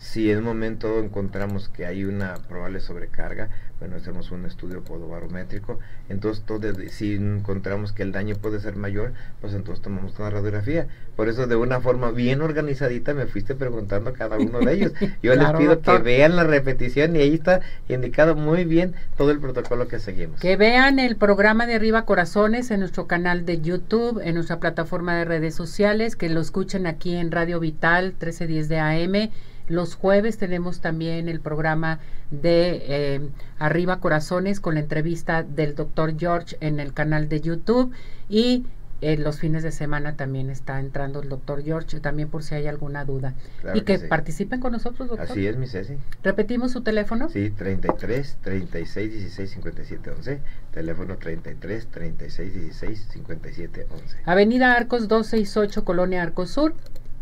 si 0.00 0.30
en 0.30 0.38
un 0.38 0.44
momento 0.44 0.98
encontramos 0.98 1.68
que 1.68 1.84
hay 1.84 2.04
una 2.04 2.34
probable 2.48 2.80
sobrecarga, 2.80 3.50
bueno, 3.80 3.96
hacemos 3.96 4.30
un 4.30 4.46
estudio 4.46 4.82
podobarométrico. 4.82 5.78
Entonces, 6.08 6.42
todo, 6.44 6.72
si 6.88 7.14
encontramos 7.14 7.92
que 7.92 8.02
el 8.02 8.10
daño 8.10 8.36
puede 8.36 8.60
ser 8.60 8.76
mayor, 8.76 9.12
pues 9.42 9.52
entonces 9.52 9.82
tomamos 9.82 10.18
una 10.18 10.30
radiografía. 10.30 10.86
Por 11.16 11.28
eso, 11.28 11.46
de 11.46 11.54
una 11.54 11.80
forma 11.80 12.12
bien 12.12 12.40
organizadita, 12.40 13.12
me 13.12 13.26
fuiste 13.26 13.54
preguntando 13.54 14.08
a 14.10 14.12
cada 14.14 14.38
uno 14.38 14.60
de 14.60 14.72
ellos. 14.72 14.92
Yo 15.22 15.34
les 15.34 15.50
pido 15.52 15.82
que 15.82 15.98
vean 15.98 16.34
la 16.34 16.44
repetición 16.44 17.14
y 17.14 17.20
ahí 17.20 17.34
está 17.34 17.60
indicado 17.88 18.34
muy 18.34 18.64
bien 18.64 18.94
todo 19.18 19.30
el 19.30 19.38
protocolo 19.38 19.86
que 19.86 19.98
seguimos. 19.98 20.40
Que 20.40 20.56
vean 20.56 20.98
el 20.98 21.16
programa 21.16 21.66
de 21.66 21.74
Arriba 21.74 22.06
Corazones 22.06 22.70
en 22.70 22.80
nuestro 22.80 23.06
canal 23.06 23.44
de 23.44 23.60
YouTube, 23.60 24.20
en 24.24 24.34
nuestra 24.34 24.60
plataforma 24.60 25.16
de 25.16 25.26
redes 25.26 25.54
sociales, 25.54 26.16
que 26.16 26.30
lo 26.30 26.40
escuchen 26.40 26.86
aquí 26.86 27.16
en 27.16 27.30
Radio 27.30 27.60
Vital 27.60 28.14
1310 28.18 28.68
de 28.70 28.78
AM 28.78 29.30
los 29.70 29.94
jueves 29.94 30.36
tenemos 30.36 30.80
también 30.80 31.28
el 31.28 31.40
programa 31.40 32.00
de 32.30 32.82
eh, 32.88 33.20
Arriba 33.58 34.00
Corazones 34.00 34.60
con 34.60 34.74
la 34.74 34.80
entrevista 34.80 35.44
del 35.44 35.76
doctor 35.76 36.18
George 36.18 36.56
en 36.60 36.80
el 36.80 36.92
canal 36.92 37.28
de 37.28 37.40
YouTube 37.40 37.92
y 38.28 38.66
en 39.00 39.22
los 39.22 39.38
fines 39.38 39.62
de 39.62 39.72
semana 39.72 40.16
también 40.16 40.50
está 40.50 40.78
entrando 40.78 41.22
el 41.22 41.28
doctor 41.28 41.62
George, 41.62 42.00
también 42.00 42.28
por 42.28 42.42
si 42.42 42.54
hay 42.54 42.66
alguna 42.66 43.04
duda. 43.04 43.34
y 43.74 43.82
que, 43.82 43.98
participen 43.98 44.60
con 44.60 44.72
nosotros, 44.72 45.08
doctor. 45.08 45.30
Así 45.30 45.46
es, 45.46 45.56
mi 45.56 45.66
Ceci. 45.66 45.94
¿Repetimos 46.22 46.72
su 46.72 46.82
teléfono? 46.82 47.30
Sí, 47.30 47.50
33 47.50 48.38
36 48.42 49.12
16 49.12 49.50
57 49.50 50.10
11. 50.10 50.40
Teléfono 50.72 51.16
33 51.16 51.86
36 51.86 52.54
16 52.54 53.08
57 53.10 53.86
11. 53.90 54.16
Avenida 54.26 54.74
Arcos 54.74 55.08
268, 55.08 55.84
Colonia 55.84 56.22
Arcos 56.22 56.50
Sur 56.50 56.74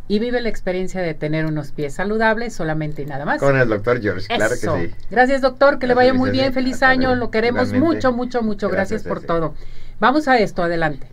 y 0.08 0.18
vive 0.18 0.40
la 0.40 0.48
experiencia 0.48 1.02
de 1.02 1.14
tener 1.14 1.46
unos 1.46 1.70
pies 1.72 1.94
saludables 1.94 2.54
solamente 2.54 3.02
y 3.02 3.06
nada 3.06 3.26
más. 3.26 3.38
Con 3.38 3.56
el 3.58 3.68
doctor 3.68 4.00
George, 4.00 4.26
claro 4.26 4.54
que 4.54 4.88
sí. 4.88 4.94
Gracias 5.10 5.42
doctor, 5.42 5.78
que 5.78 5.86
le 5.86 5.94
vaya 5.94 6.14
muy 6.14 6.30
bien, 6.30 6.52
feliz 6.52 6.82
año, 6.82 7.14
lo 7.14 7.30
queremos 7.30 7.72
mucho, 7.72 8.12
mucho, 8.12 8.42
mucho, 8.42 8.68
gracias, 8.70 9.04
por 9.04 9.22
todo. 9.22 9.54
Vamos 10.00 10.26
a 10.26 10.38
esto, 10.38 10.62
adelante. 10.62 11.06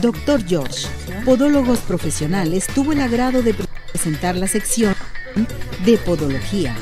Doctor 0.00 0.44
George, 0.46 0.86
Podólogos 1.24 1.80
Profesionales, 1.80 2.66
tuvo 2.72 2.92
el 2.92 3.00
agrado 3.00 3.42
de 3.42 3.54
presentar 3.90 4.36
la 4.36 4.46
sección 4.46 4.94
de 5.84 5.98
Podología. 5.98 6.76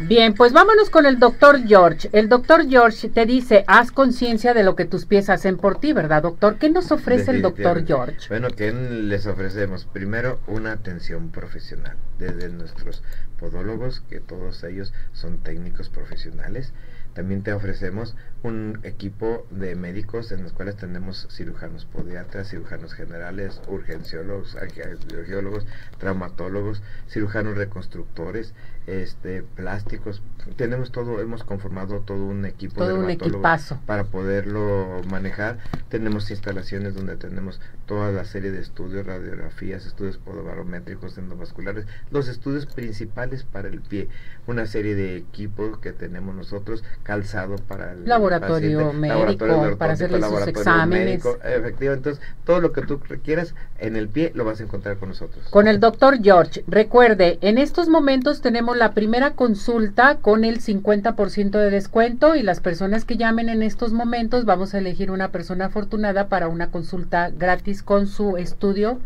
Bien, 0.00 0.34
pues 0.34 0.52
vámonos 0.52 0.90
con 0.90 1.06
el 1.06 1.18
doctor 1.18 1.60
George. 1.66 2.08
El 2.12 2.28
doctor 2.28 2.68
George 2.68 3.08
te 3.08 3.26
dice, 3.26 3.64
haz 3.66 3.92
conciencia 3.92 4.54
de 4.54 4.64
lo 4.64 4.74
que 4.74 4.84
tus 4.84 5.06
pies 5.06 5.28
hacen 5.30 5.56
por 5.56 5.78
ti, 5.78 5.92
¿verdad, 5.92 6.22
doctor? 6.22 6.56
¿Qué 6.58 6.70
nos 6.70 6.90
ofrece 6.90 7.30
el 7.30 7.42
doctor 7.42 7.86
George? 7.86 8.28
Bueno, 8.28 8.48
¿qué 8.48 8.72
les 8.72 9.26
ofrecemos? 9.26 9.84
Primero, 9.84 10.40
una 10.46 10.72
atención 10.72 11.30
profesional, 11.30 11.96
desde 12.18 12.48
nuestros 12.48 13.02
podólogos, 13.38 14.00
que 14.08 14.20
todos 14.20 14.64
ellos 14.64 14.92
son 15.12 15.38
técnicos 15.38 15.88
profesionales, 15.88 16.72
también 17.14 17.42
te 17.42 17.52
ofrecemos 17.52 18.16
un 18.42 18.80
equipo 18.84 19.46
de 19.50 19.74
médicos 19.76 20.32
en 20.32 20.42
los 20.42 20.52
cuales 20.54 20.76
tenemos 20.76 21.28
cirujanos 21.30 21.84
podiatras, 21.84 22.48
cirujanos 22.48 22.94
generales, 22.94 23.60
urgenciólogos, 23.68 24.56
angiólogos, 24.56 25.66
traumatólogos, 25.98 26.80
cirujanos 27.08 27.58
reconstructores, 27.58 28.54
este, 28.86 29.42
plásticos. 29.42 30.22
Tenemos 30.56 30.90
todo, 30.90 31.20
hemos 31.20 31.44
conformado 31.44 32.00
todo 32.00 32.24
un 32.24 32.44
equipo 32.46 32.76
todo 32.76 32.88
de 32.88 32.94
un 32.94 33.42
para 33.86 34.04
poderlo 34.04 35.00
manejar. 35.08 35.58
Tenemos 35.88 36.30
instalaciones 36.30 36.94
donde 36.94 37.16
tenemos 37.16 37.60
toda 37.86 38.10
la 38.10 38.24
serie 38.24 38.50
de 38.50 38.60
estudios, 38.60 39.06
radiografías, 39.06 39.86
estudios 39.86 40.18
podobarométricos, 40.18 41.16
endovasculares, 41.18 41.86
los 42.10 42.26
estudios 42.28 42.66
principales 42.66 43.44
para 43.44 43.68
el 43.68 43.80
pie, 43.80 44.08
una 44.46 44.66
serie 44.66 44.94
de 44.94 45.16
equipos 45.16 45.78
que 45.78 45.92
tenemos 45.92 46.34
nosotros, 46.34 46.82
calzado 47.02 47.56
para 47.56 47.92
el 47.92 48.08
laboratorio 48.08 48.92
médico, 48.92 49.76
para 49.78 49.92
hacer 49.92 50.10
sus 50.10 50.46
exámenes. 50.48 51.24
efectivamente, 51.44 52.10
entonces 52.10 52.24
todo 52.44 52.60
lo 52.60 52.72
que 52.72 52.82
tú 52.82 53.00
requieras 53.08 53.54
en 53.78 53.96
el 53.96 54.08
pie 54.08 54.32
lo 54.34 54.44
vas 54.44 54.60
a 54.60 54.64
encontrar 54.64 54.96
con 54.96 55.10
nosotros. 55.10 55.46
Con 55.50 55.68
el 55.68 55.78
doctor 55.78 56.18
George, 56.22 56.64
recuerde, 56.66 57.38
en 57.42 57.58
estos 57.58 57.88
momentos 57.88 58.40
tenemos 58.40 58.71
la 58.74 58.92
primera 58.92 59.32
consulta 59.32 60.16
con 60.16 60.44
el 60.44 60.60
50% 60.60 61.50
de 61.50 61.70
descuento 61.70 62.34
y 62.34 62.42
las 62.42 62.60
personas 62.60 63.04
que 63.04 63.16
llamen 63.16 63.48
en 63.48 63.62
estos 63.62 63.92
momentos 63.92 64.44
vamos 64.44 64.74
a 64.74 64.78
elegir 64.78 65.10
una 65.10 65.28
persona 65.28 65.66
afortunada 65.66 66.28
para 66.28 66.48
una 66.48 66.70
consulta 66.70 67.30
gratis 67.30 67.82
con 67.82 68.06
su 68.06 68.36
estudio 68.36 69.00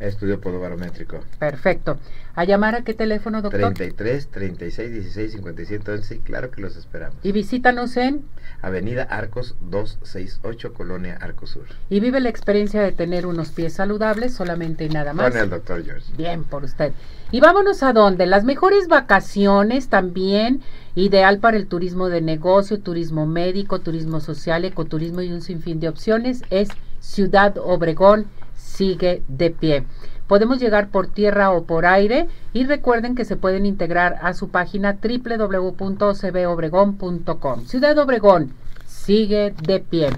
Estudio 0.00 0.40
podobarométrico. 0.40 1.20
Perfecto. 1.38 1.98
¿A 2.34 2.44
llamar 2.44 2.74
a 2.74 2.82
qué 2.82 2.92
teléfono, 2.92 3.40
doctor? 3.40 3.72
33 3.72 4.28
36 4.28 4.92
16 4.92 5.32
57 5.32 5.90
11. 5.90 6.18
Claro 6.18 6.50
que 6.50 6.60
los 6.60 6.76
esperamos. 6.76 7.16
Y 7.22 7.32
visítanos 7.32 7.96
en 7.96 8.22
Avenida 8.60 9.04
Arcos 9.04 9.56
268, 9.70 10.74
Colonia 10.74 11.18
Arcos 11.20 11.50
Sur. 11.50 11.66
y 11.88 12.00
vive 12.00 12.20
la 12.20 12.28
experiencia 12.28 12.82
de 12.82 12.92
tener 12.92 13.26
unos 13.26 13.50
pies 13.50 13.72
saludables 13.72 14.34
solamente 14.34 14.84
y 14.84 14.90
nada 14.90 15.14
más. 15.14 15.30
Con 15.30 15.40
el 15.40 15.48
doctor 15.50 15.82
George. 15.82 16.12
Bien, 16.16 16.44
por 16.44 16.64
usted. 16.64 16.92
Y 17.30 17.40
vámonos 17.40 17.82
a 17.82 17.92
dónde? 17.92 18.26
Las 18.26 18.44
mejores 18.44 18.88
vacaciones 18.88 19.88
también, 19.88 20.62
ideal 20.94 21.38
para 21.38 21.56
el 21.56 21.66
turismo 21.66 22.08
de 22.08 22.20
negocio, 22.20 22.80
turismo 22.80 23.26
médico, 23.26 23.80
turismo 23.80 24.20
social, 24.20 24.64
ecoturismo 24.64 25.22
y 25.22 25.32
un 25.32 25.40
sinfín 25.40 25.80
de 25.80 25.88
opciones, 25.88 26.42
es 26.50 26.68
Ciudad 27.00 27.56
Obregón, 27.58 28.26
sigue 28.66 29.22
de 29.28 29.50
pie. 29.50 29.84
Podemos 30.26 30.58
llegar 30.58 30.88
por 30.88 31.06
tierra 31.06 31.52
o 31.52 31.62
por 31.64 31.86
aire 31.86 32.26
y 32.52 32.64
recuerden 32.64 33.14
que 33.14 33.24
se 33.24 33.36
pueden 33.36 33.64
integrar 33.64 34.18
a 34.22 34.34
su 34.34 34.48
página 34.48 34.98
www.cbobregón.com. 35.00 37.66
Ciudad 37.66 37.96
Obregón, 37.98 38.54
sigue 38.86 39.54
de 39.62 39.78
pie. 39.78 40.10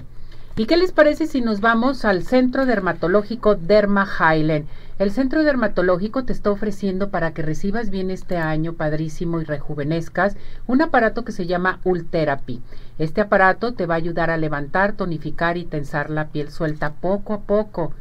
¿Y 0.55 0.65
qué 0.65 0.77
les 0.77 0.91
parece 0.91 1.27
si 1.27 1.41
nos 1.41 1.61
vamos 1.61 2.03
al 2.03 2.23
Centro 2.23 2.65
Dermatológico 2.65 3.53
Derma 3.55 4.05
Highland? 4.05 4.65
El 4.97 5.11
Centro 5.11 5.43
Dermatológico 5.43 6.25
te 6.25 6.33
está 6.33 6.49
ofreciendo 6.51 7.11
para 7.11 7.31
que 7.31 7.43
recibas 7.43 7.89
bien 7.89 8.11
este 8.11 8.35
año 8.35 8.73
padrísimo 8.73 9.39
y 9.39 9.45
rejuvenezcas 9.45 10.35
un 10.67 10.81
aparato 10.81 11.23
que 11.23 11.31
se 11.31 11.45
llama 11.45 11.79
Ultherapy. 11.85 12.61
Este 12.97 13.21
aparato 13.21 13.73
te 13.73 13.85
va 13.85 13.93
a 13.93 13.97
ayudar 13.97 14.29
a 14.31 14.35
levantar, 14.35 14.91
tonificar 14.93 15.55
y 15.55 15.63
tensar 15.63 16.09
la 16.09 16.27
piel 16.27 16.51
suelta 16.51 16.91
poco 16.91 17.33
a 17.33 17.39
poco. 17.41 17.93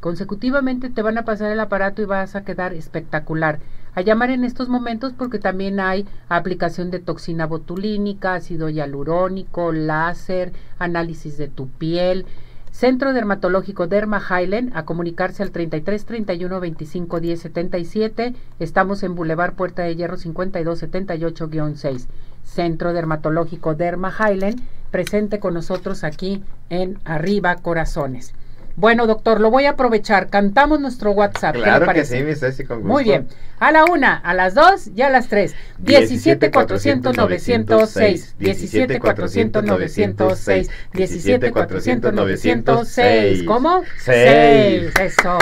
Consecutivamente 0.00 0.90
te 0.90 1.02
van 1.02 1.18
a 1.18 1.24
pasar 1.24 1.50
el 1.50 1.58
aparato 1.58 2.02
y 2.02 2.04
vas 2.04 2.36
a 2.36 2.44
quedar 2.44 2.72
espectacular. 2.72 3.58
A 3.94 4.00
llamar 4.00 4.30
en 4.30 4.44
estos 4.44 4.68
momentos 4.68 5.12
porque 5.12 5.40
también 5.40 5.80
hay 5.80 6.06
aplicación 6.28 6.92
de 6.92 7.00
toxina 7.00 7.46
botulínica, 7.46 8.34
ácido 8.34 8.68
hialurónico, 8.68 9.72
láser, 9.72 10.52
análisis 10.78 11.36
de 11.36 11.48
tu 11.48 11.68
piel. 11.68 12.26
Centro 12.70 13.12
Dermatológico 13.12 13.88
Derma 13.88 14.20
Highland 14.20 14.70
a 14.76 14.84
comunicarse 14.84 15.42
al 15.42 15.50
33 15.50 16.04
31 16.04 16.60
25 16.60 17.18
10 17.18 17.40
77. 17.40 18.34
Estamos 18.60 19.02
en 19.02 19.16
Boulevard 19.16 19.54
Puerta 19.54 19.82
de 19.82 19.96
Hierro 19.96 20.16
52 20.16 20.80
78-6. 20.80 22.06
Centro 22.44 22.92
Dermatológico 22.92 23.74
Derma 23.74 24.14
Highland 24.16 24.62
presente 24.92 25.40
con 25.40 25.54
nosotros 25.54 26.04
aquí 26.04 26.44
en 26.70 27.00
Arriba 27.04 27.56
Corazones. 27.56 28.32
Bueno, 28.78 29.08
doctor, 29.08 29.40
lo 29.40 29.50
voy 29.50 29.64
a 29.64 29.70
aprovechar. 29.70 30.28
Cantamos 30.28 30.78
nuestro 30.78 31.10
WhatsApp. 31.10 31.52
¿Qué 31.52 31.58
le 31.58 31.64
Claro 31.64 31.92
que 31.92 32.04
sí, 32.04 32.22
mi 32.22 32.36
Ceci, 32.36 32.62
con 32.62 32.78
gusto. 32.78 32.92
Muy 32.92 33.02
bien. 33.02 33.26
A 33.58 33.72
la 33.72 33.84
una, 33.84 34.14
a 34.14 34.34
las 34.34 34.54
dos 34.54 34.88
y 34.94 35.02
a 35.02 35.10
las 35.10 35.26
tres. 35.26 35.56
17 35.78 36.52
400 36.52 37.16
906. 37.16 38.36
17 38.38 39.00
400 39.00 39.64
906. 39.64 40.70
17 40.92 41.50
400 41.50 42.12
906. 42.14 43.42
¿Cómo? 43.42 43.82
Seis. 43.98 44.92
Eso. 45.00 45.38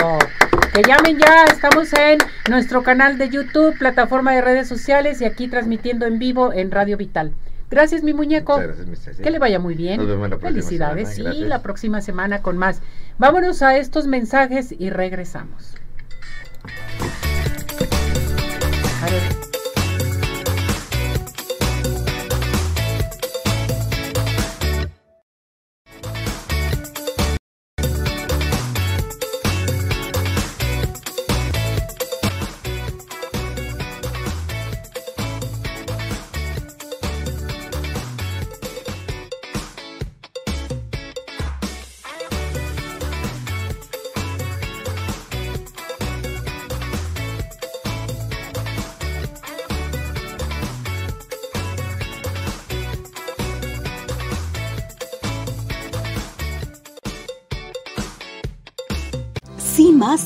Que 0.73 0.81
llamen 0.81 1.19
ya. 1.19 1.45
Estamos 1.45 1.93
en 1.93 2.17
nuestro 2.49 2.81
canal 2.81 3.19
de 3.19 3.29
YouTube, 3.29 3.77
plataforma 3.77 4.33
de 4.33 4.41
redes 4.41 4.67
sociales 4.67 5.21
y 5.21 5.25
aquí 5.25 5.47
transmitiendo 5.47 6.07
en 6.07 6.17
vivo 6.17 6.53
en 6.53 6.71
Radio 6.71 6.97
Vital. 6.97 7.33
Gracias, 7.69 8.01
mi 8.03 8.13
muñeco. 8.13 8.57
Muchas 8.59 8.85
gracias. 8.85 9.17
Que 9.17 9.29
le 9.29 9.39
vaya 9.39 9.59
muy 9.59 9.75
bien. 9.75 9.97
Nos 9.97 10.07
vemos 10.07 10.29
la 10.29 10.37
próxima 10.37 10.49
Felicidades. 10.61 11.09
semana, 11.09 11.15
Sí, 11.15 11.21
gracias. 11.23 11.49
la 11.49 11.61
próxima 11.61 12.01
semana 12.01 12.41
con 12.41 12.57
más. 12.57 12.81
Vámonos 13.17 13.61
a 13.61 13.75
estos 13.77 14.07
mensajes 14.07 14.73
y 14.77 14.89
regresamos. 14.89 15.75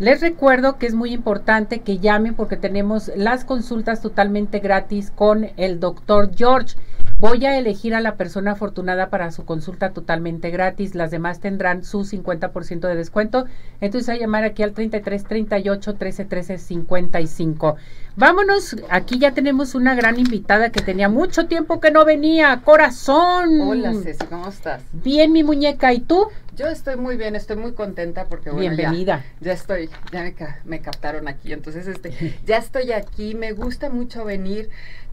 Les 0.00 0.22
recuerdo 0.22 0.78
que 0.78 0.86
es 0.86 0.94
muy 0.94 1.12
importante 1.12 1.80
que 1.80 1.98
llamen 1.98 2.34
porque 2.34 2.56
tenemos 2.56 3.12
las 3.16 3.44
consultas 3.44 4.00
totalmente 4.00 4.58
gratis 4.58 5.10
con 5.14 5.50
el 5.58 5.78
doctor 5.78 6.30
George. 6.34 6.74
Voy 7.18 7.44
a 7.44 7.58
elegir 7.58 7.94
a 7.94 8.00
la 8.00 8.16
persona 8.16 8.52
afortunada 8.52 9.10
para 9.10 9.30
su 9.30 9.44
consulta 9.44 9.90
totalmente 9.90 10.48
gratis. 10.48 10.94
Las 10.94 11.10
demás 11.10 11.40
tendrán 11.40 11.84
su 11.84 12.06
50% 12.06 12.80
de 12.88 12.94
descuento. 12.94 13.44
Entonces 13.82 14.08
a 14.08 14.16
llamar 14.16 14.44
aquí 14.44 14.62
al 14.62 14.72
33 14.72 15.22
38 15.24 15.94
13 15.94 16.24
13 16.24 16.56
55. 16.56 17.76
Vámonos, 18.16 18.76
aquí 18.90 19.18
ya 19.18 19.32
tenemos 19.32 19.74
una 19.74 19.94
gran 19.94 20.18
invitada 20.18 20.70
que 20.70 20.82
tenía 20.82 21.08
mucho 21.08 21.46
tiempo 21.46 21.80
que 21.80 21.90
no 21.90 22.04
venía. 22.04 22.60
Corazón. 22.64 23.60
Hola 23.60 23.94
Ceci, 23.94 24.26
¿cómo 24.26 24.48
estás? 24.48 24.82
Bien, 24.92 25.32
mi 25.32 25.42
muñeca. 25.42 25.92
¿Y 25.92 26.00
tú? 26.00 26.28
Yo 26.56 26.66
estoy 26.66 26.96
muy 26.96 27.16
bien, 27.16 27.36
estoy 27.36 27.56
muy 27.56 27.72
contenta 27.72 28.26
porque 28.26 28.50
bueno, 28.50 28.76
Bienvenida. 28.76 29.24
Ya, 29.40 29.46
ya 29.46 29.52
estoy, 29.52 29.88
ya 30.12 30.22
me, 30.22 30.34
me 30.64 30.80
captaron 30.80 31.28
aquí. 31.28 31.52
Entonces, 31.52 31.86
este, 31.86 32.38
ya 32.44 32.58
estoy 32.58 32.92
aquí, 32.92 33.34
me 33.34 33.52
gusta 33.52 33.88
mucho 33.88 34.24
venir 34.24 34.68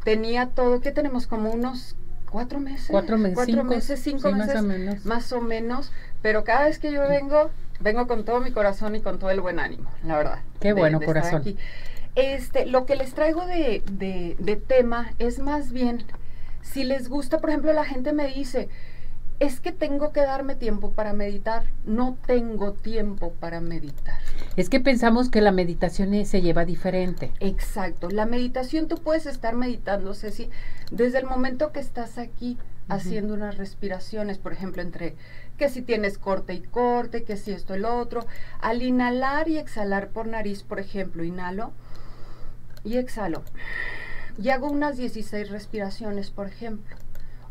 tenía 0.08 0.46
todo, 0.48 0.80
¿qué 0.80 0.94
tenemos? 0.94 1.28
Como 1.28 1.52
unos 1.52 1.98
cuatro 2.30 2.62
meses. 2.62 2.88
Cuatro 2.90 3.18
meses. 3.18 3.36
Cuatro 3.36 3.66
meses, 3.66 4.00
cinco 4.02 4.32
meses. 4.32 4.56
Más 4.56 4.64
o 4.64 4.64
menos. 4.64 5.06
Más 5.06 5.32
o 5.34 5.42
menos. 5.42 5.92
Pero 6.22 6.46
cada 6.46 6.64
vez 6.64 6.80
que 6.80 6.94
yo 6.94 7.02
vengo, 7.10 7.52
vengo 7.82 8.08
con 8.08 8.24
todo 8.24 8.40
mi 8.40 8.52
corazón 8.52 8.96
y 8.96 9.02
con 9.02 9.20
todo 9.20 9.32
el 9.32 9.42
buen 9.42 9.60
ánimo, 9.60 9.92
la 10.06 10.18
verdad. 10.18 10.40
Qué 10.62 10.72
bueno, 10.72 11.02
corazón. 11.02 11.44
Este, 12.18 12.66
lo 12.66 12.88
que 12.88 12.96
les 12.96 13.14
traigo 13.14 13.46
de, 13.46 13.84
de, 13.92 14.36
de 14.40 14.56
tema 14.56 15.14
es 15.20 15.38
más 15.38 15.72
bien, 15.72 16.04
si 16.64 16.84
les 16.84 17.10
gusta, 17.10 17.38
por 17.40 17.52
ejemplo, 17.52 17.72
la 17.74 17.86
gente 17.86 18.12
me 18.12 18.28
dice, 18.28 18.70
es 19.40 19.60
que 19.60 19.72
tengo 19.72 20.12
que 20.14 20.22
darme 20.22 20.56
tiempo 20.56 20.94
para 20.94 21.14
meditar. 21.14 21.66
No 21.86 22.18
tengo 22.26 22.74
tiempo 22.74 23.34
para 23.34 23.62
meditar. 23.62 24.18
Es 24.56 24.70
que 24.70 24.80
pensamos 24.80 25.30
que 25.30 25.42
la 25.42 25.52
meditación 25.52 26.26
se 26.26 26.42
lleva 26.42 26.66
diferente. 26.66 27.32
Exacto. 27.40 28.10
La 28.10 28.26
meditación 28.26 28.88
tú 28.88 28.96
puedes 28.98 29.28
estar 29.28 29.56
meditando, 29.56 30.16
Ceci, 30.16 30.50
desde 30.92 31.20
el 31.20 31.26
momento 31.26 31.72
que 31.72 31.80
estás 31.80 32.18
aquí 32.18 32.58
haciendo 32.90 33.34
unas 33.34 33.58
respiraciones, 33.58 34.38
por 34.38 34.54
ejemplo, 34.54 34.82
entre 34.82 35.16
que 35.58 35.70
si 35.70 35.82
tienes 35.82 36.18
corte 36.18 36.54
y 36.54 36.62
corte, 36.62 37.24
que 37.24 37.38
si 37.38 37.52
esto 37.52 37.76
el 37.76 37.86
otro. 37.86 38.26
Al 38.60 38.82
inhalar 38.82 39.50
y 39.50 39.58
exhalar 39.60 40.08
por 40.10 40.28
nariz, 40.28 40.64
por 40.64 40.80
ejemplo, 40.80 41.24
inhalo 41.24 41.74
y 42.88 42.98
exhalo. 42.98 43.44
Y 44.42 44.50
hago 44.50 44.68
unas 44.68 44.98
16 44.98 45.50
respiraciones, 45.50 46.32
por 46.32 46.48
ejemplo 46.48 46.96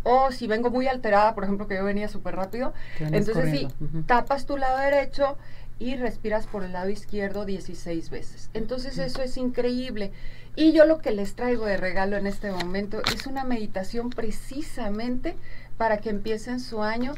o 0.09 0.31
si 0.31 0.47
vengo 0.47 0.71
muy 0.71 0.87
alterada, 0.87 1.35
por 1.35 1.43
ejemplo, 1.43 1.67
que 1.67 1.75
yo 1.75 1.85
venía 1.85 2.07
súper 2.07 2.37
rápido, 2.37 2.73
entonces 3.01 3.51
sí, 3.51 3.69
tapas 4.07 4.47
tu 4.47 4.57
lado 4.57 4.79
derecho 4.79 5.37
y 5.81 5.97
respiras 5.97 6.47
por 6.47 6.63
el 6.63 6.73
lado 6.73 6.89
izquierdo 6.91 7.45
16 7.45 8.09
veces. 8.11 8.49
Entonces 8.55 8.99
eso 8.99 9.21
es 9.21 9.37
increíble. 9.37 10.13
Y 10.55 10.73
yo 10.73 10.85
lo 10.85 10.99
que 10.99 11.11
les 11.11 11.35
traigo 11.35 11.67
de 11.67 11.77
regalo 11.77 12.17
en 12.17 12.29
este 12.29 12.53
momento 12.53 13.03
es 13.15 13.27
una 13.27 13.43
meditación 13.43 14.11
precisamente 14.11 15.35
para 15.77 15.99
que 15.99 16.11
empiecen 16.11 16.61
su 16.61 16.85
año 16.85 17.13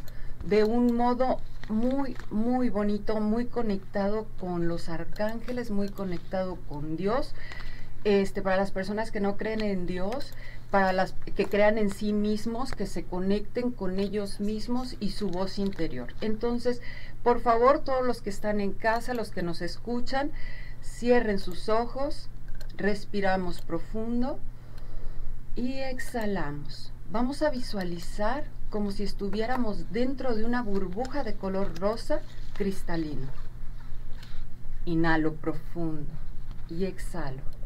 de 0.47 0.65
un 0.65 0.97
modo 0.97 1.41
muy, 1.69 2.17
muy 2.31 2.71
bonito, 2.71 3.21
muy 3.21 3.45
conectado 3.45 4.27
con 4.41 4.67
los 4.67 4.89
arcángeles, 4.89 5.71
muy 5.71 5.91
conectado 5.91 6.57
con 6.71 6.97
Dios. 6.97 7.35
Este, 8.05 8.43
para 8.43 8.57
las 8.57 8.71
personas 8.71 9.11
que 9.11 9.21
no 9.21 9.37
creen 9.37 9.61
en 9.61 9.87
Dios, 9.87 10.33
para 10.71 10.93
las 10.93 11.15
que 11.35 11.47
crean 11.47 11.79
en 11.79 11.91
sí 11.91 12.13
mismos, 12.13 12.73
que 12.73 12.87
se 12.87 13.05
conecten 13.05 13.71
con 13.71 13.99
ellos 13.99 14.41
mismos 14.41 14.97
y 15.01 15.11
su 15.11 15.29
voz 15.29 15.59
interior. 15.59 16.15
Entonces, 16.21 16.81
por 17.23 17.41
favor, 17.41 17.81
todos 17.81 18.07
los 18.07 18.23
que 18.23 18.31
están 18.31 18.61
en 18.61 18.73
casa, 18.73 19.15
los 19.15 19.31
que 19.31 19.43
nos 19.43 19.63
escuchan, 19.63 20.31
cierren 20.83 21.39
sus 21.39 21.69
ojos, 21.69 22.29
respiramos 22.77 23.61
profundo 23.63 24.39
y 25.57 25.79
exhalamos. 25.81 26.93
Vamos 27.11 27.43
a 27.43 27.51
visualizar 27.51 28.45
como 28.71 28.93
si 28.93 29.03
estuviéramos 29.03 29.91
dentro 29.93 30.35
de 30.35 30.45
una 30.45 30.63
burbuja 30.63 31.25
de 31.25 31.35
color 31.35 31.79
rosa 31.81 32.21
cristalino. 32.55 33.27
Inhalo 34.85 35.35
profundo 35.35 36.11
y 36.69 36.85
exhalo. 36.85 37.58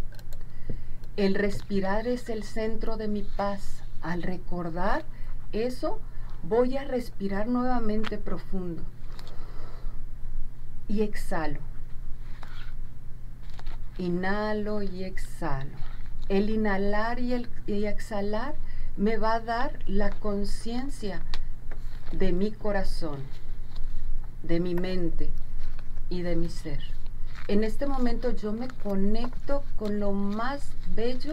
El 1.17 1.35
respirar 1.35 2.07
es 2.07 2.31
el 2.31 2.43
centro 2.43 2.97
de 2.97 3.07
mi 3.07 3.23
paz. 3.23 3.83
Al 4.01 4.23
recordar 4.23 5.05
eso, 5.53 6.01
voy 6.43 6.79
a 6.79 6.85
respirar 6.85 7.49
nuevamente 7.49 8.17
profundo. 8.17 8.83
Y 10.89 11.03
exhalo. 11.03 11.61
Inhalo 13.99 14.83
y 14.83 15.05
exhalo. 15.05 15.77
El 16.31 16.49
inhalar 16.49 17.21
y 17.21 17.35
el 17.35 17.49
exhalar 17.85 18.55
me 18.97 19.19
va 19.19 19.35
a 19.35 19.41
dar 19.41 19.79
la 19.87 20.09
conciencia 20.11 21.21
de 22.11 22.33
mi 22.33 22.53
corazón, 22.53 23.21
de 24.43 24.61
mi 24.61 24.75
mente 24.75 25.29
y 26.09 26.23
de 26.23 26.37
mi 26.37 26.49
ser 26.49 27.02
en 27.49 27.65
este 27.65 27.87
momento 27.87 28.31
yo 28.31 28.53
me 28.53 28.69
conecto 28.69 29.65
con 29.77 29.99
lo 29.99 30.13
más 30.13 30.71
bello 30.95 31.33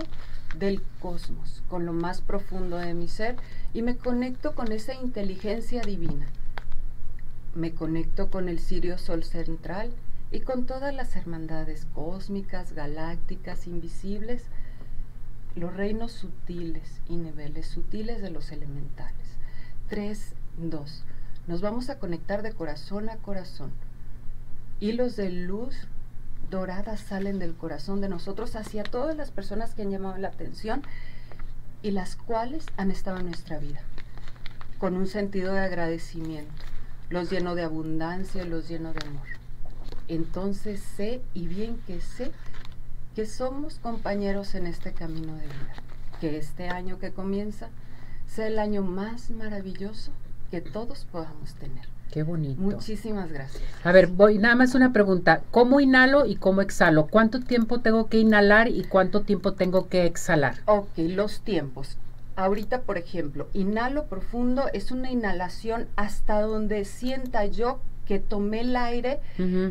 del 0.57 0.81
cosmos, 0.99 1.61
con 1.69 1.85
lo 1.85 1.93
más 1.93 2.21
profundo 2.21 2.77
de 2.77 2.93
mi 2.93 3.07
ser 3.07 3.35
y 3.73 3.83
me 3.83 3.95
conecto 3.95 4.55
con 4.55 4.71
esa 4.71 4.95
inteligencia 4.95 5.81
divina. 5.81 6.27
Me 7.53 7.73
conecto 7.73 8.29
con 8.29 8.49
el 8.49 8.59
Sirio 8.59 8.97
Sol 8.97 9.23
Central 9.23 9.91
y 10.31 10.41
con 10.41 10.65
todas 10.65 10.93
las 10.93 11.15
hermandades 11.15 11.85
cósmicas, 11.93 12.73
galácticas, 12.73 13.67
invisibles, 13.67 14.43
los 15.55 15.75
reinos 15.75 16.11
sutiles 16.11 17.01
y 17.07 17.17
niveles 17.17 17.67
sutiles 17.67 18.21
de 18.21 18.29
los 18.29 18.51
elementales. 18.51 19.27
3, 19.89 20.33
2. 20.57 21.03
Nos 21.47 21.61
vamos 21.61 21.89
a 21.89 21.99
conectar 21.99 22.41
de 22.43 22.53
corazón 22.53 23.09
a 23.09 23.17
corazón. 23.17 23.71
Hilos 24.79 25.15
de 25.15 25.29
luz 25.29 25.87
doradas 26.49 26.99
salen 26.99 27.39
del 27.39 27.55
corazón 27.55 28.01
de 28.01 28.09
nosotros 28.09 28.55
hacia 28.55 28.83
todas 28.83 29.15
las 29.15 29.31
personas 29.31 29.73
que 29.73 29.83
han 29.83 29.91
llamado 29.91 30.17
la 30.17 30.29
atención 30.29 30.83
y 31.81 31.91
las 31.91 32.15
cuales 32.15 32.65
han 32.77 32.91
estado 32.91 33.19
en 33.19 33.27
nuestra 33.27 33.59
vida, 33.59 33.81
con 34.77 34.95
un 34.95 35.07
sentido 35.07 35.53
de 35.53 35.61
agradecimiento. 35.61 36.51
Los 37.09 37.29
lleno 37.29 37.55
de 37.55 37.63
abundancia, 37.63 38.45
los 38.45 38.67
lleno 38.67 38.93
de 38.93 39.07
amor. 39.07 39.27
Entonces 40.07 40.81
sé, 40.81 41.21
y 41.33 41.47
bien 41.47 41.81
que 41.87 42.01
sé, 42.01 42.31
que 43.15 43.25
somos 43.25 43.79
compañeros 43.79 44.55
en 44.55 44.67
este 44.67 44.93
camino 44.93 45.35
de 45.35 45.45
vida. 45.45 45.73
Que 46.21 46.37
este 46.37 46.69
año 46.69 46.99
que 46.99 47.11
comienza 47.11 47.69
sea 48.27 48.47
el 48.47 48.59
año 48.59 48.81
más 48.83 49.29
maravilloso 49.29 50.11
que 50.51 50.61
todos 50.61 51.05
podamos 51.05 51.53
tener. 51.55 51.87
Qué 52.11 52.23
bonito. 52.23 52.59
Muchísimas 52.61 53.31
gracias. 53.31 53.63
A 53.83 53.91
ver, 53.91 54.07
voy 54.07 54.39
nada 54.39 54.55
más 54.55 54.73
una 54.73 54.91
pregunta. 54.91 55.41
¿Cómo 55.51 55.79
inhalo 55.79 56.25
y 56.25 56.37
cómo 56.37 56.61
exhalo? 56.61 57.07
¿Cuánto 57.07 57.39
tiempo 57.39 57.81
tengo 57.81 58.07
que 58.07 58.17
inhalar 58.17 58.67
y 58.67 58.83
cuánto 58.83 59.21
tiempo 59.21 59.53
tengo 59.53 59.89
que 59.89 60.05
exhalar? 60.05 60.55
Ok, 60.65 60.97
los 60.97 61.41
tiempos. 61.41 61.97
Ahorita, 62.35 62.81
por 62.81 62.97
ejemplo, 62.97 63.47
inhalo 63.53 64.05
profundo 64.05 64.69
es 64.73 64.91
una 64.91 65.11
inhalación 65.11 65.87
hasta 65.97 66.41
donde 66.41 66.85
sienta 66.85 67.45
yo 67.45 67.79
que 68.05 68.17
tomé 68.17 68.61
el 68.61 68.75
aire, 68.75 69.19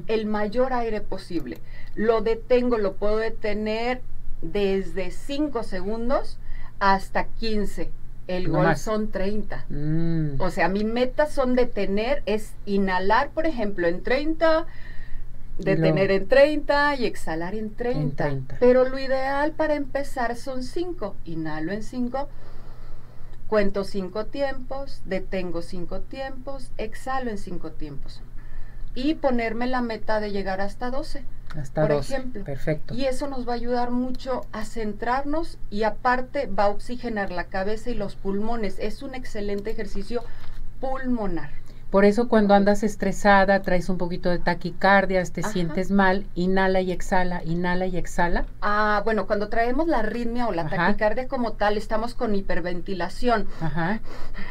el 0.06 0.26
mayor 0.26 0.72
aire 0.72 1.00
posible. 1.00 1.58
Lo 1.96 2.20
detengo, 2.20 2.78
lo 2.78 2.92
puedo 2.92 3.16
detener 3.16 4.00
desde 4.42 5.10
5 5.10 5.64
segundos 5.64 6.38
hasta 6.78 7.24
15 7.24 7.90
el 8.28 8.48
gol 8.48 8.76
son 8.76 9.10
30. 9.10 9.64
Mm. 9.68 10.40
O 10.40 10.50
sea, 10.50 10.68
mi 10.68 10.84
meta 10.84 11.26
son 11.26 11.56
detener, 11.56 12.22
es 12.26 12.54
inhalar, 12.66 13.30
por 13.30 13.46
ejemplo, 13.46 13.88
en 13.88 14.02
30, 14.02 14.66
detener 15.58 16.10
en 16.10 16.28
30 16.28 16.94
y 16.96 17.06
exhalar 17.06 17.54
en 17.54 17.74
30. 17.74 18.36
Pero 18.60 18.88
lo 18.88 18.98
ideal 18.98 19.52
para 19.52 19.74
empezar 19.74 20.36
son 20.36 20.62
5. 20.62 21.16
Inhalo 21.24 21.72
en 21.72 21.82
5, 21.82 22.28
cuento 23.48 23.82
5 23.82 24.26
tiempos, 24.26 25.02
detengo 25.06 25.62
5 25.62 26.00
tiempos, 26.02 26.70
exhalo 26.76 27.30
en 27.30 27.38
5 27.38 27.72
tiempos. 27.72 28.20
y 28.94 29.14
ponerme 29.14 29.68
la 29.68 29.80
meta 29.80 30.18
de 30.18 30.32
llegar 30.32 30.60
hasta 30.60 30.90
12. 30.90 31.22
Hasta 31.56 31.82
por 31.82 31.92
12. 31.92 32.14
ejemplo. 32.14 32.44
Perfecto. 32.44 32.94
Y 32.94 33.06
eso 33.06 33.28
nos 33.28 33.48
va 33.48 33.52
a 33.52 33.56
ayudar 33.56 33.90
mucho 33.90 34.46
a 34.52 34.64
centrarnos 34.64 35.58
y 35.70 35.84
aparte 35.84 36.46
va 36.46 36.64
a 36.64 36.68
oxigenar 36.68 37.30
la 37.30 37.44
cabeza 37.44 37.90
y 37.90 37.94
los 37.94 38.16
pulmones. 38.16 38.78
Es 38.78 39.02
un 39.02 39.14
excelente 39.14 39.70
ejercicio 39.70 40.22
pulmonar. 40.80 41.50
Por 41.90 42.04
eso 42.04 42.28
cuando 42.28 42.52
andas 42.52 42.82
estresada, 42.82 43.62
traes 43.62 43.88
un 43.88 43.96
poquito 43.96 44.28
de 44.28 44.38
taquicardia, 44.38 45.24
te 45.24 45.40
Ajá. 45.40 45.50
sientes 45.50 45.90
mal, 45.90 46.26
inhala 46.34 46.82
y 46.82 46.92
exhala, 46.92 47.42
inhala 47.44 47.86
y 47.86 47.96
exhala. 47.96 48.44
Ah, 48.60 49.00
bueno, 49.04 49.26
cuando 49.26 49.48
traemos 49.48 49.88
la 49.88 50.00
arritmia 50.00 50.48
o 50.48 50.52
la 50.52 50.62
Ajá. 50.62 50.76
taquicardia 50.76 51.28
como 51.28 51.52
tal, 51.52 51.78
estamos 51.78 52.12
con 52.14 52.34
hiperventilación. 52.34 53.48
Ajá. 53.62 54.00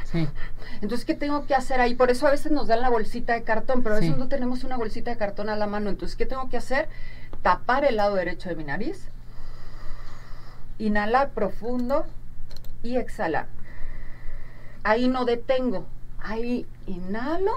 Sí. 0.05 0.27
Entonces, 0.81 1.05
¿qué 1.05 1.13
tengo 1.13 1.45
que 1.45 1.53
hacer 1.53 1.79
ahí? 1.79 1.93
Por 1.93 2.09
eso 2.09 2.25
a 2.25 2.31
veces 2.31 2.51
nos 2.51 2.67
dan 2.67 2.81
la 2.81 2.89
bolsita 2.89 3.33
de 3.33 3.43
cartón, 3.43 3.83
pero 3.83 3.95
a 3.95 3.99
veces 3.99 4.15
Sí. 4.15 4.19
no 4.19 4.27
tenemos 4.29 4.63
una 4.63 4.75
bolsita 4.77 5.11
de 5.11 5.17
cartón 5.17 5.49
a 5.49 5.55
la 5.55 5.67
mano. 5.67 5.91
Entonces, 5.91 6.15
¿qué 6.17 6.25
tengo 6.25 6.49
que 6.49 6.57
hacer? 6.57 6.89
Tapar 7.43 7.85
el 7.85 7.97
lado 7.97 8.15
derecho 8.15 8.49
de 8.49 8.55
mi 8.55 8.63
nariz, 8.63 9.09
inhalar 10.79 11.29
profundo 11.31 12.05
y 12.81 12.97
exhalar. 12.97 13.45
Ahí 14.83 15.07
no 15.07 15.23
detengo. 15.25 15.85
Ahí 16.19 16.65
inhalo 16.87 17.51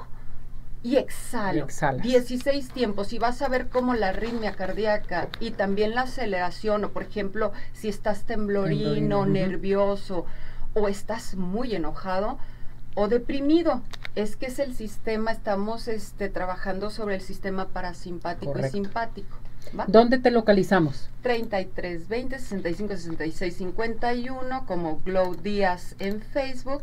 y 0.82 0.96
exhalo. 0.96 1.64
Exhalas. 1.64 2.02
16 2.02 2.70
tiempos 2.70 3.12
y 3.12 3.18
vas 3.18 3.42
a 3.42 3.48
ver 3.48 3.68
cómo 3.68 3.94
la 3.94 4.08
arritmia 4.08 4.52
cardíaca 4.52 5.28
y 5.38 5.50
también 5.50 5.94
la 5.94 6.02
aceleración, 6.02 6.84
o 6.84 6.90
por 6.90 7.02
ejemplo, 7.02 7.52
si 7.72 7.88
estás 7.88 8.24
temblorino, 8.24 9.26
nervioso 9.26 10.26
o 10.74 10.88
estás 10.88 11.34
muy 11.34 11.74
enojado 11.74 12.38
o 12.94 13.08
deprimido, 13.08 13.82
es 14.14 14.36
que 14.36 14.46
es 14.46 14.58
el 14.58 14.74
sistema, 14.74 15.32
estamos 15.32 15.88
este, 15.88 16.28
trabajando 16.28 16.90
sobre 16.90 17.16
el 17.16 17.20
sistema 17.20 17.68
parasimpático 17.68 18.52
Correcto. 18.52 18.76
y 18.76 18.82
simpático. 18.82 19.36
¿va? 19.78 19.84
¿Dónde 19.86 20.18
te 20.18 20.30
localizamos? 20.30 21.08
33 21.22 22.08
20 22.08 22.38
65 22.38 22.96
66 22.96 23.56
51 23.56 24.66
como 24.66 25.00
Glow 25.04 25.34
Díaz 25.36 25.94
en 25.98 26.20
Facebook 26.20 26.82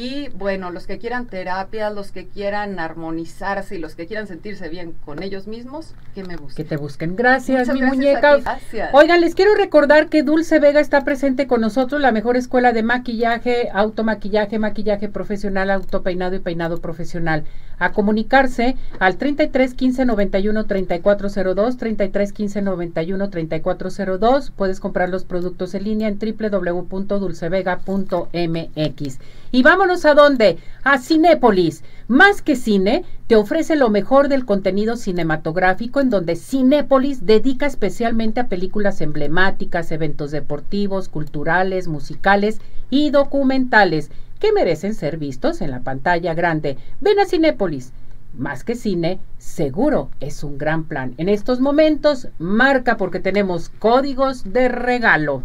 y 0.00 0.28
bueno, 0.28 0.70
los 0.70 0.86
que 0.86 0.98
quieran 0.98 1.26
terapia, 1.26 1.90
los 1.90 2.12
que 2.12 2.28
quieran 2.28 2.78
armonizarse 2.78 3.74
y 3.74 3.78
los 3.78 3.96
que 3.96 4.06
quieran 4.06 4.28
sentirse 4.28 4.68
bien 4.68 4.92
con 5.04 5.24
ellos 5.24 5.48
mismos, 5.48 5.96
que 6.14 6.22
me 6.22 6.36
Que 6.36 6.40
busquen. 6.40 6.66
te 6.68 6.76
busquen. 6.76 7.16
Gracias, 7.16 7.62
Muchas 7.66 7.74
mi 7.74 7.80
gracias 7.80 7.96
muñeca. 7.98 8.36
Gracias. 8.36 8.90
Oigan, 8.94 9.20
les 9.20 9.34
quiero 9.34 9.56
recordar 9.56 10.08
que 10.08 10.22
Dulce 10.22 10.60
Vega 10.60 10.78
está 10.78 11.02
presente 11.02 11.48
con 11.48 11.60
nosotros, 11.60 12.00
la 12.00 12.12
mejor 12.12 12.36
escuela 12.36 12.72
de 12.72 12.84
maquillaje, 12.84 13.70
automaquillaje, 13.72 14.60
maquillaje 14.60 15.08
profesional, 15.08 15.68
autopeinado 15.68 16.36
y 16.36 16.38
peinado 16.38 16.80
profesional. 16.80 17.42
A 17.78 17.92
comunicarse 17.92 18.76
al 18.98 19.16
33 19.16 19.74
15 19.74 20.04
91 20.04 20.66
3402, 20.66 21.76
33 21.76 22.32
15 22.32 22.62
91 22.62 23.30
3402. 23.30 24.50
Puedes 24.50 24.80
comprar 24.80 25.08
los 25.08 25.24
productos 25.24 25.74
en 25.74 25.84
línea 25.84 26.08
en 26.08 26.18
www.dulcevega.mx. 26.18 29.18
Y 29.50 29.62
vámonos 29.62 30.04
a 30.04 30.12
dónde? 30.14 30.58
A 30.84 30.98
Cinépolis. 30.98 31.82
Más 32.08 32.40
que 32.40 32.56
cine, 32.56 33.04
te 33.26 33.36
ofrece 33.36 33.76
lo 33.76 33.90
mejor 33.90 34.28
del 34.28 34.46
contenido 34.46 34.96
cinematográfico 34.96 36.00
en 36.00 36.08
donde 36.08 36.36
Cinépolis 36.36 37.26
dedica 37.26 37.66
especialmente 37.66 38.40
a 38.40 38.48
películas 38.48 39.02
emblemáticas, 39.02 39.92
eventos 39.92 40.30
deportivos, 40.30 41.10
culturales, 41.10 41.86
musicales 41.86 42.62
y 42.88 43.10
documentales 43.10 44.10
que 44.40 44.54
merecen 44.54 44.94
ser 44.94 45.18
vistos 45.18 45.60
en 45.60 45.70
la 45.70 45.80
pantalla 45.80 46.32
grande. 46.32 46.78
Ven 47.02 47.18
a 47.18 47.26
Cinépolis. 47.26 47.92
Más 48.32 48.64
que 48.64 48.74
cine, 48.74 49.20
seguro 49.36 50.08
es 50.20 50.42
un 50.42 50.56
gran 50.56 50.84
plan. 50.84 51.12
En 51.18 51.28
estos 51.28 51.60
momentos, 51.60 52.28
marca 52.38 52.96
porque 52.96 53.20
tenemos 53.20 53.68
códigos 53.68 54.50
de 54.50 54.68
regalo. 54.70 55.42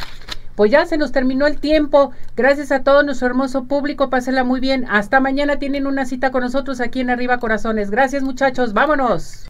Pues 0.56 0.72
ya 0.72 0.86
se 0.86 0.98
nos 0.98 1.12
terminó 1.12 1.48
el 1.48 1.60
tiempo. 1.60 2.12
Gracias 2.36 2.72
a 2.72 2.84
todo 2.84 3.04
nuestro 3.04 3.28
hermoso 3.28 3.66
público. 3.66 4.10
Pásenla 4.10 4.44
muy 4.44 4.60
bien. 4.60 4.86
Hasta 4.90 5.20
mañana 5.20 5.58
tienen 5.58 5.88
una 5.88 6.06
cita 6.06 6.32
con 6.32 6.42
nosotros 6.42 6.80
aquí 6.82 7.00
en 7.00 7.10
Arriba 7.10 7.40
Corazones. 7.40 7.90
Gracias 7.90 8.24
muchachos. 8.24 8.74
Vámonos. 8.74 9.46